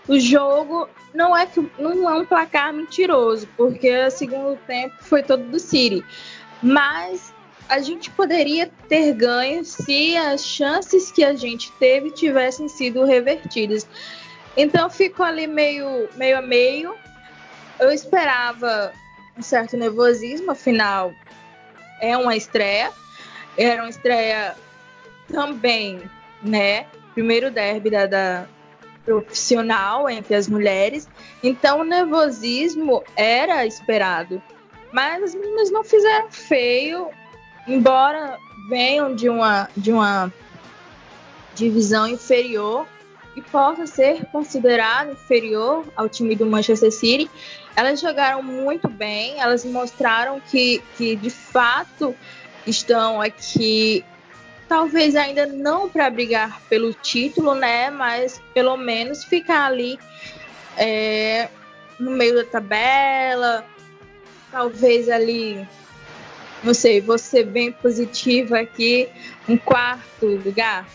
o 0.08 0.18
jogo 0.18 0.88
não 1.14 1.36
é 1.36 1.48
não 1.78 2.10
é 2.10 2.14
um 2.14 2.24
placar 2.24 2.72
mentiroso, 2.72 3.48
porque 3.56 4.04
o 4.04 4.10
segundo 4.10 4.58
tempo 4.66 4.94
foi 5.00 5.22
todo 5.22 5.44
do 5.44 5.58
City. 5.58 6.04
Mas 6.64 7.34
a 7.68 7.78
gente 7.80 8.10
poderia 8.10 8.70
ter 8.88 9.12
ganho 9.12 9.62
se 9.66 10.16
as 10.16 10.46
chances 10.46 11.12
que 11.12 11.22
a 11.22 11.34
gente 11.34 11.70
teve 11.72 12.10
tivessem 12.10 12.68
sido 12.68 13.04
revertidas. 13.04 13.86
Então 14.56 14.88
ficou 14.88 15.26
ali 15.26 15.46
meio, 15.46 16.08
meio 16.16 16.38
a 16.38 16.42
meio. 16.42 16.94
Eu 17.78 17.90
esperava 17.90 18.92
um 19.36 19.42
certo 19.42 19.76
nervosismo, 19.76 20.52
afinal 20.52 21.12
é 22.00 22.16
uma 22.16 22.34
estreia. 22.34 22.90
Era 23.58 23.82
uma 23.82 23.90
estreia 23.90 24.56
também, 25.28 26.00
né? 26.42 26.86
Primeiro 27.12 27.50
derby 27.50 27.90
da, 27.90 28.06
da, 28.06 28.46
profissional 29.04 30.08
entre 30.08 30.34
as 30.34 30.48
mulheres, 30.48 31.06
então 31.42 31.80
o 31.80 31.84
nervosismo 31.84 33.04
era 33.14 33.66
esperado. 33.66 34.42
Mas 34.94 35.24
as 35.24 35.34
meninas 35.34 35.72
não 35.72 35.82
fizeram 35.82 36.30
feio, 36.30 37.10
embora 37.66 38.38
venham 38.68 39.12
de 39.12 39.28
uma, 39.28 39.68
de 39.76 39.90
uma 39.90 40.32
divisão 41.52 42.06
inferior 42.06 42.86
e 43.34 43.42
possa 43.42 43.88
ser 43.88 44.24
considerado 44.26 45.10
inferior 45.10 45.84
ao 45.96 46.08
time 46.08 46.36
do 46.36 46.46
Manchester 46.46 46.92
City. 46.92 47.28
Elas 47.74 48.00
jogaram 48.00 48.40
muito 48.40 48.86
bem, 48.86 49.40
elas 49.40 49.64
mostraram 49.64 50.40
que, 50.40 50.80
que 50.96 51.16
de 51.16 51.28
fato 51.28 52.14
estão 52.64 53.20
aqui 53.20 54.04
talvez 54.68 55.16
ainda 55.16 55.44
não 55.44 55.90
para 55.90 56.08
brigar 56.08 56.60
pelo 56.68 56.94
título, 56.94 57.56
né? 57.56 57.90
Mas 57.90 58.40
pelo 58.54 58.76
menos 58.76 59.24
ficar 59.24 59.66
ali 59.66 59.98
é, 60.78 61.48
no 61.98 62.12
meio 62.12 62.36
da 62.36 62.44
tabela, 62.44 63.64
talvez 64.54 65.08
ali, 65.08 65.66
não 66.62 66.72
sei, 66.72 67.00
você 67.00 67.42
bem 67.42 67.72
positiva 67.72 68.60
aqui, 68.60 69.08
um 69.48 69.58
quarto 69.58 70.26
lugar. 70.26 70.86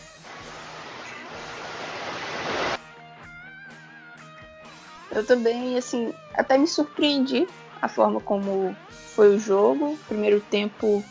Eu 5.12 5.26
também, 5.26 5.78
assim, 5.78 6.14
até 6.36 6.58
me 6.58 6.68
surpreendi 6.68 7.46
a 7.82 7.90
forma 7.90 8.22
como 8.22 8.74
foi 9.14 9.36
o 9.36 9.40
jogo. 9.40 10.00
Primeiro 10.08 10.40
tempo, 10.40 11.04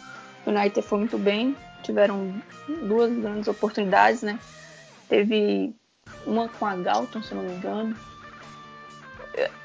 o 0.47 0.51
United 0.51 0.81
foi 0.81 1.01
muito 1.01 1.19
bem, 1.19 1.55
tiveram 1.83 2.33
duas 2.85 3.13
grandes 3.13 3.49
oportunidades, 3.49 4.23
né? 4.23 4.39
Teve 5.07 5.75
uma 6.25 6.49
com 6.49 6.65
a 6.65 6.75
Galton, 6.77 7.23
se 7.23 7.35
não 7.35 7.43
me 7.43 7.53
engano. 7.53 7.95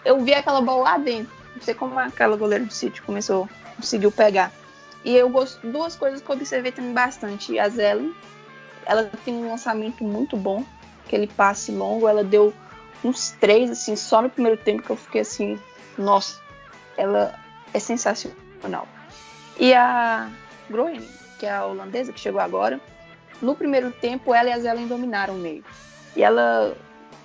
Eu 0.04 0.22
vi 0.22 0.34
aquela 0.34 0.60
bola 0.60 0.84
lá 0.84 0.98
dentro. 0.98 1.43
Não 1.56 1.62
sei 1.62 1.74
como 1.74 1.98
aquela 2.00 2.36
goleira 2.36 2.66
do 2.66 2.74
City 2.74 3.02
começou, 3.02 3.48
conseguiu 3.76 4.12
pegar. 4.12 4.52
E 5.04 5.16
eu 5.16 5.30
gosto 5.30 5.66
duas 5.68 5.96
coisas 5.96 6.22
que 6.22 6.30
eu 6.30 6.36
observei 6.36 6.72
também 6.72 6.94
bastante. 6.94 7.60
A 7.60 7.68
Zelen, 7.70 8.14
ela 8.86 9.10
tem 9.26 9.34
um 9.34 9.50
lançamento 9.50 10.04
muito 10.04 10.38
bom, 10.38 10.64
aquele 11.06 11.28
passe 11.28 11.72
longo, 11.72 12.08
ela 12.08 12.24
deu 12.24 12.54
uns 13.04 13.32
três 13.32 13.70
assim 13.70 13.96
só 13.96 14.22
no 14.22 14.30
primeiro 14.30 14.58
tempo 14.58 14.82
que 14.82 14.90
eu 14.90 14.96
fiquei 14.96 15.22
assim, 15.22 15.60
nossa, 15.98 16.40
ela 16.98 17.38
é 17.74 17.80
sensacional. 17.80 18.88
E 19.60 19.74
a 19.74 20.30
Groening, 20.70 21.08
que 21.38 21.46
é 21.46 21.52
a 21.52 21.66
holandesa 21.66 22.14
que 22.14 22.20
chegou 22.20 22.40
agora, 22.40 22.80
no 23.42 23.56
primeiro 23.56 23.92
tempo 23.92 24.34
ela 24.34 24.50
e 24.50 24.54
a 24.54 24.60
Zelen 24.60 24.88
dominaram 24.88 25.36
o 25.36 25.38
meio. 25.38 25.64
E 26.16 26.24
ela, 26.24 26.76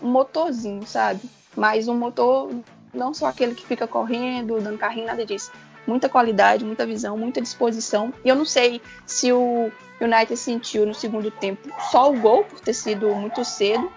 um 0.03 0.09
motorzinho, 0.09 0.85
sabe? 0.87 1.21
Mas 1.55 1.87
um 1.87 1.95
motor 1.95 2.51
não 2.99 3.15
só 3.15 3.27
aquele 3.27 3.55
que 3.55 3.65
fica 3.65 3.87
correndo, 3.87 4.61
dando 4.61 4.77
carrinho, 4.77 5.07
nada 5.07 5.25
disso. 5.25 5.51
Muita 5.87 6.09
qualidade, 6.09 6.65
muita 6.65 6.85
visão, 6.85 7.17
muita 7.17 7.41
disposição. 7.41 8.13
E 8.25 8.29
eu 8.29 8.37
não 8.37 8.45
sei 8.45 8.83
se 9.07 9.33
o 9.33 9.71
United 10.01 10.37
sentiu 10.37 10.85
no 10.85 10.95
segundo 10.95 11.31
tempo 11.31 11.69
só 11.91 12.11
o 12.11 12.21
gol 12.21 12.45
por 12.45 12.61
ter 12.61 12.75
sido 12.75 13.09
muito 13.15 13.45
cedo, 13.45 13.91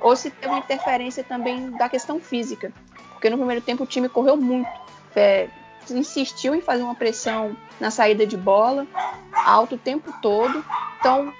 ou 0.00 0.16
se 0.16 0.30
teve 0.30 0.48
uma 0.48 0.58
interferência 0.58 1.22
também 1.22 1.70
da 1.72 1.88
questão 1.88 2.20
física. 2.20 2.72
Porque 3.12 3.28
no 3.28 3.36
primeiro 3.36 3.60
tempo 3.60 3.84
o 3.84 3.86
time 3.86 4.08
correu 4.08 4.36
muito, 4.36 4.68
é, 5.14 5.48
insistiu 5.90 6.54
em 6.54 6.60
fazer 6.60 6.82
uma 6.82 6.94
pressão 6.94 7.56
na 7.80 7.90
saída 7.90 8.26
de 8.26 8.36
bola, 8.36 8.86
alto 9.32 9.74
o 9.74 9.78
tempo 9.78 10.12
todo. 10.20 10.64
Então, 10.98 11.32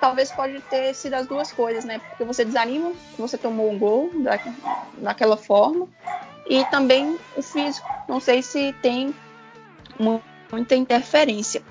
talvez 0.00 0.30
pode 0.30 0.60
ter 0.62 0.94
sido 0.94 1.14
as 1.14 1.26
duas 1.26 1.52
coisas, 1.52 1.84
né? 1.84 1.98
Porque 1.98 2.24
você 2.24 2.44
desanima, 2.44 2.92
você 3.18 3.36
tomou 3.36 3.70
um 3.70 3.78
gol 3.78 4.10
da, 4.22 4.38
daquela 4.98 5.36
forma, 5.36 5.88
e 6.48 6.64
também 6.66 7.18
o 7.36 7.42
físico. 7.42 7.86
Não 8.08 8.20
sei 8.20 8.42
se 8.42 8.72
tem 8.80 9.14
muita 10.50 10.74
interferência. 10.74 11.62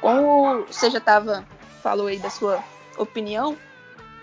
Como 0.00 0.64
você 0.66 0.90
já 0.90 0.98
estava 0.98 1.44
falou 1.82 2.08
aí 2.08 2.18
da 2.18 2.30
sua 2.30 2.62
opinião, 2.98 3.56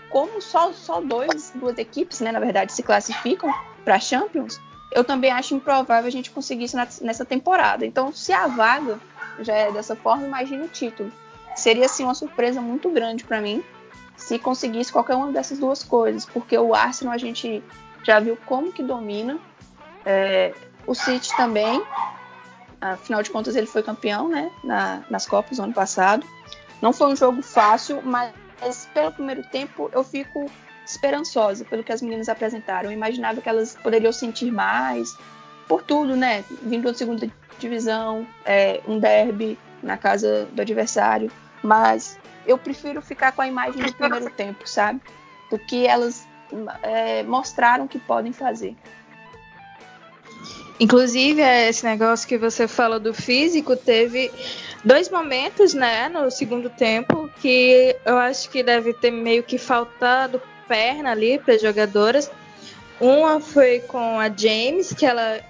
como 0.08 0.40
só 0.40 0.72
só 0.72 1.00
dois 1.00 1.52
duas 1.54 1.76
equipes, 1.78 2.20
né, 2.20 2.32
na 2.32 2.40
verdade, 2.40 2.72
se 2.72 2.82
classificam 2.82 3.52
para 3.84 3.98
Champions, 3.98 4.60
eu 4.92 5.04
também 5.04 5.30
acho 5.30 5.54
improvável 5.54 6.08
a 6.08 6.12
gente 6.12 6.30
conseguir 6.30 6.64
isso 6.64 6.76
nessa 7.02 7.24
temporada. 7.24 7.84
Então, 7.84 8.12
se 8.12 8.32
a 8.32 8.46
vaga 8.46 8.98
já 9.40 9.54
é 9.54 9.72
dessa 9.72 9.94
forma, 9.94 10.26
imagine 10.26 10.62
o 10.62 10.68
título. 10.68 11.12
Seria 11.58 11.86
assim 11.86 12.04
uma 12.04 12.14
surpresa 12.14 12.60
muito 12.60 12.88
grande 12.88 13.24
para 13.24 13.40
mim 13.40 13.64
se 14.16 14.38
conseguisse 14.38 14.92
qualquer 14.92 15.16
uma 15.16 15.32
dessas 15.32 15.58
duas 15.58 15.82
coisas, 15.82 16.24
porque 16.24 16.56
o 16.56 16.72
Arsenal 16.72 17.14
a 17.14 17.18
gente 17.18 17.62
já 18.04 18.20
viu 18.20 18.38
como 18.46 18.72
que 18.72 18.82
domina, 18.82 19.38
é, 20.06 20.54
o 20.86 20.94
City 20.94 21.36
também, 21.36 21.82
afinal 22.80 23.24
de 23.24 23.30
contas 23.30 23.56
ele 23.56 23.66
foi 23.66 23.82
campeão, 23.82 24.28
né, 24.28 24.52
na, 24.62 25.02
nas 25.10 25.26
Copas 25.26 25.58
no 25.58 25.64
ano 25.64 25.72
passado. 25.72 26.24
Não 26.80 26.92
foi 26.92 27.12
um 27.12 27.16
jogo 27.16 27.42
fácil, 27.42 28.02
mas 28.04 28.88
pelo 28.94 29.10
primeiro 29.10 29.42
tempo 29.44 29.90
eu 29.92 30.04
fico 30.04 30.48
esperançosa 30.86 31.64
pelo 31.64 31.82
que 31.82 31.92
as 31.92 32.00
meninas 32.00 32.28
apresentaram. 32.28 32.90
Eu 32.90 32.92
imaginava 32.92 33.40
que 33.40 33.48
elas 33.48 33.76
poderiam 33.82 34.12
sentir 34.12 34.52
mais, 34.52 35.16
por 35.66 35.82
tudo, 35.82 36.14
né? 36.14 36.44
Vindo 36.62 36.84
da 36.84 36.94
segunda 36.94 37.28
divisão, 37.58 38.24
é, 38.44 38.80
um 38.86 39.00
derby 39.00 39.58
na 39.82 39.96
casa 39.96 40.48
do 40.52 40.62
adversário. 40.62 41.30
Mas 41.62 42.18
eu 42.46 42.56
prefiro 42.56 43.02
ficar 43.02 43.32
com 43.32 43.42
a 43.42 43.48
imagem 43.48 43.82
do 43.82 43.92
primeiro 43.94 44.30
tempo, 44.32 44.68
sabe? 44.68 45.00
Do 45.50 45.58
que 45.58 45.86
elas 45.86 46.26
é, 46.82 47.22
mostraram 47.22 47.86
que 47.86 47.98
podem 47.98 48.32
fazer. 48.32 48.76
Inclusive, 50.80 51.42
é, 51.42 51.68
esse 51.68 51.84
negócio 51.84 52.28
que 52.28 52.38
você 52.38 52.68
fala 52.68 53.00
do 53.00 53.12
físico, 53.12 53.76
teve 53.76 54.30
dois 54.84 55.10
momentos, 55.10 55.74
né, 55.74 56.08
no 56.08 56.30
segundo 56.30 56.70
tempo, 56.70 57.28
que 57.40 57.96
eu 58.06 58.16
acho 58.16 58.48
que 58.48 58.62
deve 58.62 58.94
ter 58.94 59.10
meio 59.10 59.42
que 59.42 59.58
faltado 59.58 60.40
perna 60.68 61.10
ali 61.10 61.38
para 61.38 61.54
as 61.54 61.62
jogadoras. 61.62 62.30
Uma 63.00 63.40
foi 63.40 63.80
com 63.80 64.20
a 64.20 64.28
James, 64.28 64.92
que 64.92 65.04
ela 65.04 65.40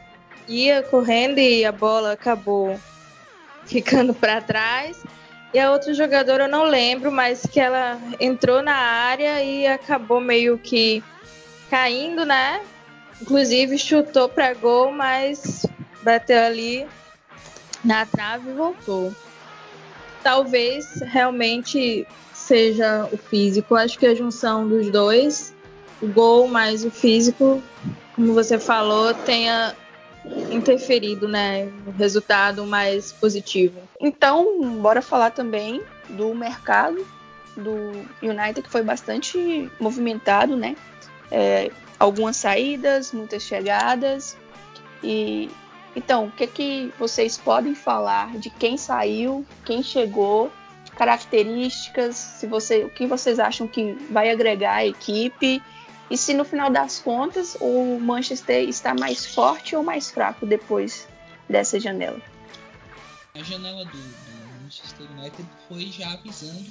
ia 0.46 0.82
correndo 0.82 1.38
e 1.38 1.64
a 1.64 1.72
bola 1.72 2.12
acabou 2.12 2.78
ficando 3.66 4.14
para 4.14 4.40
trás. 4.40 5.02
E 5.52 5.58
a 5.58 5.72
outra 5.72 5.94
jogadora 5.94 6.44
eu 6.44 6.48
não 6.48 6.64
lembro, 6.64 7.10
mas 7.10 7.42
que 7.42 7.58
ela 7.58 7.98
entrou 8.20 8.62
na 8.62 8.74
área 8.74 9.42
e 9.42 9.66
acabou 9.66 10.20
meio 10.20 10.58
que 10.58 11.02
caindo, 11.70 12.24
né? 12.24 12.60
Inclusive 13.20 13.78
chutou 13.78 14.28
para 14.28 14.52
gol, 14.54 14.92
mas 14.92 15.66
bateu 16.02 16.38
ali 16.38 16.86
na 17.82 18.04
trave 18.04 18.50
e 18.50 18.54
voltou. 18.54 19.14
Talvez 20.22 21.00
realmente 21.00 22.06
seja 22.34 23.08
o 23.10 23.16
físico. 23.16 23.74
Acho 23.74 23.98
que 23.98 24.06
a 24.06 24.14
junção 24.14 24.68
dos 24.68 24.90
dois, 24.90 25.54
o 26.00 26.06
gol 26.06 26.46
mais 26.46 26.84
o 26.84 26.90
físico, 26.90 27.62
como 28.14 28.34
você 28.34 28.58
falou, 28.58 29.14
tenha 29.14 29.74
interferido 30.50 31.28
né, 31.28 31.64
no 31.84 31.92
resultado 31.92 32.64
mais 32.66 33.12
positivo. 33.12 33.80
Então, 34.00 34.78
bora 34.80 35.02
falar 35.02 35.30
também 35.30 35.82
do 36.08 36.34
mercado 36.34 37.06
do 37.56 37.72
United, 38.22 38.62
que 38.62 38.70
foi 38.70 38.82
bastante 38.82 39.70
movimentado, 39.80 40.56
né? 40.56 40.76
É, 41.30 41.70
algumas 41.98 42.36
saídas, 42.36 43.12
muitas 43.12 43.42
chegadas. 43.42 44.36
E 45.02 45.50
então, 45.96 46.26
o 46.26 46.30
que, 46.30 46.46
que 46.46 46.92
vocês 46.98 47.36
podem 47.36 47.74
falar 47.74 48.36
de 48.38 48.50
quem 48.50 48.76
saiu, 48.76 49.44
quem 49.64 49.82
chegou 49.82 50.50
características, 50.96 52.16
se 52.16 52.46
você, 52.46 52.84
o 52.84 52.90
que 52.90 53.06
vocês 53.06 53.38
acham 53.38 53.66
que 53.66 53.92
vai 54.10 54.30
agregar 54.30 54.76
à 54.76 54.86
equipe 54.86 55.62
e 56.10 56.16
se 56.16 56.34
no 56.34 56.44
final 56.44 56.70
das 56.70 56.98
contas 56.98 57.56
o 57.60 57.98
Manchester 57.98 58.68
está 58.68 58.94
mais 58.94 59.26
forte 59.26 59.76
ou 59.76 59.82
mais 59.82 60.10
fraco 60.10 60.46
depois 60.46 61.08
dessa 61.48 61.78
janela. 61.78 62.20
A 63.34 63.42
janela 63.42 63.84
do, 63.84 63.98
do 63.98 64.62
Manchester 64.62 65.06
United 65.12 65.48
foi 65.68 65.86
já 65.90 66.12
avisando 66.12 66.70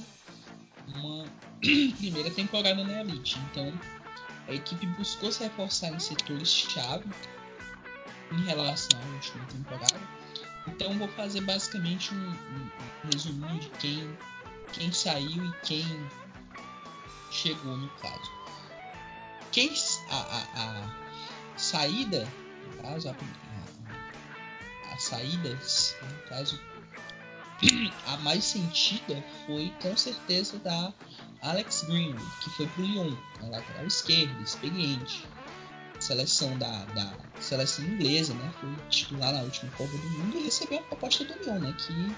uma 0.96 1.26
primeira 1.98 2.32
temporada 2.32 2.84
na 2.84 3.02
Elite. 3.02 3.40
Então 3.52 3.74
a 4.48 4.54
equipe 4.54 4.86
buscou 4.88 5.32
se 5.32 5.44
reforçar 5.44 5.92
em 5.92 6.00
setores 6.00 6.50
chave 6.50 7.06
em 8.32 8.44
relação 8.44 9.00
à 9.00 9.14
última 9.16 9.46
temporada 9.46 10.18
então 10.68 10.98
vou 10.98 11.08
fazer 11.10 11.42
basicamente 11.42 12.14
um, 12.14 12.30
um, 12.30 13.46
um 13.46 13.58
de 13.58 13.70
quem, 13.80 14.18
quem 14.74 14.92
saiu 14.92 15.46
e 15.46 15.52
quem 15.64 16.08
chegou 17.32 17.78
no 17.78 17.90
caso. 18.02 18.37
Quem 19.52 19.74
a, 20.10 20.16
a, 20.16 20.39
a 20.56 21.58
saída, 21.58 22.28
no 22.66 22.84
caso, 22.84 23.10
a, 23.10 23.12
a, 23.12 24.93
a 24.93 24.98
saídas, 24.98 25.95
no 26.02 26.30
caso, 26.30 26.60
a 28.08 28.18
mais 28.18 28.43
sentida 28.43 29.24
foi 29.45 29.74
com 29.82 29.95
certeza 29.98 30.60
da 30.60 30.93
Alex 31.41 31.84
Greenwood, 31.84 32.24
que 32.41 32.50
foi 32.52 32.68
pro 32.68 32.84
Lyon, 32.84 33.16
na 33.41 33.50
lateral 33.50 33.86
esquerda, 33.86 34.41
experiente 34.41 35.26
seleção 36.00 36.58
da, 36.58 36.86
da 36.86 37.12
seleção 37.39 37.86
inglesa, 37.86 38.34
né? 38.34 38.54
Foi 38.60 38.70
titular 38.89 39.34
na 39.34 39.41
última 39.41 39.72
Copa 39.72 39.91
do 39.91 40.10
Mundo 40.12 40.38
e 40.38 40.43
recebeu 40.43 40.80
a 40.80 40.84
proposta 40.84 41.24
do 41.24 41.34
Lyon, 41.43 41.60
né? 41.60 41.76
Que 41.78 42.16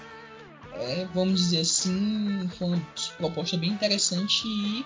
é, 0.74 1.08
vamos 1.14 1.40
dizer 1.40 1.60
assim, 1.60 2.48
foi 2.58 2.68
uma 2.68 2.86
proposta 3.16 3.56
bem 3.56 3.70
interessante 3.70 4.46
e 4.46 4.84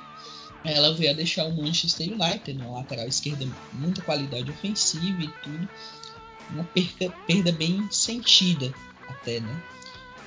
ela 0.64 0.94
veio 0.94 1.10
a 1.10 1.14
deixar 1.14 1.44
o 1.44 1.54
Manchester 1.54 2.08
United 2.08 2.54
na 2.54 2.70
lateral 2.70 3.06
esquerda 3.06 3.46
muita 3.72 4.00
qualidade 4.02 4.50
ofensiva 4.50 5.22
e 5.22 5.28
tudo, 5.42 5.68
uma 6.50 6.64
perca, 6.64 7.10
perda 7.26 7.52
bem 7.52 7.86
sentida 7.90 8.72
até, 9.08 9.40
né? 9.40 9.62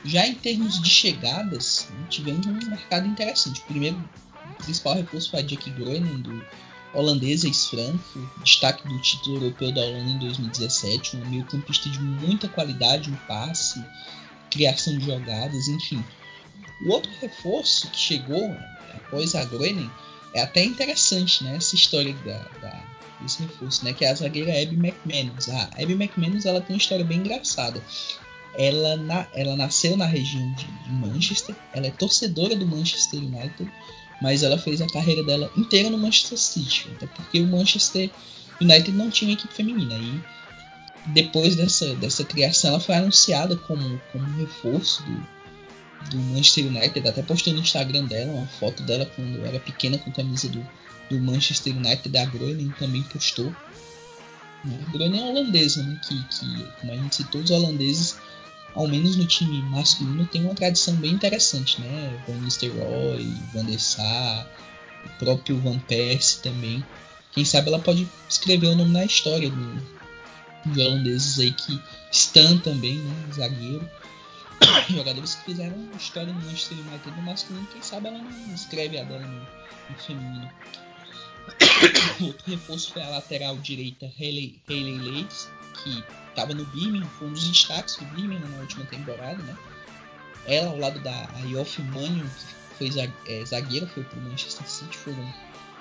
Já 0.05 0.27
em 0.27 0.35
termos 0.35 0.81
de 0.81 0.89
chegadas, 0.89 1.89
tivemos 2.09 2.45
um 2.45 2.53
mercado 2.53 3.07
interessante. 3.07 3.61
Primeiro, 3.61 3.97
o 4.51 4.63
principal 4.63 4.93
reforço 4.93 5.31
foi 5.31 5.39
a 5.39 5.43
Jack 5.43 5.69
Groening 5.71 6.21
do 6.21 6.45
holandesa 6.93 7.47
ex-Franco, 7.47 8.31
destaque 8.43 8.87
do 8.87 9.01
título 9.01 9.37
europeu 9.37 9.71
da 9.73 9.81
Holanda 9.81 10.11
em 10.11 10.19
2017, 10.19 11.17
um 11.17 11.29
meio-campista 11.29 11.89
de 11.89 11.99
muita 11.99 12.47
qualidade, 12.47 13.09
um 13.09 13.15
passe, 13.27 13.83
criação 14.49 14.97
de 14.97 15.05
jogadas, 15.05 15.67
enfim. 15.67 16.03
O 16.85 16.91
outro 16.91 17.11
reforço 17.19 17.89
que 17.89 17.97
chegou 17.97 18.55
após 18.93 19.35
a 19.35 19.43
Groening 19.45 19.89
é 20.33 20.41
até 20.41 20.63
interessante, 20.63 21.43
né? 21.43 21.55
Essa 21.55 21.75
história 21.75 22.13
da, 22.25 22.39
da, 22.61 22.83
desse 23.21 23.41
reforço, 23.43 23.83
né? 23.83 23.93
Que 23.93 24.05
é 24.05 24.09
a 24.09 24.15
zagueira 24.15 24.51
Abby 24.51 24.75
McManus. 24.75 25.49
A 25.49 25.63
Abby 25.81 25.93
McManus 25.93 26.45
ela 26.45 26.61
tem 26.61 26.75
uma 26.75 26.79
história 26.79 27.05
bem 27.05 27.19
engraçada. 27.19 27.81
Ela, 28.57 28.97
na, 28.97 29.27
ela 29.33 29.55
nasceu 29.55 29.95
na 29.95 30.05
região 30.05 30.51
de, 30.53 30.65
de 30.65 30.91
Manchester, 30.91 31.55
ela 31.73 31.87
é 31.87 31.91
torcedora 31.91 32.55
do 32.55 32.65
Manchester 32.65 33.19
United 33.19 33.69
mas 34.21 34.43
ela 34.43 34.57
fez 34.57 34.81
a 34.81 34.87
carreira 34.87 35.23
dela 35.23 35.51
inteira 35.55 35.89
no 35.89 35.97
Manchester 35.97 36.37
City, 36.37 36.89
até 36.95 37.07
porque 37.07 37.39
o 37.39 37.47
Manchester 37.47 38.09
United 38.59 38.91
não 38.91 39.09
tinha 39.09 39.33
equipe 39.33 39.53
feminina. 39.53 39.93
E 39.95 40.21
depois 41.07 41.55
dessa, 41.55 41.95
dessa 41.95 42.23
criação, 42.23 42.71
ela 42.71 42.79
foi 42.79 42.95
anunciada 42.95 43.55
como, 43.55 44.01
como 44.11 44.37
reforço 44.37 45.03
do, 45.03 45.27
do 46.09 46.17
Manchester 46.17 46.67
United. 46.67 47.07
Até 47.07 47.21
postou 47.21 47.53
no 47.53 47.59
Instagram 47.59 48.05
dela 48.05 48.31
uma 48.31 48.47
foto 48.47 48.83
dela 48.83 49.05
quando 49.15 49.45
era 49.45 49.59
pequena 49.59 49.97
com 49.97 50.09
a 50.09 50.13
camisa 50.13 50.47
do, 50.49 50.65
do 51.09 51.19
Manchester 51.19 51.75
United. 51.75 52.09
Da 52.09 52.25
Groening 52.25 52.73
também 52.79 53.03
postou. 53.03 53.53
A 54.65 54.91
Bruna 54.91 55.17
é 55.17 55.21
holandesa, 55.21 55.83
né? 55.83 55.99
Que, 56.07 56.21
que, 56.23 56.63
como 56.79 56.91
a 56.91 56.95
gente 56.95 57.15
citou, 57.15 57.41
os 57.41 57.51
holandeses, 57.51 58.17
ao 58.73 58.87
menos 58.87 59.15
no 59.15 59.25
time 59.25 59.61
masculino, 59.63 60.25
tem 60.25 60.43
uma 60.43 60.55
tradição 60.55 60.95
bem 60.95 61.11
interessante, 61.11 61.79
né? 61.79 62.23
Van 62.27 62.35
Nistelrooy, 62.35 63.33
Van 63.53 63.65
der 63.65 63.79
Sar, 63.79 64.47
o 65.05 65.09
próprio 65.19 65.59
Van 65.59 65.79
Persie 65.79 66.41
também. 66.41 66.83
Quem 67.31 67.45
sabe 67.45 67.67
ela 67.67 67.79
pode 67.79 68.07
escrever 68.27 68.67
o 68.67 68.75
nome 68.75 68.91
na 68.91 69.05
história 69.05 69.49
do, 69.49 69.83
dos 70.65 70.77
holandeses 70.77 71.39
aí 71.39 71.51
que 71.51 71.79
Stan 72.11 72.57
também, 72.57 72.95
né? 72.95 73.33
Zagueiro. 73.33 73.89
Jogadores 74.89 75.35
que 75.35 75.45
fizeram 75.45 75.89
história 75.97 76.33
no 76.33 76.41
Manchester 76.41 76.77
United 76.77 77.11
no 77.11 77.21
masculino, 77.23 77.67
quem 77.67 77.81
sabe 77.81 78.07
ela 78.07 78.17
não 78.17 78.53
escreve 78.53 78.97
a 78.99 79.03
dela 79.03 79.25
no, 79.25 79.39
no 79.89 79.97
feminino. 79.97 80.49
Outro 82.21 82.51
reforço 82.51 82.93
foi 82.93 83.01
a 83.01 83.09
lateral 83.09 83.57
direita 83.57 84.11
Hayley, 84.19 84.59
Hayley 84.69 85.27
que 85.83 86.03
estava 86.29 86.53
no 86.53 86.65
Birmingham, 86.65 87.07
foi 87.17 87.27
um 87.27 87.33
dos 87.33 87.47
destaques 87.47 87.95
do 87.95 88.05
Birmingham 88.05 88.47
na 88.49 88.59
última 88.59 88.85
temporada, 88.85 89.41
né? 89.41 89.57
Ela 90.45 90.69
ao 90.69 90.77
lado 90.77 90.99
da 90.99 91.29
Ayof 91.37 91.81
Mannion, 91.81 92.27
que 92.77 92.89
foi 92.89 93.11
é, 93.27 93.45
zagueira, 93.45 93.87
foi 93.87 94.03
para 94.03 94.19
o 94.19 94.21
Manchester 94.21 94.67
City, 94.67 94.95
foram 94.95 95.33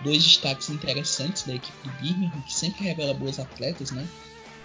dois 0.02 0.22
destaques 0.22 0.70
interessantes 0.70 1.44
da 1.44 1.54
equipe 1.54 1.88
do 1.88 1.90
Birmingham, 2.00 2.40
que 2.42 2.52
sempre 2.52 2.84
revela 2.84 3.14
boas 3.14 3.38
atletas, 3.38 3.90
né? 3.90 4.06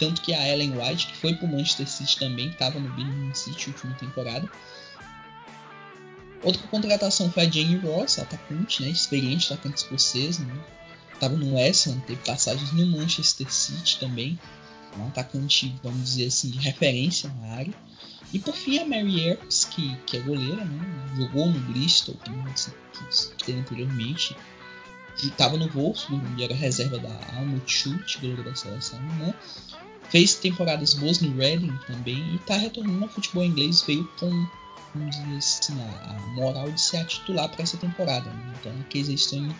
Tanto 0.02 0.20
que 0.24 0.34
a 0.34 0.50
Ellen 0.50 0.76
White, 0.76 1.06
que 1.06 1.18
foi 1.18 1.36
para 1.36 1.46
o 1.46 1.52
Manchester 1.52 1.88
City 1.88 2.18
também, 2.18 2.50
estava 2.50 2.80
no 2.80 2.92
Birmingham 2.94 3.36
City 3.36 3.70
última 3.70 3.94
temporada. 3.94 4.50
Outra 6.42 6.60
contratação 6.70 7.32
foi 7.32 7.46
a 7.46 7.50
Jane 7.50 7.78
Ross, 7.78 8.18
atacante, 8.18 8.82
né? 8.82 8.90
Experiente 8.90 9.54
atacante 9.54 9.84
escocesa, 9.84 10.44
né? 10.44 10.60
estava 11.14 11.36
no 11.36 11.54
West 11.54 11.86
Ham, 11.86 12.00
teve 12.00 12.20
passagens 12.26 12.72
no 12.72 12.84
Manchester 12.88 13.54
City 13.54 14.00
também, 14.00 14.40
um 14.98 15.06
atacante, 15.06 15.80
vamos 15.84 16.16
dizer 16.16 16.26
assim, 16.26 16.50
de 16.50 16.58
referência 16.58 17.32
na 17.40 17.58
área. 17.58 17.74
E 18.34 18.40
por 18.40 18.56
fim 18.56 18.80
a 18.80 18.86
Mary 18.88 19.28
Earps, 19.28 19.66
que, 19.66 19.96
que 20.08 20.18
é 20.18 20.20
goleira, 20.22 20.66
né? 20.66 21.16
jogou 21.16 21.46
no 21.46 21.60
Bristol, 21.60 22.16
como 22.26 22.44
citei 23.12 23.54
anteriormente, 23.54 24.36
e 25.22 25.28
estava 25.28 25.58
no 25.58 25.70
Wolfsburg, 25.70 26.26
onde 26.26 26.44
era 26.44 26.56
reserva 26.56 26.98
da 26.98 27.36
Almut 27.36 27.72
Schultz, 27.72 28.16
goleira 28.16 28.42
da 28.42 28.56
seleção 28.56 29.00
né? 29.00 29.36
Fez 30.12 30.36
temporadas 30.36 30.94
boas 30.94 31.22
no 31.22 31.36
Reading 31.38 31.78
também 31.88 32.18
e 32.34 32.36
está 32.36 32.56
retornando 32.58 33.04
ao 33.04 33.10
futebol 33.10 33.44
inglês, 33.44 33.82
veio 33.82 34.08
com 34.20 34.30
dizer 34.94 35.38
assim, 35.38 35.74
a, 35.82 36.12
a 36.12 36.20
moral 36.36 36.70
de 36.70 36.82
ser 36.82 36.98
a 36.98 37.06
titular 37.06 37.50
para 37.50 37.64
essa 37.64 37.78
temporada. 37.78 38.30
Né? 38.30 38.54
Então 38.60 38.72
a 38.74 38.84
Casey 38.92 39.18
Stone 39.18 39.56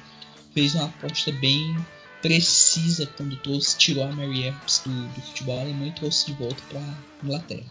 fez 0.54 0.76
uma 0.76 0.86
aposta 0.86 1.32
bem 1.32 1.76
precisa 2.22 3.08
quando 3.18 3.36
trouxe, 3.38 3.78
tirou 3.78 4.04
a 4.04 4.12
Mary 4.12 4.46
Earps 4.46 4.84
do, 4.86 5.08
do 5.08 5.22
futebol 5.22 5.60
alemão 5.60 5.88
e 5.88 5.92
trouxe 5.92 6.28
de 6.28 6.34
volta 6.34 6.62
para 6.70 6.82
Inglaterra. 7.24 7.66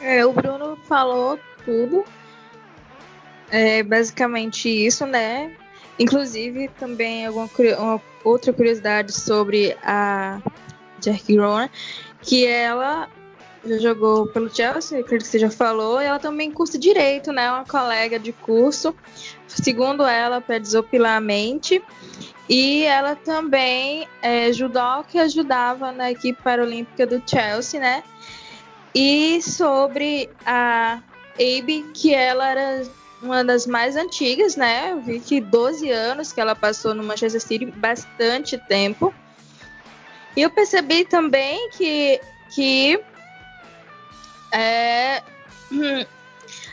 É, 0.00 0.24
o 0.24 0.32
Bruno 0.32 0.76
falou 0.88 1.38
tudo. 1.64 2.04
É 3.50 3.82
basicamente 3.82 4.68
isso, 4.68 5.06
né? 5.06 5.54
Inclusive, 5.98 6.68
também 6.78 7.26
alguma 7.26 7.48
uma 7.78 8.02
outra 8.24 8.52
curiosidade 8.52 9.12
sobre 9.12 9.76
a 9.82 10.40
Jackie 11.04 11.36
Rona, 11.36 11.70
que 12.22 12.46
ela 12.46 13.08
já 13.64 13.78
jogou 13.78 14.26
pelo 14.26 14.54
Chelsea, 14.54 15.00
acredito 15.00 15.24
que 15.24 15.30
você 15.30 15.38
já 15.38 15.50
falou, 15.50 16.00
e 16.00 16.04
ela 16.04 16.18
também 16.18 16.50
cursa 16.50 16.78
direito, 16.78 17.32
né? 17.32 17.50
Uma 17.50 17.64
colega 17.64 18.18
de 18.18 18.32
curso 18.32 18.94
segundo 19.62 20.04
ela, 20.04 20.40
para 20.40 20.58
desopilar 20.58 21.16
a 21.16 21.20
mente. 21.20 21.82
E 22.48 22.82
ela 22.82 23.14
também 23.14 24.06
é 24.22 24.50
que 25.08 25.18
ajudava 25.18 25.92
na 25.92 26.10
equipe 26.10 26.42
paralímpica 26.42 27.06
do 27.06 27.22
Chelsea, 27.26 27.80
né? 27.80 28.02
E 28.94 29.40
sobre 29.42 30.30
a 30.44 31.00
Abe, 31.34 31.84
que 31.94 32.14
ela 32.14 32.48
era 32.48 32.82
uma 33.22 33.42
das 33.42 33.66
mais 33.66 33.96
antigas, 33.96 34.56
né? 34.56 34.92
Eu 34.92 35.00
vi 35.00 35.20
que 35.20 35.40
12 35.40 35.90
anos 35.90 36.32
que 36.32 36.40
ela 36.40 36.54
passou 36.54 36.94
no 36.94 37.02
Manchester 37.02 37.40
City, 37.40 37.66
bastante 37.66 38.58
tempo. 38.58 39.12
E 40.36 40.42
eu 40.42 40.50
percebi 40.50 41.04
também 41.04 41.68
que, 41.70 42.20
que 42.50 43.00
é, 44.52 45.22
hum, 45.70 46.04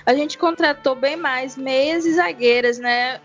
a 0.05 0.13
gente 0.13 0.37
contratou 0.37 0.95
bem 0.95 1.15
mais 1.15 1.55
meias 1.55 2.05
e 2.05 2.13
zagueiras, 2.13 2.77
né? 2.77 3.19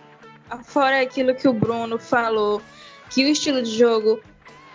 Fora 0.64 1.01
aquilo 1.01 1.34
que 1.34 1.49
o 1.49 1.53
Bruno 1.53 1.99
falou, 1.99 2.62
que 3.11 3.24
o 3.24 3.28
estilo 3.28 3.62
de 3.62 3.76
jogo 3.76 4.20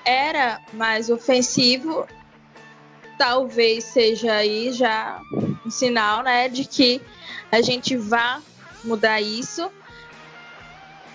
era 0.04 0.60
mais 0.74 1.10
ofensivo, 1.10 2.08
talvez 3.18 3.84
seja 3.84 4.34
aí 4.34 4.72
já 4.74 5.22
um 5.64 5.70
sinal, 5.70 6.24
né, 6.24 6.50
de 6.50 6.66
que 6.66 7.02
a 7.52 7.62
gente 7.62 7.96
vá 7.96 8.42
mudar 8.84 9.22
isso. 9.22 9.72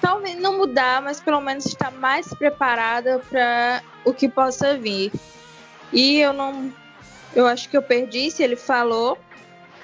Talvez 0.07 0.36
não 0.36 0.57
mudar, 0.57 1.02
mas 1.02 1.20
pelo 1.20 1.40
menos 1.40 1.66
estar 1.66 1.90
mais 1.90 2.32
preparada 2.32 3.18
para 3.28 3.82
o 4.04 4.14
que 4.14 4.28
possa 4.28 4.78
vir. 4.78 5.11
E 5.92 6.20
eu 6.20 6.32
não, 6.32 6.72
eu 7.34 7.44
acho 7.44 7.68
que 7.68 7.76
eu 7.76 7.82
perdi 7.82 8.30
se 8.30 8.40
ele 8.40 8.54
falou, 8.54 9.18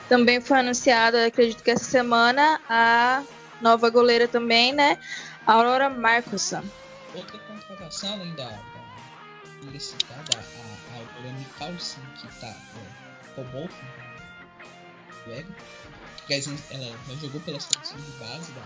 também 0.09 0.41
foi 0.41 0.61
anunciada, 0.61 1.27
acredito 1.27 1.64
que 1.64 1.73
essa 1.73 1.83
semana, 1.83 2.61
a 2.68 3.25
nova 3.61 3.91
goleira 3.91 4.29
também, 4.29 4.73
né? 4.73 4.97
Aurora 5.45 5.91
Marcusson. 5.91 6.62
Outra 7.16 7.41
contratação 7.41 8.12
além 8.12 8.33
da, 8.37 8.45
a, 8.45 8.49
a 8.49 8.59
Aurora 10.99 11.33
Mikkelsen, 11.37 12.01
que 12.20 12.29
está 12.29 12.47
é, 12.47 12.55
Cobolf, 13.35 13.73
Noruega. 15.27 15.49
Ela 16.31 17.16
jogou 17.20 17.41
pela 17.41 17.59
seleção 17.59 17.99
de 17.99 18.12
base 18.12 18.53
da, 18.53 18.62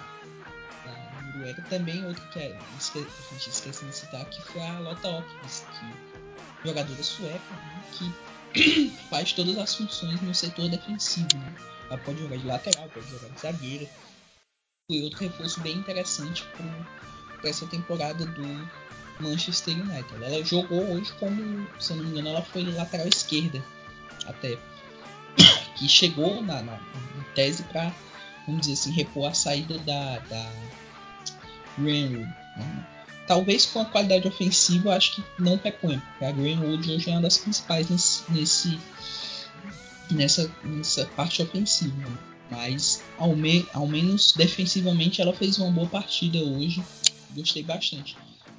da 0.84 1.15
Noruega. 1.36 1.62
Também 1.68 2.04
outra 2.04 2.24
que 2.26 2.38
a 2.38 3.32
gente 3.32 3.50
esquece 3.50 3.84
de 3.84 3.94
citar, 3.94 4.24
que 4.26 4.42
foi 4.42 4.62
a 4.62 4.78
Lotta 4.78 5.08
Ocknes, 5.08 5.64
que 5.72 6.68
jogadora 6.68 7.02
sueca, 7.02 7.54
né, 7.54 7.84
que 7.92 8.90
faz 9.10 9.32
todas 9.32 9.56
as 9.58 9.74
funções 9.74 10.20
no 10.22 10.34
setor 10.34 10.68
defensivo. 10.68 11.28
Né? 11.36 11.54
Ela 11.88 11.98
pode 11.98 12.18
jogar 12.20 12.36
de 12.36 12.46
lateral, 12.46 12.88
pode 12.88 13.08
jogar 13.08 13.28
de 13.28 13.40
zagueira. 13.40 13.88
Foi 14.90 15.02
outro 15.02 15.20
reforço 15.20 15.60
bem 15.60 15.76
interessante 15.76 16.44
para 17.40 17.50
essa 17.50 17.66
temporada 17.66 18.24
do 18.24 18.70
Manchester 19.20 19.74
United. 19.74 20.24
Ela 20.24 20.44
jogou 20.44 20.80
hoje 20.92 21.12
como, 21.18 21.68
se 21.80 21.92
eu 21.92 21.96
não 21.96 22.04
me 22.04 22.10
engano, 22.10 22.28
ela 22.30 22.42
foi 22.42 22.64
lateral 22.64 23.06
esquerda 23.06 23.62
até. 24.26 24.58
Que 25.76 25.88
chegou 25.88 26.42
na, 26.42 26.62
na 26.62 26.80
tese 27.34 27.62
para, 27.64 27.92
vamos 28.46 28.62
dizer 28.62 28.74
assim, 28.74 28.92
repor 28.92 29.28
a 29.28 29.34
saída 29.34 29.76
da, 29.78 30.18
da 30.20 30.52
Greenwood. 31.78 32.28
Né? 32.56 32.86
talvez 33.26 33.66
com 33.66 33.80
a 33.80 33.84
qualidade 33.84 34.26
ofensiva, 34.26 34.94
acho 34.94 35.16
que 35.16 35.24
não 35.38 35.56
reponha, 35.56 36.02
porque 36.10 36.24
a 36.24 36.32
Greenwood 36.32 36.90
hoje 36.90 37.10
é 37.10 37.12
uma 37.12 37.22
das 37.22 37.38
principais 37.38 37.90
nesse, 37.90 38.32
nesse 38.32 38.78
nessa, 40.10 40.50
nessa 40.62 41.06
parte 41.16 41.42
ofensiva. 41.42 41.96
Né? 41.96 42.16
Mas 42.50 43.02
ao, 43.18 43.34
me, 43.34 43.68
ao 43.74 43.86
menos 43.86 44.32
defensivamente 44.32 45.20
ela 45.20 45.32
fez 45.32 45.58
uma 45.58 45.70
boa 45.70 45.88
partida 45.88 46.38
hoje. 46.38 46.82
Gostei 47.34 47.62
bastante. 47.62 48.16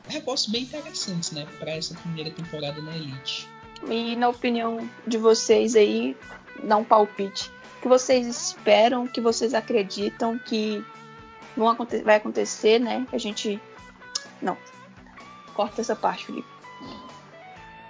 Reforços 0.07 0.51
bem 0.51 0.63
interessantes, 0.63 1.31
né, 1.31 1.45
para 1.59 1.71
essa 1.71 1.93
primeira 1.95 2.31
temporada 2.31 2.81
na 2.81 2.95
Elite. 2.95 3.47
E 3.89 4.15
na 4.15 4.29
opinião 4.29 4.89
de 5.05 5.17
vocês 5.17 5.75
aí, 5.75 6.15
dá 6.63 6.77
um 6.77 6.83
palpite. 6.83 7.49
O 7.77 7.81
que 7.81 7.87
vocês 7.87 8.27
esperam, 8.27 9.05
o 9.05 9.07
que 9.07 9.21
vocês 9.21 9.53
acreditam 9.53 10.39
que 10.39 10.83
vão 11.57 11.69
aconte 11.69 11.97
vai 11.99 12.15
acontecer, 12.15 12.79
né? 12.79 13.05
A 13.11 13.17
gente 13.17 13.59
não. 14.41 14.57
Corta 15.53 15.81
essa 15.81 15.95
parte, 15.95 16.25
Felipe. 16.25 16.47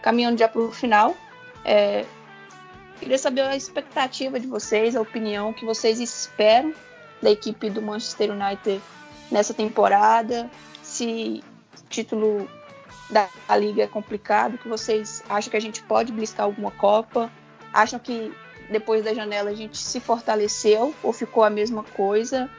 Caminhando 0.01 0.39
já 0.39 0.47
para 0.47 0.61
o 0.61 0.71
final, 0.71 1.15
é, 1.65 2.05
queria 2.99 3.17
saber 3.17 3.41
a 3.41 3.55
expectativa 3.55 4.39
de 4.39 4.47
vocês, 4.47 4.95
a 4.95 5.01
opinião 5.01 5.51
que 5.51 5.65
vocês 5.65 5.99
esperam 5.99 6.73
da 7.21 7.29
equipe 7.29 7.69
do 7.69 7.81
Manchester 7.81 8.31
United 8.31 8.81
nessa 9.29 9.53
temporada. 9.53 10.49
Se 10.81 11.43
título 11.89 12.49
da 13.09 13.29
liga 13.57 13.83
é 13.83 13.87
complicado, 13.87 14.57
que 14.57 14.67
vocês 14.67 15.23
acham 15.29 15.51
que 15.51 15.57
a 15.57 15.61
gente 15.61 15.81
pode 15.83 16.11
bliscar 16.11 16.45
alguma 16.45 16.71
Copa? 16.71 17.31
Acham 17.73 17.99
que 17.99 18.33
depois 18.69 19.03
da 19.03 19.13
janela 19.13 19.49
a 19.49 19.53
gente 19.53 19.77
se 19.77 19.99
fortaleceu 19.99 20.93
ou 21.03 21.13
ficou 21.13 21.43
a 21.43 21.49
mesma 21.49 21.83
coisa? 21.83 22.49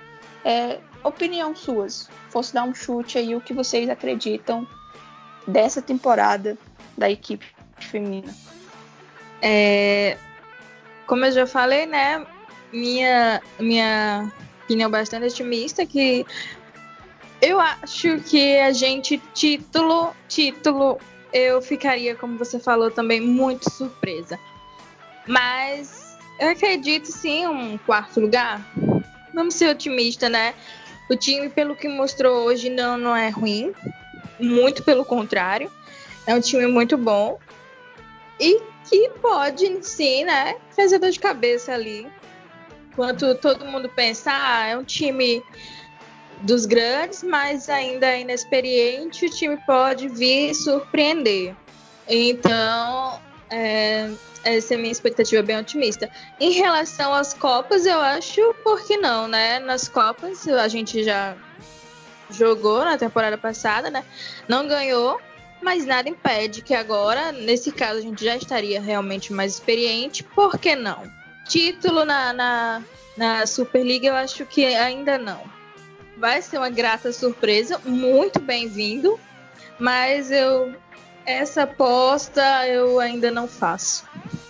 É, 0.44 0.78
opinião 1.02 1.54
suas. 1.54 2.08
Fosse 2.30 2.54
dar 2.54 2.64
um 2.64 2.74
chute 2.74 3.18
aí 3.18 3.34
o 3.34 3.40
que 3.40 3.52
vocês 3.52 3.88
acreditam 3.88 4.66
dessa 5.46 5.80
temporada 5.80 6.56
da 6.96 7.10
equipe 7.10 7.46
feminina. 7.78 8.34
É, 9.40 10.16
como 11.06 11.24
eu 11.24 11.32
já 11.32 11.46
falei, 11.46 11.86
né? 11.86 12.26
Minha, 12.72 13.40
minha 13.58 14.30
opinião 14.64 14.90
bastante 14.90 15.26
otimista 15.26 15.86
que 15.86 16.26
eu 17.40 17.58
acho 17.60 18.18
que 18.20 18.58
a 18.58 18.72
gente 18.72 19.18
título, 19.32 20.14
título 20.28 20.98
eu 21.32 21.62
ficaria, 21.62 22.14
como 22.14 22.36
você 22.36 22.58
falou, 22.58 22.90
também 22.90 23.20
muito 23.20 23.70
surpresa. 23.70 24.38
Mas 25.26 26.16
eu 26.40 26.50
acredito 26.50 27.06
sim 27.06 27.46
um 27.46 27.78
quarto 27.78 28.20
lugar. 28.20 28.60
Vamos 29.34 29.54
ser 29.54 29.68
otimistas, 29.70 30.30
né? 30.30 30.54
O 31.08 31.16
time, 31.16 31.48
pelo 31.48 31.74
que 31.74 31.88
mostrou 31.88 32.44
hoje, 32.44 32.68
não, 32.68 32.98
não 32.98 33.16
é 33.16 33.28
ruim. 33.28 33.72
Muito 34.38 34.82
pelo 34.82 35.04
contrário. 35.04 35.70
É 36.26 36.34
um 36.34 36.40
time 36.40 36.66
muito 36.66 36.96
bom. 36.96 37.38
E 38.38 38.60
que 38.88 39.10
pode, 39.20 39.78
sim, 39.82 40.24
né? 40.24 40.56
Fazer 40.76 40.98
dor 40.98 41.10
de 41.10 41.18
cabeça 41.18 41.72
ali. 41.72 42.06
Enquanto 42.92 43.34
todo 43.36 43.64
mundo 43.64 43.88
pensa, 43.88 44.30
ah, 44.32 44.66
é 44.66 44.76
um 44.76 44.84
time 44.84 45.42
dos 46.42 46.66
grandes, 46.66 47.22
mas 47.22 47.68
ainda 47.68 48.16
inexperiente, 48.16 49.26
o 49.26 49.30
time 49.30 49.56
pode 49.66 50.08
vir 50.08 50.54
surpreender. 50.54 51.54
Então, 52.08 53.20
é, 53.50 54.10
essa 54.44 54.74
é 54.74 54.76
a 54.76 54.80
minha 54.80 54.92
expectativa 54.92 55.42
bem 55.42 55.58
otimista. 55.58 56.10
Em 56.40 56.52
relação 56.52 57.12
às 57.12 57.34
Copas, 57.34 57.86
eu 57.86 58.00
acho, 58.00 58.54
por 58.62 58.86
que 58.86 58.96
não, 58.96 59.28
né? 59.28 59.58
Nas 59.58 59.88
Copas, 59.88 60.46
a 60.46 60.68
gente 60.68 61.02
já 61.02 61.36
jogou 62.30 62.84
na 62.84 62.98
temporada 62.98 63.38
passada, 63.38 63.90
né? 63.90 64.04
Não 64.46 64.68
ganhou, 64.68 65.20
mas 65.62 65.86
nada 65.86 66.08
impede 66.08 66.62
que 66.62 66.74
agora, 66.74 67.32
nesse 67.32 67.72
caso, 67.72 67.98
a 67.98 68.02
gente 68.02 68.24
já 68.24 68.36
estaria 68.36 68.80
realmente 68.80 69.32
mais 69.32 69.54
experiente, 69.54 70.22
por 70.22 70.58
que 70.58 70.76
não? 70.76 71.02
Título 71.46 72.04
na, 72.04 72.32
na, 72.32 72.82
na 73.16 73.46
Superliga, 73.46 74.08
eu 74.08 74.14
acho 74.14 74.44
que 74.46 74.64
ainda 74.64 75.18
não. 75.18 75.42
Vai 76.16 76.42
ser 76.42 76.58
uma 76.58 76.70
grata 76.70 77.12
surpresa, 77.12 77.80
muito 77.84 78.40
bem-vindo, 78.40 79.18
mas 79.78 80.30
eu 80.30 80.74
essa 81.28 81.64
aposta 81.64 82.66
eu 82.66 82.98
ainda 82.98 83.30
não 83.30 83.46
faço. 83.46 84.04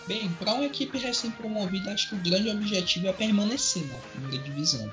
Bem, 0.07 0.31
para 0.39 0.55
uma 0.55 0.65
equipe 0.65 0.97
recém-promovida, 0.97 1.93
acho 1.93 2.11
que 2.11 2.15
o 2.15 2.19
grande 2.19 2.49
objetivo 2.49 3.09
é 3.09 3.13
permanecer 3.13 3.85
na 3.89 3.99
primeira 3.99 4.39
divisão. 4.45 4.91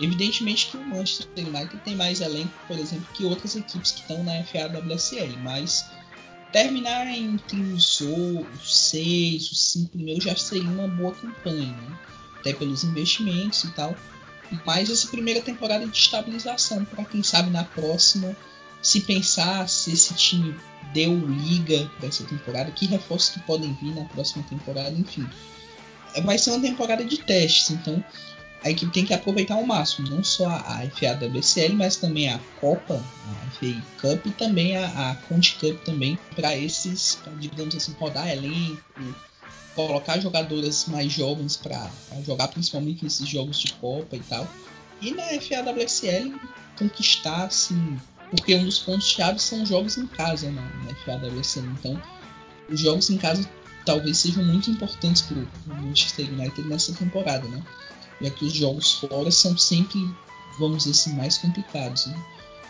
Evidentemente 0.00 0.68
que 0.68 0.78
o 0.78 0.84
Manchester 0.84 1.46
United 1.46 1.76
tem 1.84 1.94
mais 1.94 2.22
elenco, 2.22 2.52
por 2.66 2.78
exemplo, 2.78 3.06
que 3.12 3.24
outras 3.24 3.54
equipes 3.54 3.92
que 3.92 4.00
estão 4.00 4.24
na 4.24 4.42
FAWSL, 4.44 5.36
mas 5.42 5.86
terminar 6.52 7.06
entre 7.06 7.60
os, 7.72 8.00
os 8.00 8.90
seis, 8.90 9.50
os 9.50 9.72
cinco 9.72 9.90
primeiros 9.90 10.24
já 10.24 10.34
seria 10.34 10.68
uma 10.68 10.88
boa 10.88 11.14
campanha, 11.14 11.66
né? 11.66 11.98
até 12.40 12.54
pelos 12.54 12.82
investimentos 12.82 13.64
e 13.64 13.70
tal. 13.72 13.94
Mas 14.64 14.88
essa 14.88 15.08
primeira 15.08 15.42
temporada 15.42 15.86
de 15.86 15.96
estabilização, 15.96 16.84
para 16.84 17.04
quem 17.04 17.22
sabe 17.22 17.50
na 17.50 17.64
próxima 17.64 18.34
se 18.86 19.00
pensar 19.00 19.68
se 19.68 19.92
esse 19.92 20.14
time 20.14 20.54
deu 20.94 21.12
liga 21.18 21.90
para 21.98 22.06
essa 22.06 22.22
temporada, 22.22 22.70
que 22.70 22.86
reforços 22.86 23.30
que 23.30 23.40
podem 23.40 23.72
vir 23.74 23.92
na 23.92 24.04
próxima 24.04 24.44
temporada, 24.44 24.92
enfim. 24.92 25.28
Vai 26.22 26.38
ser 26.38 26.50
uma 26.50 26.60
temporada 26.60 27.04
de 27.04 27.18
testes, 27.18 27.70
então 27.70 28.02
a 28.62 28.70
equipe 28.70 28.92
tem 28.92 29.04
que 29.04 29.12
aproveitar 29.12 29.56
ao 29.56 29.66
máximo, 29.66 30.08
não 30.08 30.22
só 30.22 30.46
a 30.46 30.88
FA 30.94 31.14
da 31.14 31.28
BCL, 31.28 31.74
mas 31.74 31.96
também 31.96 32.30
a 32.30 32.38
Copa, 32.60 32.94
a 32.94 33.50
FA 33.50 33.82
Cup 34.00 34.24
e 34.24 34.30
também 34.30 34.76
a, 34.76 35.10
a 35.10 35.16
Conte 35.16 35.56
Cup 35.56 35.82
também, 35.84 36.16
para 36.36 36.56
esses, 36.56 37.16
pra, 37.16 37.32
digamos 37.32 37.74
assim, 37.74 37.92
rodar 37.98 38.28
elenco, 38.28 38.80
colocar 39.74 40.20
jogadoras 40.20 40.86
mais 40.86 41.12
jovens 41.12 41.56
para 41.56 41.90
jogar 42.24 42.46
principalmente 42.48 43.02
nesses 43.02 43.28
jogos 43.28 43.58
de 43.58 43.72
Copa 43.74 44.14
e 44.14 44.20
tal. 44.20 44.48
E 45.02 45.10
na 45.10 45.24
FA 45.40 45.62
da 45.64 45.74
conquistar 46.78 47.46
assim 47.46 47.98
porque 48.30 48.54
um 48.54 48.64
dos 48.64 48.78
pontos 48.80 49.08
chave 49.08 49.38
são 49.38 49.64
jogos 49.64 49.96
em 49.96 50.06
casa 50.06 50.50
na, 50.50 50.62
na 50.62 50.94
FAWC. 51.04 51.60
Então, 51.60 52.00
os 52.68 52.80
jogos 52.80 53.10
em 53.10 53.18
casa 53.18 53.48
talvez 53.84 54.18
sejam 54.18 54.44
muito 54.44 54.70
importantes 54.70 55.22
para 55.22 55.38
o 55.38 55.48
Manchester 55.66 56.28
United 56.28 56.68
nessa 56.68 56.92
temporada, 56.92 57.46
né? 57.48 57.62
Já 58.20 58.30
que 58.30 58.44
os 58.44 58.52
jogos 58.52 58.94
fora 58.94 59.30
são 59.30 59.56
sempre, 59.56 59.98
vamos 60.58 60.78
dizer 60.78 60.90
assim, 60.90 61.14
mais 61.14 61.38
complicados. 61.38 62.06
Né? 62.06 62.24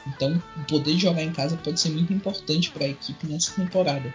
Então, 0.09 0.42
poder 0.68 0.98
jogar 0.98 1.22
em 1.22 1.32
casa 1.32 1.57
pode 1.57 1.80
ser 1.80 1.90
muito 1.90 2.12
importante 2.12 2.70
para 2.70 2.84
a 2.84 2.88
equipe 2.88 3.26
nessa 3.26 3.52
temporada. 3.52 4.12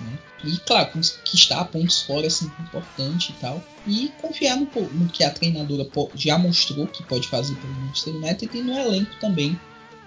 Né? 0.00 0.18
E, 0.44 0.56
claro, 0.58 0.90
conquistar 0.90 1.66
pontos 1.66 2.02
fora 2.02 2.26
é 2.26 2.30
sempre 2.30 2.62
importante 2.62 3.30
e 3.30 3.40
tal. 3.40 3.62
E 3.86 4.12
confiar 4.20 4.56
no, 4.56 4.66
no 4.66 5.08
que 5.08 5.22
a 5.22 5.30
treinadora 5.30 5.86
já 6.14 6.38
mostrou 6.38 6.86
que 6.86 7.02
pode 7.04 7.28
fazer 7.28 7.54
pelo 7.56 7.74
Manchester 7.74 8.16
United 8.16 8.58
e 8.58 8.62
no 8.62 8.72
elenco 8.72 9.14
também 9.20 9.58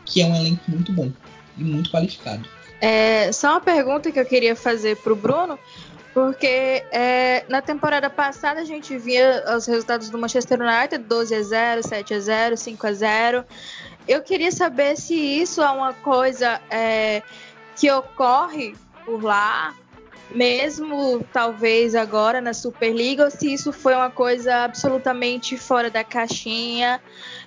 que 0.05 0.21
é 0.21 0.25
um 0.25 0.35
elenco 0.35 0.63
muito 0.67 0.91
bom 0.91 1.11
e 1.57 1.63
muito 1.63 1.89
qualificado. 1.91 2.47
É, 2.81 3.31
só 3.31 3.51
uma 3.51 3.61
pergunta 3.61 4.11
que 4.11 4.19
eu 4.19 4.25
queria 4.25 4.55
fazer 4.55 4.97
para 4.97 5.13
o 5.13 5.15
Bruno, 5.15 5.57
porque 6.13 6.83
é, 6.91 7.45
na 7.47 7.61
temporada 7.61 8.09
passada 8.09 8.61
a 8.61 8.65
gente 8.65 8.97
via 8.97 9.43
os 9.55 9.65
resultados 9.65 10.09
do 10.09 10.17
Manchester 10.17 10.59
United 10.61 11.03
12 11.05 11.33
a 11.33 11.41
0, 11.41 11.87
7 11.87 12.13
a 12.13 12.19
0, 12.19 12.57
5 12.57 12.87
a 12.87 12.93
0. 12.93 13.45
Eu 14.07 14.21
queria 14.21 14.51
saber 14.51 14.97
se 14.97 15.15
isso 15.15 15.61
é 15.61 15.69
uma 15.69 15.93
coisa 15.93 16.61
é, 16.69 17.23
que 17.75 17.89
ocorre 17.89 18.75
por 19.05 19.23
lá, 19.23 19.73
mesmo 20.29 21.25
talvez 21.31 21.95
agora 21.95 22.41
na 22.41 22.53
Superliga, 22.53 23.25
ou 23.25 23.31
se 23.31 23.53
isso 23.53 23.71
foi 23.71 23.93
uma 23.93 24.09
coisa 24.09 24.63
absolutamente 24.63 25.57
fora 25.57 25.89
da 25.89 26.03
caixinha, 26.03 27.01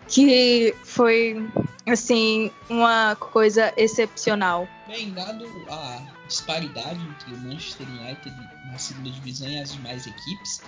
que 0.08 0.74
foi 0.84 1.48
assim 1.86 2.50
uma 2.68 3.16
coisa 3.16 3.72
excepcional. 3.76 4.68
Bem, 4.86 5.12
dado 5.12 5.46
a 5.70 6.02
disparidade 6.26 7.00
entre 7.00 7.34
o 7.34 7.38
Manchester 7.38 7.86
United 7.88 8.34
na 8.70 8.78
segunda 8.78 9.10
divisão 9.10 9.48
e 9.48 9.58
as 9.58 9.72
demais 9.72 10.06
equipes, 10.06 10.60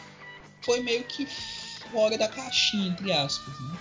foi 0.62 0.80
meio 0.80 1.04
que 1.04 1.26
fora 1.92 2.16
da 2.16 2.28
caixinha, 2.28 2.88
entre 2.88 3.12
aspas, 3.12 3.54
né? 3.60 3.76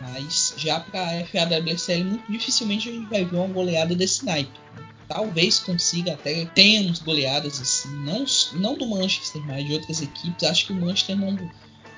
Mas 0.00 0.54
já 0.56 0.78
para 0.78 1.02
a 1.02 1.24
FAWSL, 1.24 2.04
muito 2.04 2.30
dificilmente 2.30 2.88
a 2.88 2.92
gente 2.92 3.10
vai 3.10 3.24
ver 3.24 3.36
uma 3.36 3.48
goleada 3.48 3.94
desse 3.96 4.24
naipe. 4.24 4.60
Talvez 5.08 5.58
consiga 5.58 6.12
até 6.12 6.44
tenhamos 6.46 7.00
goleadas 7.00 7.60
assim, 7.60 7.88
não, 8.04 8.24
não 8.52 8.74
do 8.76 8.86
Manchester, 8.86 9.42
mas 9.46 9.66
de 9.66 9.72
outras 9.72 10.00
equipes. 10.02 10.48
Acho 10.48 10.66
que 10.66 10.72
o 10.72 10.76
Manchester 10.76 11.16
não 11.16 11.36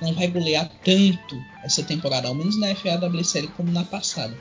não 0.01 0.13
vai 0.13 0.27
golear 0.27 0.69
tanto 0.83 1.41
essa 1.63 1.83
temporada, 1.83 2.27
ao 2.27 2.35
menos 2.35 2.59
na 2.59 2.73
FA 2.75 2.95
WSL 2.95 3.47
como 3.55 3.71
na 3.71 3.83
passada. 3.83 4.35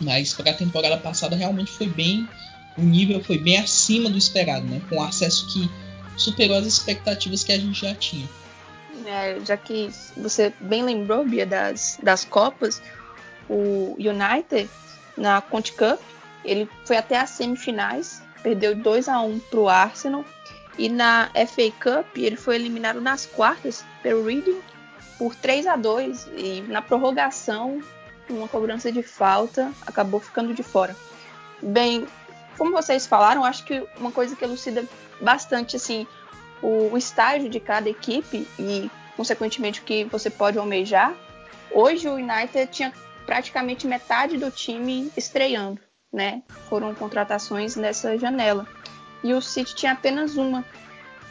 Mas 0.00 0.32
para 0.32 0.50
a 0.50 0.54
temporada 0.54 0.96
passada 0.96 1.36
realmente 1.36 1.70
foi 1.70 1.86
bem, 1.86 2.26
o 2.76 2.82
nível 2.82 3.22
foi 3.22 3.38
bem 3.38 3.58
acima 3.58 4.08
do 4.08 4.16
esperado, 4.16 4.66
né? 4.66 4.80
Com 4.88 5.02
acesso 5.02 5.46
que 5.52 5.70
superou 6.16 6.56
as 6.56 6.66
expectativas 6.66 7.44
que 7.44 7.52
a 7.52 7.58
gente 7.58 7.80
já 7.80 7.94
tinha. 7.94 8.28
É, 9.06 9.38
já 9.44 9.56
que 9.56 9.90
você 10.16 10.52
bem 10.60 10.82
lembrou, 10.82 11.24
Bia, 11.24 11.46
das, 11.46 11.98
das 12.02 12.24
Copas, 12.24 12.80
o 13.48 13.96
United 13.98 14.68
na 15.16 15.40
Conte 15.40 15.72
Cup, 15.72 16.00
ele 16.44 16.68
foi 16.84 16.96
até 16.96 17.18
as 17.18 17.30
semifinais, 17.30 18.22
perdeu 18.42 18.74
2 18.74 19.08
a 19.08 19.20
1 19.20 19.38
para 19.38 19.60
o 19.60 19.68
Arsenal 19.68 20.24
e 20.78 20.88
na 20.88 21.30
FA 21.34 21.70
Cup 21.82 22.16
ele 22.16 22.36
foi 22.36 22.56
eliminado 22.56 23.00
nas 23.00 23.26
quartas 23.26 23.84
pelo 24.02 24.24
Reading 24.24 24.60
por 25.18 25.34
3 25.34 25.66
a 25.66 25.76
2 25.76 26.30
e 26.36 26.62
na 26.62 26.80
prorrogação, 26.80 27.80
uma 28.28 28.48
cobrança 28.48 28.90
de 28.90 29.02
falta, 29.02 29.72
acabou 29.86 30.20
ficando 30.20 30.54
de 30.54 30.62
fora. 30.62 30.96
Bem, 31.62 32.06
como 32.56 32.72
vocês 32.72 33.06
falaram, 33.06 33.44
acho 33.44 33.64
que 33.64 33.86
uma 33.98 34.10
coisa 34.10 34.34
que 34.34 34.44
elucida 34.44 34.84
bastante 35.20 35.76
assim 35.76 36.06
o, 36.62 36.96
estágio 36.96 37.48
de 37.48 37.60
cada 37.60 37.88
equipe 37.88 38.46
e 38.58 38.90
consequentemente 39.16 39.80
o 39.80 39.84
que 39.84 40.04
você 40.04 40.30
pode 40.30 40.58
almejar. 40.58 41.14
Hoje 41.70 42.08
o 42.08 42.14
United 42.14 42.66
tinha 42.70 42.92
praticamente 43.26 43.86
metade 43.86 44.36
do 44.36 44.50
time 44.50 45.10
estreando, 45.16 45.80
né? 46.12 46.42
Foram 46.68 46.94
contratações 46.94 47.76
nessa 47.76 48.18
janela 48.18 48.66
e 49.22 49.34
o 49.34 49.40
City 49.40 49.74
tinha 49.74 49.92
apenas 49.92 50.36
uma. 50.36 50.64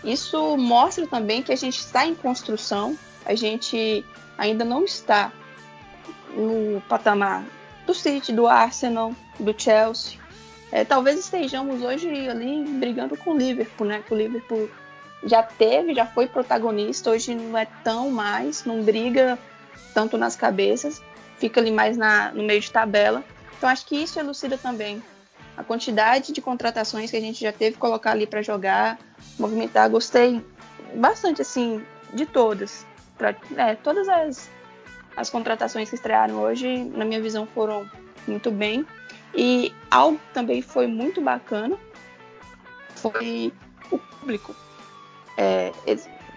Isso 0.03 0.55
mostra 0.57 1.05
também 1.07 1.41
que 1.41 1.51
a 1.51 1.55
gente 1.55 1.79
está 1.79 2.05
em 2.05 2.15
construção, 2.15 2.97
a 3.25 3.35
gente 3.35 4.05
ainda 4.37 4.63
não 4.63 4.85
está 4.85 5.31
no 6.33 6.81
patamar 6.87 7.43
do 7.85 7.93
City, 7.93 8.31
do 8.31 8.47
Arsenal, 8.47 9.13
do 9.39 9.53
Chelsea. 9.57 10.17
É, 10.71 10.85
talvez 10.85 11.19
estejamos 11.19 11.81
hoje 11.81 12.29
ali 12.29 12.63
brigando 12.63 13.17
com 13.17 13.31
o 13.31 13.37
Liverpool, 13.37 13.87
né? 13.87 14.03
Que 14.05 14.13
o 14.13 14.17
Liverpool 14.17 14.69
já 15.23 15.43
teve, 15.43 15.93
já 15.93 16.05
foi 16.05 16.27
protagonista, 16.27 17.09
hoje 17.09 17.35
não 17.35 17.57
é 17.57 17.65
tão 17.83 18.09
mais, 18.09 18.63
não 18.63 18.83
briga 18.83 19.37
tanto 19.93 20.17
nas 20.17 20.35
cabeças, 20.35 21.01
fica 21.37 21.59
ali 21.59 21.71
mais 21.71 21.97
na, 21.97 22.31
no 22.31 22.43
meio 22.43 22.61
de 22.61 22.71
tabela. 22.71 23.23
Então 23.57 23.67
acho 23.67 23.85
que 23.85 23.97
isso 23.97 24.19
elucida 24.19 24.57
também 24.57 25.03
a 25.59 25.63
quantidade 25.63 26.31
de 26.31 26.41
contratações 26.41 27.11
que 27.11 27.17
a 27.17 27.19
gente 27.19 27.41
já 27.41 27.51
teve 27.51 27.75
colocar 27.75 28.11
ali 28.11 28.25
para 28.25 28.41
jogar, 28.41 28.97
movimentar, 29.37 29.89
gostei 29.89 30.41
bastante 30.95 31.41
assim 31.41 31.83
de 32.13 32.25
todas. 32.25 32.87
Pra, 33.17 33.35
é, 33.57 33.75
todas 33.75 34.07
as, 34.07 34.49
as 35.17 35.29
contratações 35.29 35.89
que 35.89 35.95
estrearam 35.95 36.35
hoje, 36.35 36.85
na 36.85 37.03
minha 37.03 37.21
visão, 37.21 37.45
foram 37.45 37.85
muito 38.25 38.49
bem. 38.49 38.87
E 39.35 39.75
algo 39.91 40.17
também 40.33 40.61
foi 40.61 40.87
muito 40.87 41.19
bacana 41.19 41.77
foi 42.95 43.51
o 43.91 43.97
público. 43.97 44.55
É, 45.37 45.73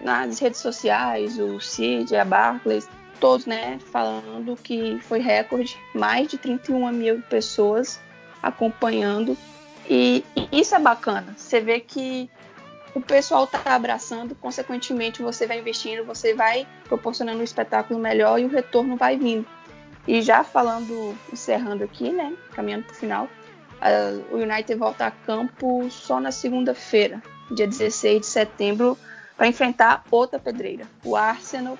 nas 0.01 0.37
redes 0.37 0.59
sociais, 0.59 1.39
o 1.39 1.61
Cid, 1.61 2.13
a 2.13 2.25
Barclays, 2.25 2.89
todos, 3.21 3.45
né, 3.45 3.79
falando 3.79 4.57
que 4.57 4.99
foi 5.03 5.19
recorde, 5.19 5.77
mais 5.95 6.27
de 6.27 6.37
31 6.37 6.91
mil 6.91 7.21
pessoas 7.21 8.01
acompanhando. 8.43 9.37
E, 9.89 10.23
isso 10.51 10.75
é 10.75 10.79
bacana. 10.79 11.33
Você 11.37 11.61
vê 11.61 11.79
que 11.79 12.29
o 12.93 13.01
pessoal 13.01 13.45
está 13.45 13.61
abraçando, 13.73 14.35
consequentemente 14.35 15.23
você 15.23 15.47
vai 15.47 15.59
investindo, 15.59 16.05
você 16.05 16.33
vai 16.33 16.67
proporcionando 16.83 17.39
um 17.39 17.43
espetáculo 17.43 17.99
melhor 17.99 18.39
e 18.39 18.45
o 18.45 18.49
retorno 18.49 18.97
vai 18.97 19.17
vindo. 19.17 19.47
E 20.07 20.21
já 20.21 20.43
falando, 20.43 21.17
encerrando 21.31 21.83
aqui, 21.83 22.11
né, 22.11 22.35
caminhando 22.51 22.83
para 22.83 22.93
o 22.93 22.95
final, 22.95 23.25
uh, 23.25 24.35
o 24.35 24.37
United 24.37 24.75
volta 24.75 25.07
a 25.07 25.11
campo 25.11 25.89
só 25.89 26.19
na 26.19 26.31
segunda-feira, 26.31 27.23
dia 27.49 27.65
16 27.65 28.19
de 28.19 28.25
setembro, 28.27 28.97
para 29.37 29.47
enfrentar 29.47 30.03
outra 30.11 30.37
pedreira, 30.37 30.85
o 31.03 31.15
Arsenal, 31.15 31.77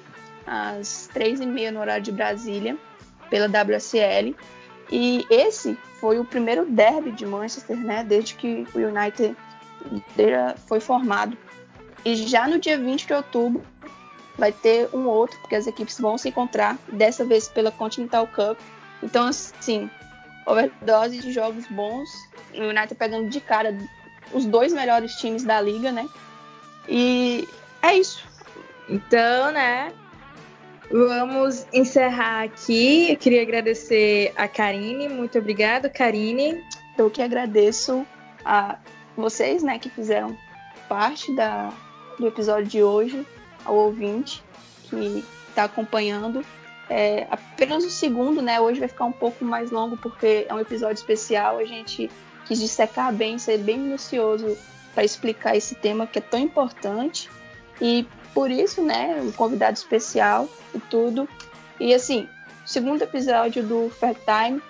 às 0.47 1.09
três 1.13 1.39
e 1.39 1.45
meia 1.45 1.71
no 1.71 1.79
horário 1.79 2.03
de 2.03 2.11
Brasília, 2.11 2.77
pela 3.29 3.47
WSL. 3.47 4.35
E 4.91 5.25
esse 5.29 5.77
foi 5.99 6.19
o 6.19 6.25
primeiro 6.25 6.65
derby 6.65 7.11
de 7.11 7.25
Manchester, 7.25 7.77
né, 7.77 8.03
desde 8.03 8.35
que 8.35 8.67
o 8.73 8.77
United 8.77 9.35
foi 10.67 10.79
formado. 10.79 11.37
E 12.05 12.15
já 12.15 12.47
no 12.47 12.59
dia 12.59 12.77
20 12.77 13.07
de 13.07 13.13
outubro 13.13 13.63
vai 14.37 14.51
ter 14.51 14.89
um 14.93 15.07
outro, 15.07 15.39
porque 15.39 15.55
as 15.55 15.67
equipes 15.67 15.99
vão 15.99 16.17
se 16.17 16.29
encontrar, 16.29 16.77
dessa 16.91 17.23
vez 17.23 17.47
pela 17.47 17.71
Continental 17.71 18.27
Cup. 18.27 18.59
Então, 19.01 19.27
assim, 19.27 19.89
overdose 20.45 21.19
de 21.19 21.31
jogos 21.31 21.65
bons. 21.67 22.09
O 22.53 22.63
United 22.63 22.95
pegando 22.95 23.29
de 23.29 23.39
cara 23.39 23.77
os 24.33 24.45
dois 24.45 24.73
melhores 24.73 25.15
times 25.15 25.43
da 25.43 25.61
liga, 25.61 25.91
né? 25.91 26.07
E 26.87 27.47
é 27.81 27.95
isso. 27.95 28.25
Então, 28.89 29.51
né? 29.51 29.93
Vamos 30.93 31.65
encerrar 31.73 32.43
aqui. 32.43 33.09
Eu 33.09 33.17
queria 33.17 33.41
agradecer 33.41 34.31
a 34.35 34.47
Karine. 34.47 35.09
Muito 35.09 35.39
obrigada, 35.39 35.89
Karine. 35.89 36.63
Eu 36.95 37.09
que 37.09 37.19
agradeço 37.19 38.05
a 38.45 38.77
vocês, 39.17 39.63
né, 39.63 39.79
que 39.79 39.89
fizeram 39.89 40.37
parte 40.87 41.35
da, 41.35 41.73
do 42.19 42.27
episódio 42.27 42.67
de 42.67 42.83
hoje, 42.83 43.25
ao 43.65 43.75
ouvinte 43.75 44.43
que 44.83 45.25
está 45.49 45.63
acompanhando. 45.63 46.45
É, 46.87 47.25
apenas 47.31 47.83
o 47.83 47.89
segundo, 47.89 48.39
né? 48.39 48.61
Hoje 48.61 48.79
vai 48.79 48.87
ficar 48.87 49.05
um 49.05 49.11
pouco 49.11 49.43
mais 49.43 49.71
longo 49.71 49.97
porque 49.97 50.45
é 50.47 50.53
um 50.53 50.59
episódio 50.59 50.99
especial. 50.99 51.57
A 51.57 51.65
gente 51.65 52.07
quis 52.45 52.59
dissecar 52.59 53.11
bem, 53.11 53.39
ser 53.39 53.57
bem 53.57 53.79
minucioso 53.79 54.55
para 54.93 55.03
explicar 55.03 55.57
esse 55.57 55.73
tema 55.73 56.05
que 56.05 56.19
é 56.19 56.21
tão 56.21 56.39
importante. 56.39 57.31
E 57.81 58.07
por 58.33 58.49
isso, 58.49 58.83
né, 58.83 59.19
um 59.21 59.31
convidado 59.31 59.77
especial 59.77 60.49
e 60.73 60.79
tudo. 60.79 61.27
E 61.79 61.93
assim, 61.93 62.27
segundo 62.65 63.01
episódio 63.01 63.63
do 63.63 63.89
Fair 63.89 64.15
Time, 64.15 64.61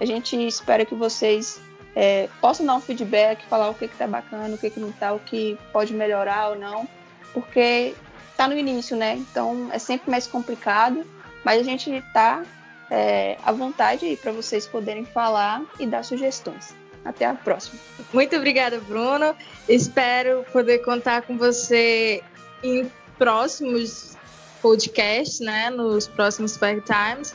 a 0.00 0.04
gente 0.04 0.36
espera 0.46 0.84
que 0.84 0.94
vocês 0.94 1.60
é, 1.94 2.28
possam 2.40 2.66
dar 2.66 2.74
um 2.74 2.80
feedback, 2.80 3.44
falar 3.46 3.70
o 3.70 3.74
que, 3.74 3.88
que 3.88 3.96
tá 3.96 4.06
bacana, 4.06 4.54
o 4.54 4.58
que, 4.58 4.68
que 4.68 4.80
não 4.80 4.92
tá, 4.92 5.14
o 5.14 5.18
que 5.18 5.58
pode 5.72 5.94
melhorar 5.94 6.50
ou 6.50 6.58
não, 6.58 6.86
porque 7.32 7.94
tá 8.36 8.46
no 8.46 8.56
início, 8.56 8.96
né? 8.96 9.14
Então 9.16 9.68
é 9.72 9.78
sempre 9.78 10.10
mais 10.10 10.26
complicado, 10.26 11.04
mas 11.42 11.60
a 11.60 11.64
gente 11.64 12.02
tá 12.12 12.44
é, 12.90 13.38
à 13.42 13.50
vontade 13.50 14.18
para 14.20 14.32
vocês 14.32 14.66
poderem 14.66 15.04
falar 15.04 15.62
e 15.80 15.86
dar 15.86 16.04
sugestões. 16.04 16.74
Até 17.04 17.24
a 17.24 17.34
próxima. 17.34 17.78
Muito 18.12 18.34
obrigada, 18.36 18.78
Bruno. 18.80 19.34
Espero 19.68 20.44
poder 20.52 20.78
contar 20.78 21.22
com 21.22 21.38
você 21.38 22.22
em 22.62 22.90
próximos 23.18 24.16
podcasts, 24.60 25.40
né? 25.40 25.70
Nos 25.70 26.06
próximos 26.06 26.56
Fair 26.56 26.82
Times, 26.82 27.34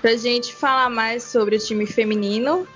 para 0.00 0.16
gente 0.16 0.54
falar 0.54 0.90
mais 0.90 1.22
sobre 1.22 1.56
o 1.56 1.58
time 1.58 1.86
feminino. 1.86 2.66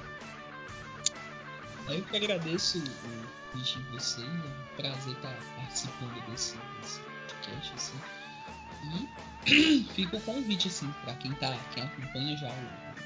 Eu 1.88 2.02
que 2.02 2.16
agradeço 2.16 2.78
o 2.78 3.52
convite 3.52 3.78
de 3.78 3.90
vocês, 3.92 4.26
é 4.26 4.30
um 4.30 4.76
prazer 4.76 5.12
estar 5.12 5.36
participando 5.56 6.30
desse, 6.30 6.56
desse 6.80 7.00
podcast, 7.28 7.72
assim. 7.76 8.00
E 9.46 9.84
fica 9.94 10.16
o 10.16 10.20
convite, 10.22 10.68
assim, 10.68 10.92
para 11.04 11.14
quem 11.14 11.32
tá, 11.34 11.56
quem 11.74 11.84
acompanha 11.84 12.36
já 12.36 12.48
o 12.48 12.96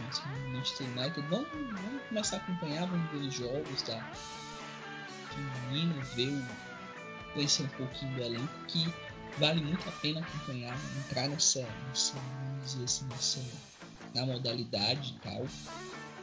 o 0.00 0.50
Manchester 0.50 0.86
United, 0.88 1.20
vamos, 1.28 1.48
vamos 1.52 2.02
começar 2.08 2.36
a 2.36 2.40
acompanhar, 2.40 2.86
vamos 2.86 3.10
ver 3.10 3.26
os 3.26 3.34
jogos 3.34 3.82
da 3.82 4.02
feminino, 5.34 6.00
ver 6.14 6.28
o, 6.28 6.69
conhecer 7.32 7.64
um 7.64 7.68
pouquinho 7.68 8.22
elenco, 8.22 8.48
que 8.68 8.92
vale 9.38 9.60
muito 9.60 9.88
a 9.88 9.92
pena 9.92 10.20
acompanhar, 10.20 10.76
entrar 10.98 11.28
nessa, 11.28 11.66
nessa 11.88 12.14
vamos 12.14 12.72
dizer 12.72 12.84
assim, 12.84 13.04
nessa, 13.06 13.40
na 14.14 14.26
modalidade 14.26 15.14
e 15.16 15.20
tal. 15.20 15.46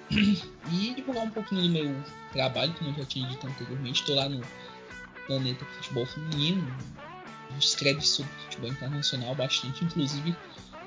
E 0.70 0.94
divulgar 0.94 1.24
um 1.24 1.30
pouquinho 1.30 1.62
do 1.62 1.70
meu 1.70 2.04
trabalho, 2.34 2.74
como 2.74 2.90
eu 2.90 2.96
já 2.96 3.06
tinha 3.06 3.28
dito 3.30 3.48
anteriormente, 3.48 4.02
estou 4.02 4.16
lá 4.16 4.28
no 4.28 4.42
Planeta 5.26 5.64
Futebol 5.66 6.06
Feminino, 6.06 6.76
escreve 7.58 8.02
sobre 8.02 8.32
futebol 8.44 8.70
internacional 8.70 9.34
bastante, 9.34 9.86
inclusive 9.86 10.36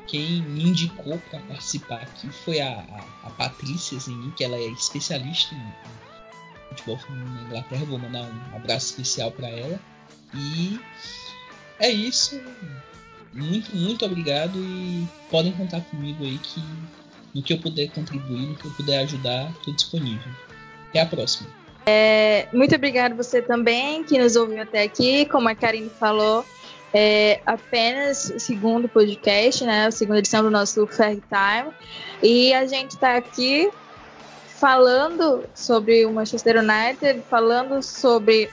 quem 0.06 0.42
me 0.42 0.64
indicou 0.64 1.18
para 1.30 1.38
participar 1.40 2.02
aqui 2.02 2.28
foi 2.30 2.60
a, 2.60 2.80
a, 2.80 3.28
a 3.28 3.30
Patrícia 3.30 3.98
Zeni, 3.98 4.32
que 4.32 4.42
ela 4.42 4.56
é 4.56 4.66
especialista 4.66 5.54
em 5.54 5.72
futebol 6.70 6.98
feminino 6.98 7.34
na 7.34 7.42
Inglaterra. 7.42 7.84
Vou 7.84 7.98
mandar 7.98 8.22
um 8.22 8.56
abraço 8.56 8.86
especial 8.86 9.30
para 9.30 9.48
ela. 9.48 9.78
E 10.34 10.80
é 11.78 11.90
isso. 11.90 12.40
Muito, 13.32 13.74
muito 13.74 14.04
obrigado 14.04 14.58
e 14.58 15.06
podem 15.30 15.52
contar 15.52 15.80
comigo 15.82 16.24
aí 16.24 16.38
que 16.38 16.62
no 17.34 17.42
que 17.42 17.52
eu 17.52 17.58
puder 17.58 17.88
contribuir, 17.90 18.48
no 18.48 18.56
que 18.56 18.64
eu 18.64 18.70
puder 18.72 18.98
ajudar, 19.00 19.50
estou 19.50 19.74
disponível. 19.74 20.32
Até 20.88 21.00
a 21.00 21.06
próxima. 21.06 21.48
É, 21.86 22.48
muito 22.52 22.74
obrigado 22.74 23.14
você 23.14 23.40
também 23.40 24.04
que 24.04 24.18
nos 24.18 24.36
ouviu 24.36 24.62
até 24.62 24.82
aqui. 24.82 25.24
Como 25.26 25.48
a 25.48 25.54
Karine 25.54 25.90
falou, 25.90 26.44
é 26.92 27.40
apenas 27.46 28.30
o 28.30 28.40
segundo 28.40 28.88
podcast, 28.88 29.64
né? 29.64 29.86
A 29.86 29.90
segunda 29.90 30.18
edição 30.18 30.42
do 30.42 30.50
nosso 30.50 30.86
Fair 30.86 31.20
Time. 31.28 31.72
E 32.22 32.52
a 32.52 32.66
gente 32.66 32.92
está 32.92 33.16
aqui 33.16 33.70
falando 34.58 35.44
sobre 35.54 36.04
o 36.04 36.12
Manchester 36.12 36.56
United, 36.58 37.22
falando 37.30 37.82
sobre 37.82 38.50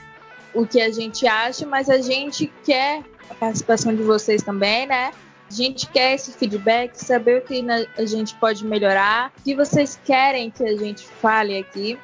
o 0.54 0.66
que 0.66 0.80
a 0.80 0.90
gente 0.90 1.26
acha, 1.26 1.66
mas 1.66 1.88
a 1.88 1.98
gente 1.98 2.52
quer 2.64 3.02
a 3.30 3.34
participação 3.34 3.94
de 3.94 4.02
vocês 4.02 4.42
também, 4.42 4.86
né? 4.86 5.12
A 5.50 5.54
gente 5.54 5.88
quer 5.88 6.14
esse 6.14 6.32
feedback, 6.32 6.94
saber 6.94 7.38
o 7.38 7.42
que 7.42 7.64
a 7.96 8.04
gente 8.04 8.34
pode 8.34 8.64
melhorar, 8.66 9.32
o 9.38 9.42
que 9.42 9.54
vocês 9.54 9.98
querem 10.04 10.50
que 10.50 10.62
a 10.62 10.76
gente 10.76 11.06
fale 11.06 11.56
aqui. 11.56 11.98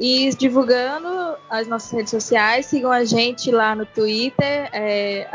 E 0.00 0.30
divulgando 0.36 1.36
as 1.50 1.66
nossas 1.66 1.90
redes 1.90 2.10
sociais, 2.10 2.66
sigam 2.66 2.90
a 2.92 3.04
gente 3.04 3.50
lá 3.50 3.74
no 3.74 3.84
Twitter, 3.84 4.68
é, 4.72 5.28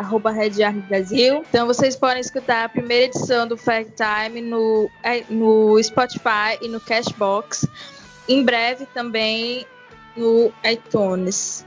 Brasil. 0.87 1.43
Então 1.49 1.67
vocês 1.67 1.97
podem 1.97 2.21
escutar 2.21 2.63
a 2.63 2.69
primeira 2.69 3.05
edição 3.05 3.45
do 3.45 3.57
Fact 3.57 3.91
Time 3.93 4.41
no, 4.41 4.89
é, 5.03 5.23
no 5.29 5.81
Spotify 5.83 6.57
e 6.61 6.69
no 6.69 6.79
Cashbox. 6.79 7.67
Em 8.27 8.43
breve 8.43 8.85
também 8.93 9.67
no 10.15 10.51
iTunes. 10.63 11.65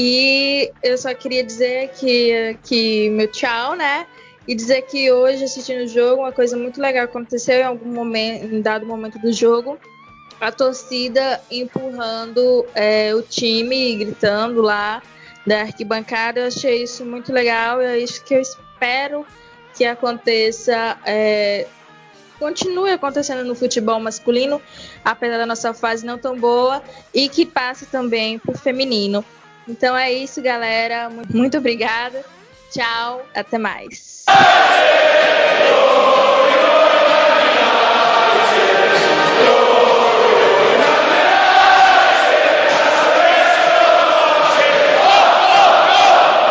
E 0.00 0.70
eu 0.80 0.96
só 0.96 1.12
queria 1.12 1.42
dizer 1.42 1.88
que, 1.88 2.56
que 2.62 3.10
meu 3.10 3.26
tchau, 3.26 3.74
né? 3.74 4.06
E 4.46 4.54
dizer 4.54 4.82
que 4.82 5.10
hoje, 5.10 5.42
assistindo 5.42 5.82
o 5.82 5.88
jogo, 5.88 6.22
uma 6.22 6.30
coisa 6.30 6.56
muito 6.56 6.80
legal 6.80 7.04
aconteceu 7.04 7.56
em 7.56 7.64
algum 7.64 7.92
momento, 7.92 8.46
em 8.46 8.62
dado 8.62 8.86
momento 8.86 9.18
do 9.18 9.32
jogo 9.32 9.76
a 10.40 10.52
torcida 10.52 11.40
empurrando 11.50 12.64
é, 12.74 13.14
o 13.14 13.22
time, 13.22 13.96
gritando 13.96 14.62
lá 14.62 15.02
da 15.46 15.62
arquibancada. 15.62 16.40
Eu 16.40 16.46
achei 16.46 16.82
isso 16.82 17.04
muito 17.04 17.32
legal 17.32 17.82
e 17.82 17.86
é 17.86 17.98
isso 17.98 18.22
que 18.24 18.34
eu 18.34 18.40
espero 18.40 19.26
que 19.74 19.84
aconteça. 19.84 20.96
É, 21.04 21.66
continue 22.38 22.90
acontecendo 22.90 23.44
no 23.44 23.54
futebol 23.54 23.98
masculino, 23.98 24.62
apesar 25.04 25.38
da 25.38 25.46
nossa 25.46 25.74
fase 25.74 26.06
não 26.06 26.16
tão 26.16 26.38
boa, 26.38 26.80
e 27.12 27.28
que 27.28 27.44
passe 27.44 27.86
também 27.86 28.38
para 28.38 28.52
o 28.52 28.56
feminino. 28.58 29.24
Então 29.68 29.96
é 29.96 30.10
isso, 30.12 30.40
galera. 30.40 31.10
Muito 31.32 31.58
obrigada. 31.58 32.24
Tchau, 32.70 33.24
até 33.34 33.58
mais. 33.58 34.24